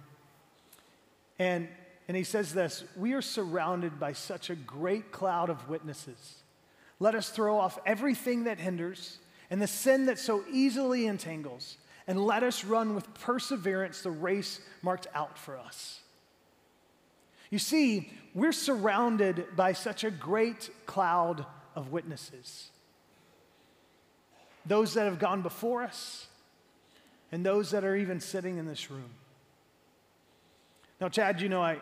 And, 1.38 1.68
and 2.08 2.16
he 2.16 2.24
says 2.24 2.54
this 2.54 2.84
We 2.96 3.12
are 3.12 3.22
surrounded 3.22 3.98
by 3.98 4.12
such 4.12 4.48
a 4.48 4.54
great 4.54 5.12
cloud 5.12 5.50
of 5.50 5.68
witnesses. 5.68 6.36
Let 6.98 7.14
us 7.14 7.28
throw 7.28 7.58
off 7.58 7.78
everything 7.84 8.44
that 8.44 8.58
hinders 8.58 9.18
and 9.50 9.60
the 9.60 9.66
sin 9.66 10.06
that 10.06 10.18
so 10.18 10.44
easily 10.50 11.06
entangles, 11.06 11.76
and 12.06 12.24
let 12.24 12.42
us 12.42 12.64
run 12.64 12.94
with 12.94 13.12
perseverance 13.14 14.02
the 14.02 14.10
race 14.10 14.60
marked 14.82 15.06
out 15.14 15.38
for 15.38 15.58
us. 15.58 16.00
You 17.50 17.58
see, 17.58 18.10
we're 18.34 18.52
surrounded 18.52 19.46
by 19.54 19.72
such 19.72 20.04
a 20.04 20.10
great 20.10 20.70
cloud 20.86 21.46
of 21.76 21.92
witnesses. 21.92 22.70
Those 24.64 24.94
that 24.94 25.04
have 25.04 25.20
gone 25.20 25.42
before 25.42 25.82
us, 25.84 26.25
and 27.32 27.44
those 27.44 27.70
that 27.70 27.84
are 27.84 27.96
even 27.96 28.20
sitting 28.20 28.58
in 28.58 28.66
this 28.66 28.90
room. 28.90 29.10
Now, 31.00 31.08
Chad, 31.08 31.40
you 31.40 31.48
know 31.48 31.62
I, 31.62 31.78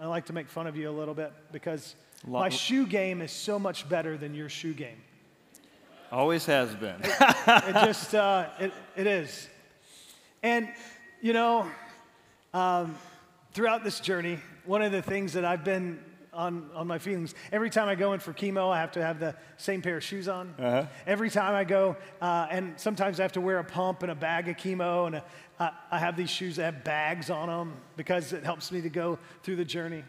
I 0.00 0.06
like 0.06 0.26
to 0.26 0.32
make 0.32 0.48
fun 0.48 0.66
of 0.66 0.76
you 0.76 0.90
a 0.90 0.92
little 0.92 1.14
bit 1.14 1.32
because 1.52 1.94
my 2.26 2.48
shoe 2.48 2.86
game 2.86 3.22
is 3.22 3.32
so 3.32 3.58
much 3.58 3.88
better 3.88 4.16
than 4.16 4.34
your 4.34 4.48
shoe 4.48 4.74
game. 4.74 4.98
Always 6.10 6.46
has 6.46 6.74
been. 6.74 6.96
It 7.02 7.74
just, 7.84 8.14
uh, 8.14 8.48
it, 8.58 8.72
it 8.96 9.06
is. 9.06 9.48
And, 10.42 10.68
you 11.20 11.32
know, 11.32 11.66
um, 12.54 12.96
throughout 13.52 13.84
this 13.84 14.00
journey, 14.00 14.38
one 14.64 14.82
of 14.82 14.92
the 14.92 15.02
things 15.02 15.32
that 15.34 15.44
I've 15.44 15.64
been 15.64 15.98
on, 16.38 16.70
on 16.72 16.86
my 16.86 16.98
feelings, 16.98 17.34
every 17.50 17.68
time 17.68 17.88
I 17.88 17.96
go 17.96 18.12
in 18.12 18.20
for 18.20 18.32
chemo, 18.32 18.70
I 18.70 18.78
have 18.78 18.92
to 18.92 19.02
have 19.02 19.18
the 19.18 19.34
same 19.56 19.82
pair 19.82 19.96
of 19.96 20.04
shoes 20.04 20.28
on. 20.28 20.54
Uh-huh. 20.56 20.86
Every 21.04 21.30
time 21.30 21.54
I 21.54 21.64
go, 21.64 21.96
uh, 22.22 22.46
and 22.48 22.78
sometimes 22.78 23.18
I 23.18 23.24
have 23.24 23.32
to 23.32 23.40
wear 23.40 23.58
a 23.58 23.64
pump 23.64 24.04
and 24.04 24.12
a 24.12 24.14
bag 24.14 24.48
of 24.48 24.56
chemo, 24.56 25.08
and 25.08 25.16
a, 25.16 25.24
uh, 25.58 25.70
I 25.90 25.98
have 25.98 26.16
these 26.16 26.30
shoes 26.30 26.54
that 26.56 26.74
have 26.74 26.84
bags 26.84 27.28
on 27.28 27.48
them 27.48 27.74
because 27.96 28.32
it 28.32 28.44
helps 28.44 28.70
me 28.70 28.80
to 28.82 28.88
go 28.88 29.18
through 29.42 29.56
the 29.56 29.64
journey. 29.64 30.04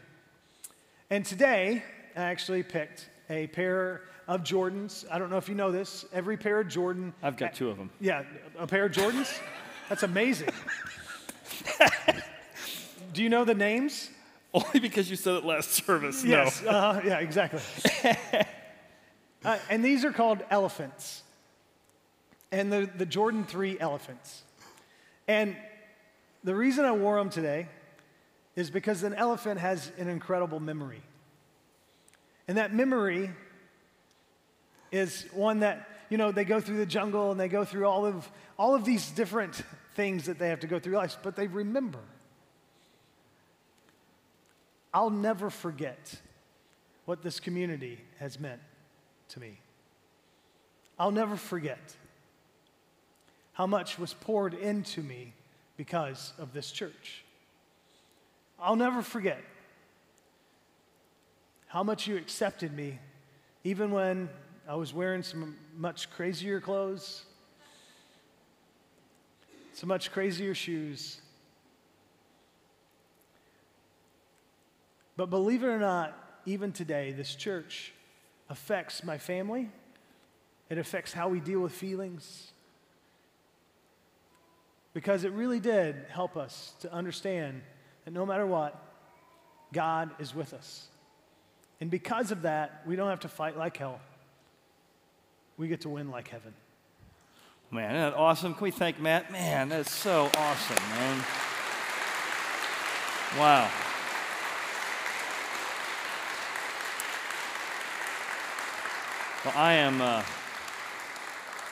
And 1.10 1.24
today, 1.24 1.82
I 2.14 2.22
actually 2.22 2.62
picked 2.62 3.10
a 3.28 3.48
pair 3.48 4.02
of 4.28 4.44
Jordans. 4.44 5.04
I 5.10 5.18
don't 5.18 5.30
know 5.30 5.38
if 5.38 5.48
you 5.48 5.56
know 5.56 5.72
this. 5.72 6.04
Every 6.12 6.36
pair 6.36 6.60
of 6.60 6.68
Jordan. 6.68 7.12
I've 7.24 7.36
got 7.36 7.54
two 7.54 7.70
of 7.70 7.76
them. 7.76 7.90
Yeah, 8.00 8.22
a 8.56 8.68
pair 8.68 8.84
of 8.84 8.92
Jordans? 8.92 9.36
That's 9.88 10.04
amazing. 10.04 10.50
Do 13.12 13.24
you 13.24 13.28
know 13.28 13.44
the 13.44 13.54
names? 13.54 14.10
Only 14.54 14.80
because 14.80 15.08
you 15.08 15.16
said 15.16 15.34
it 15.34 15.44
last 15.44 15.70
service. 15.70 16.24
Yes. 16.24 16.62
Uh, 16.62 17.00
yeah, 17.04 17.18
exactly. 17.18 17.60
uh, 19.44 19.58
and 19.68 19.84
these 19.84 20.04
are 20.04 20.12
called 20.12 20.42
elephants. 20.50 21.22
And 22.50 22.72
the, 22.72 22.90
the 22.96 23.06
Jordan 23.06 23.44
3 23.44 23.78
elephants. 23.78 24.42
And 25.28 25.56
the 26.42 26.54
reason 26.54 26.84
I 26.84 26.90
wore 26.92 27.16
them 27.16 27.30
today 27.30 27.68
is 28.56 28.70
because 28.70 29.04
an 29.04 29.14
elephant 29.14 29.60
has 29.60 29.92
an 29.98 30.08
incredible 30.08 30.58
memory. 30.58 31.02
And 32.48 32.58
that 32.58 32.74
memory 32.74 33.30
is 34.90 35.26
one 35.32 35.60
that, 35.60 35.88
you 36.08 36.18
know, 36.18 36.32
they 36.32 36.44
go 36.44 36.60
through 36.60 36.78
the 36.78 36.86
jungle 36.86 37.30
and 37.30 37.38
they 37.38 37.46
go 37.46 37.64
through 37.64 37.86
all 37.86 38.04
of, 38.04 38.28
all 38.58 38.74
of 38.74 38.84
these 38.84 39.10
different 39.10 39.62
things 39.94 40.26
that 40.26 40.40
they 40.40 40.48
have 40.48 40.60
to 40.60 40.66
go 40.66 40.80
through 40.80 40.96
life, 40.96 41.18
but 41.22 41.36
they 41.36 41.46
remember. 41.46 42.00
I'll 44.92 45.10
never 45.10 45.50
forget 45.50 46.20
what 47.04 47.22
this 47.22 47.40
community 47.40 48.00
has 48.18 48.40
meant 48.40 48.60
to 49.30 49.40
me. 49.40 49.58
I'll 50.98 51.12
never 51.12 51.36
forget 51.36 51.78
how 53.52 53.66
much 53.66 53.98
was 53.98 54.14
poured 54.14 54.54
into 54.54 55.02
me 55.02 55.32
because 55.76 56.32
of 56.38 56.52
this 56.52 56.70
church. 56.70 57.24
I'll 58.58 58.76
never 58.76 59.02
forget 59.02 59.42
how 61.68 61.82
much 61.82 62.06
you 62.06 62.16
accepted 62.16 62.72
me 62.72 62.98
even 63.64 63.90
when 63.90 64.28
I 64.68 64.74
was 64.74 64.92
wearing 64.92 65.22
some 65.22 65.56
much 65.76 66.10
crazier 66.10 66.60
clothes, 66.60 67.24
some 69.72 69.88
much 69.88 70.12
crazier 70.12 70.54
shoes. 70.54 71.20
But 75.20 75.28
believe 75.28 75.62
it 75.62 75.66
or 75.66 75.78
not, 75.78 76.16
even 76.46 76.72
today, 76.72 77.12
this 77.12 77.34
church 77.34 77.92
affects 78.48 79.04
my 79.04 79.18
family. 79.18 79.68
It 80.70 80.78
affects 80.78 81.12
how 81.12 81.28
we 81.28 81.40
deal 81.40 81.60
with 81.60 81.72
feelings. 81.72 82.52
Because 84.94 85.24
it 85.24 85.32
really 85.32 85.60
did 85.60 86.06
help 86.08 86.38
us 86.38 86.72
to 86.80 86.90
understand 86.90 87.60
that 88.06 88.12
no 88.12 88.24
matter 88.24 88.46
what, 88.46 88.82
God 89.74 90.08
is 90.18 90.34
with 90.34 90.54
us. 90.54 90.88
And 91.82 91.90
because 91.90 92.32
of 92.32 92.40
that, 92.40 92.80
we 92.86 92.96
don't 92.96 93.10
have 93.10 93.20
to 93.20 93.28
fight 93.28 93.58
like 93.58 93.76
hell. 93.76 94.00
We 95.58 95.68
get 95.68 95.82
to 95.82 95.90
win 95.90 96.10
like 96.10 96.28
heaven. 96.28 96.54
Man, 97.70 97.94
isn't 97.94 98.12
that 98.12 98.18
awesome? 98.18 98.54
Can 98.54 98.64
we 98.64 98.70
thank 98.70 98.98
Matt? 98.98 99.30
Man, 99.30 99.68
that's 99.68 99.92
so 99.92 100.30
awesome, 100.34 100.82
man. 100.94 101.22
Wow. 103.38 103.70
Well, 109.42 109.54
I 109.56 109.72
am. 109.72 110.02
Uh, 110.02 110.22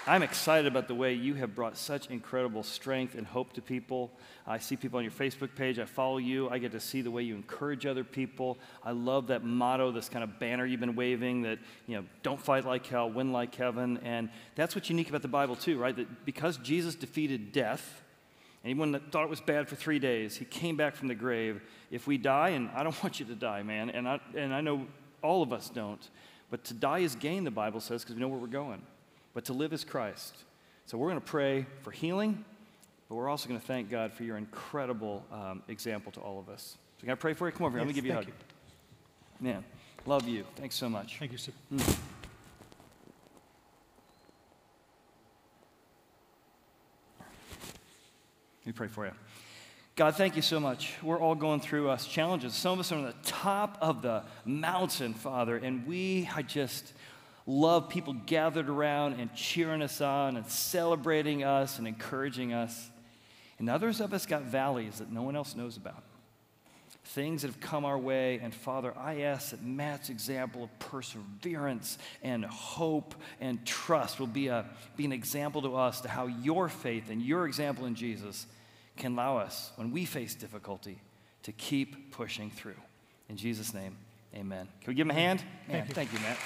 I'm 0.06 0.22
excited 0.22 0.66
about 0.66 0.88
the 0.88 0.94
way 0.94 1.12
you 1.12 1.34
have 1.34 1.54
brought 1.54 1.76
such 1.76 2.06
incredible 2.06 2.62
strength 2.62 3.14
and 3.14 3.26
hope 3.26 3.52
to 3.52 3.60
people. 3.60 4.10
I 4.46 4.56
see 4.56 4.74
people 4.74 4.96
on 4.96 5.04
your 5.04 5.12
Facebook 5.12 5.54
page. 5.54 5.78
I 5.78 5.84
follow 5.84 6.16
you. 6.16 6.48
I 6.48 6.56
get 6.56 6.72
to 6.72 6.80
see 6.80 7.02
the 7.02 7.10
way 7.10 7.24
you 7.24 7.34
encourage 7.34 7.84
other 7.84 8.04
people. 8.04 8.56
I 8.82 8.92
love 8.92 9.26
that 9.26 9.44
motto, 9.44 9.92
this 9.92 10.08
kind 10.08 10.24
of 10.24 10.38
banner 10.38 10.64
you've 10.64 10.80
been 10.80 10.96
waving 10.96 11.42
that, 11.42 11.58
you 11.86 11.96
know, 11.96 12.04
don't 12.22 12.40
fight 12.40 12.64
like 12.64 12.86
hell, 12.86 13.10
win 13.10 13.34
like 13.34 13.54
heaven. 13.54 13.98
And 14.02 14.30
that's 14.54 14.74
what's 14.74 14.88
unique 14.88 15.10
about 15.10 15.20
the 15.20 15.28
Bible, 15.28 15.54
too, 15.54 15.78
right? 15.78 15.94
That 15.94 16.24
because 16.24 16.56
Jesus 16.56 16.94
defeated 16.94 17.52
death, 17.52 18.00
anyone 18.64 18.92
that 18.92 19.12
thought 19.12 19.24
it 19.24 19.30
was 19.30 19.42
bad 19.42 19.68
for 19.68 19.76
three 19.76 19.98
days, 19.98 20.36
he 20.36 20.46
came 20.46 20.78
back 20.78 20.96
from 20.96 21.08
the 21.08 21.14
grave. 21.14 21.60
If 21.90 22.06
we 22.06 22.16
die, 22.16 22.48
and 22.48 22.70
I 22.74 22.82
don't 22.82 22.96
want 23.02 23.20
you 23.20 23.26
to 23.26 23.34
die, 23.34 23.62
man, 23.62 23.90
and 23.90 24.08
I, 24.08 24.20
and 24.34 24.54
I 24.54 24.62
know 24.62 24.86
all 25.20 25.42
of 25.42 25.52
us 25.52 25.68
don't, 25.68 26.08
but 26.50 26.64
to 26.64 26.74
die 26.74 27.00
is 27.00 27.14
gain, 27.14 27.44
the 27.44 27.50
Bible 27.50 27.80
says, 27.80 28.02
because 28.02 28.14
we 28.14 28.20
know 28.20 28.28
where 28.28 28.38
we're 28.38 28.46
going 28.46 28.82
but 29.38 29.44
to 29.44 29.52
live 29.52 29.72
is 29.72 29.84
Christ. 29.84 30.34
So 30.86 30.98
we're 30.98 31.10
going 31.10 31.20
to 31.20 31.26
pray 31.26 31.64
for 31.82 31.92
healing, 31.92 32.44
but 33.08 33.14
we're 33.14 33.28
also 33.28 33.48
going 33.48 33.60
to 33.60 33.64
thank 33.64 33.88
God 33.88 34.12
for 34.12 34.24
your 34.24 34.36
incredible 34.36 35.24
um, 35.30 35.62
example 35.68 36.10
to 36.10 36.20
all 36.20 36.40
of 36.40 36.48
us. 36.48 36.76
So 36.96 37.02
can 37.02 37.10
I 37.10 37.14
pray 37.14 37.34
for 37.34 37.46
you? 37.46 37.52
Come 37.52 37.66
over 37.66 37.78
here. 37.78 37.86
Let 37.86 37.88
me 37.88 37.94
give 37.94 38.04
you 38.04 38.10
a 38.10 38.16
hug. 38.16 38.24
thank 38.24 38.34
Man, 39.40 39.64
love 40.06 40.26
you. 40.26 40.44
Thanks 40.56 40.74
so 40.74 40.88
much. 40.88 41.18
Thank 41.18 41.30
you, 41.30 41.38
sir. 41.38 41.52
Let 41.70 41.86
me 48.66 48.72
pray 48.72 48.88
for 48.88 49.06
you. 49.06 49.12
God, 49.98 50.14
thank 50.14 50.36
you 50.36 50.42
so 50.42 50.60
much. 50.60 50.94
We're 51.02 51.18
all 51.18 51.34
going 51.34 51.58
through 51.58 51.88
us 51.88 52.06
challenges. 52.06 52.54
Some 52.54 52.74
of 52.74 52.78
us 52.78 52.92
are 52.92 52.98
on 52.98 53.06
the 53.06 53.14
top 53.24 53.78
of 53.80 54.00
the 54.00 54.22
mountain, 54.44 55.12
Father, 55.12 55.56
and 55.56 55.88
we 55.88 56.30
I 56.32 56.42
just 56.42 56.92
love 57.46 57.88
people 57.88 58.12
gathered 58.12 58.68
around 58.68 59.14
and 59.14 59.34
cheering 59.34 59.82
us 59.82 60.00
on 60.00 60.36
and 60.36 60.46
celebrating 60.46 61.42
us 61.42 61.80
and 61.80 61.88
encouraging 61.88 62.52
us. 62.52 62.90
And 63.58 63.68
others 63.68 64.00
of 64.00 64.14
us 64.14 64.24
got 64.24 64.42
valleys 64.42 64.98
that 65.00 65.10
no 65.10 65.22
one 65.22 65.34
else 65.34 65.56
knows 65.56 65.76
about. 65.76 66.04
Things 67.06 67.42
that 67.42 67.48
have 67.48 67.60
come 67.60 67.84
our 67.84 67.98
way. 67.98 68.38
And 68.40 68.54
Father, 68.54 68.94
I 68.96 69.22
ask 69.22 69.50
that 69.50 69.64
Matt's 69.64 70.10
example 70.10 70.62
of 70.62 70.78
perseverance 70.78 71.98
and 72.22 72.44
hope 72.44 73.16
and 73.40 73.66
trust 73.66 74.20
will 74.20 74.28
be, 74.28 74.46
a, 74.46 74.64
be 74.96 75.04
an 75.06 75.12
example 75.12 75.60
to 75.62 75.74
us 75.74 76.02
to 76.02 76.08
how 76.08 76.28
your 76.28 76.68
faith 76.68 77.10
and 77.10 77.20
your 77.20 77.48
example 77.48 77.84
in 77.84 77.96
Jesus 77.96 78.46
can 78.98 79.14
allow 79.14 79.38
us, 79.38 79.72
when 79.76 79.90
we 79.90 80.04
face 80.04 80.34
difficulty, 80.34 81.00
to 81.44 81.52
keep 81.52 82.12
pushing 82.12 82.50
through. 82.50 82.80
In 83.28 83.36
Jesus' 83.36 83.72
name, 83.72 83.96
amen. 84.34 84.68
Can 84.80 84.90
we 84.90 84.94
give 84.94 85.06
him 85.06 85.10
a 85.10 85.14
hand? 85.14 85.42
Man, 85.68 85.86
you. 85.86 85.94
thank 85.94 86.12
you, 86.12 86.18
Matt. 86.20 86.38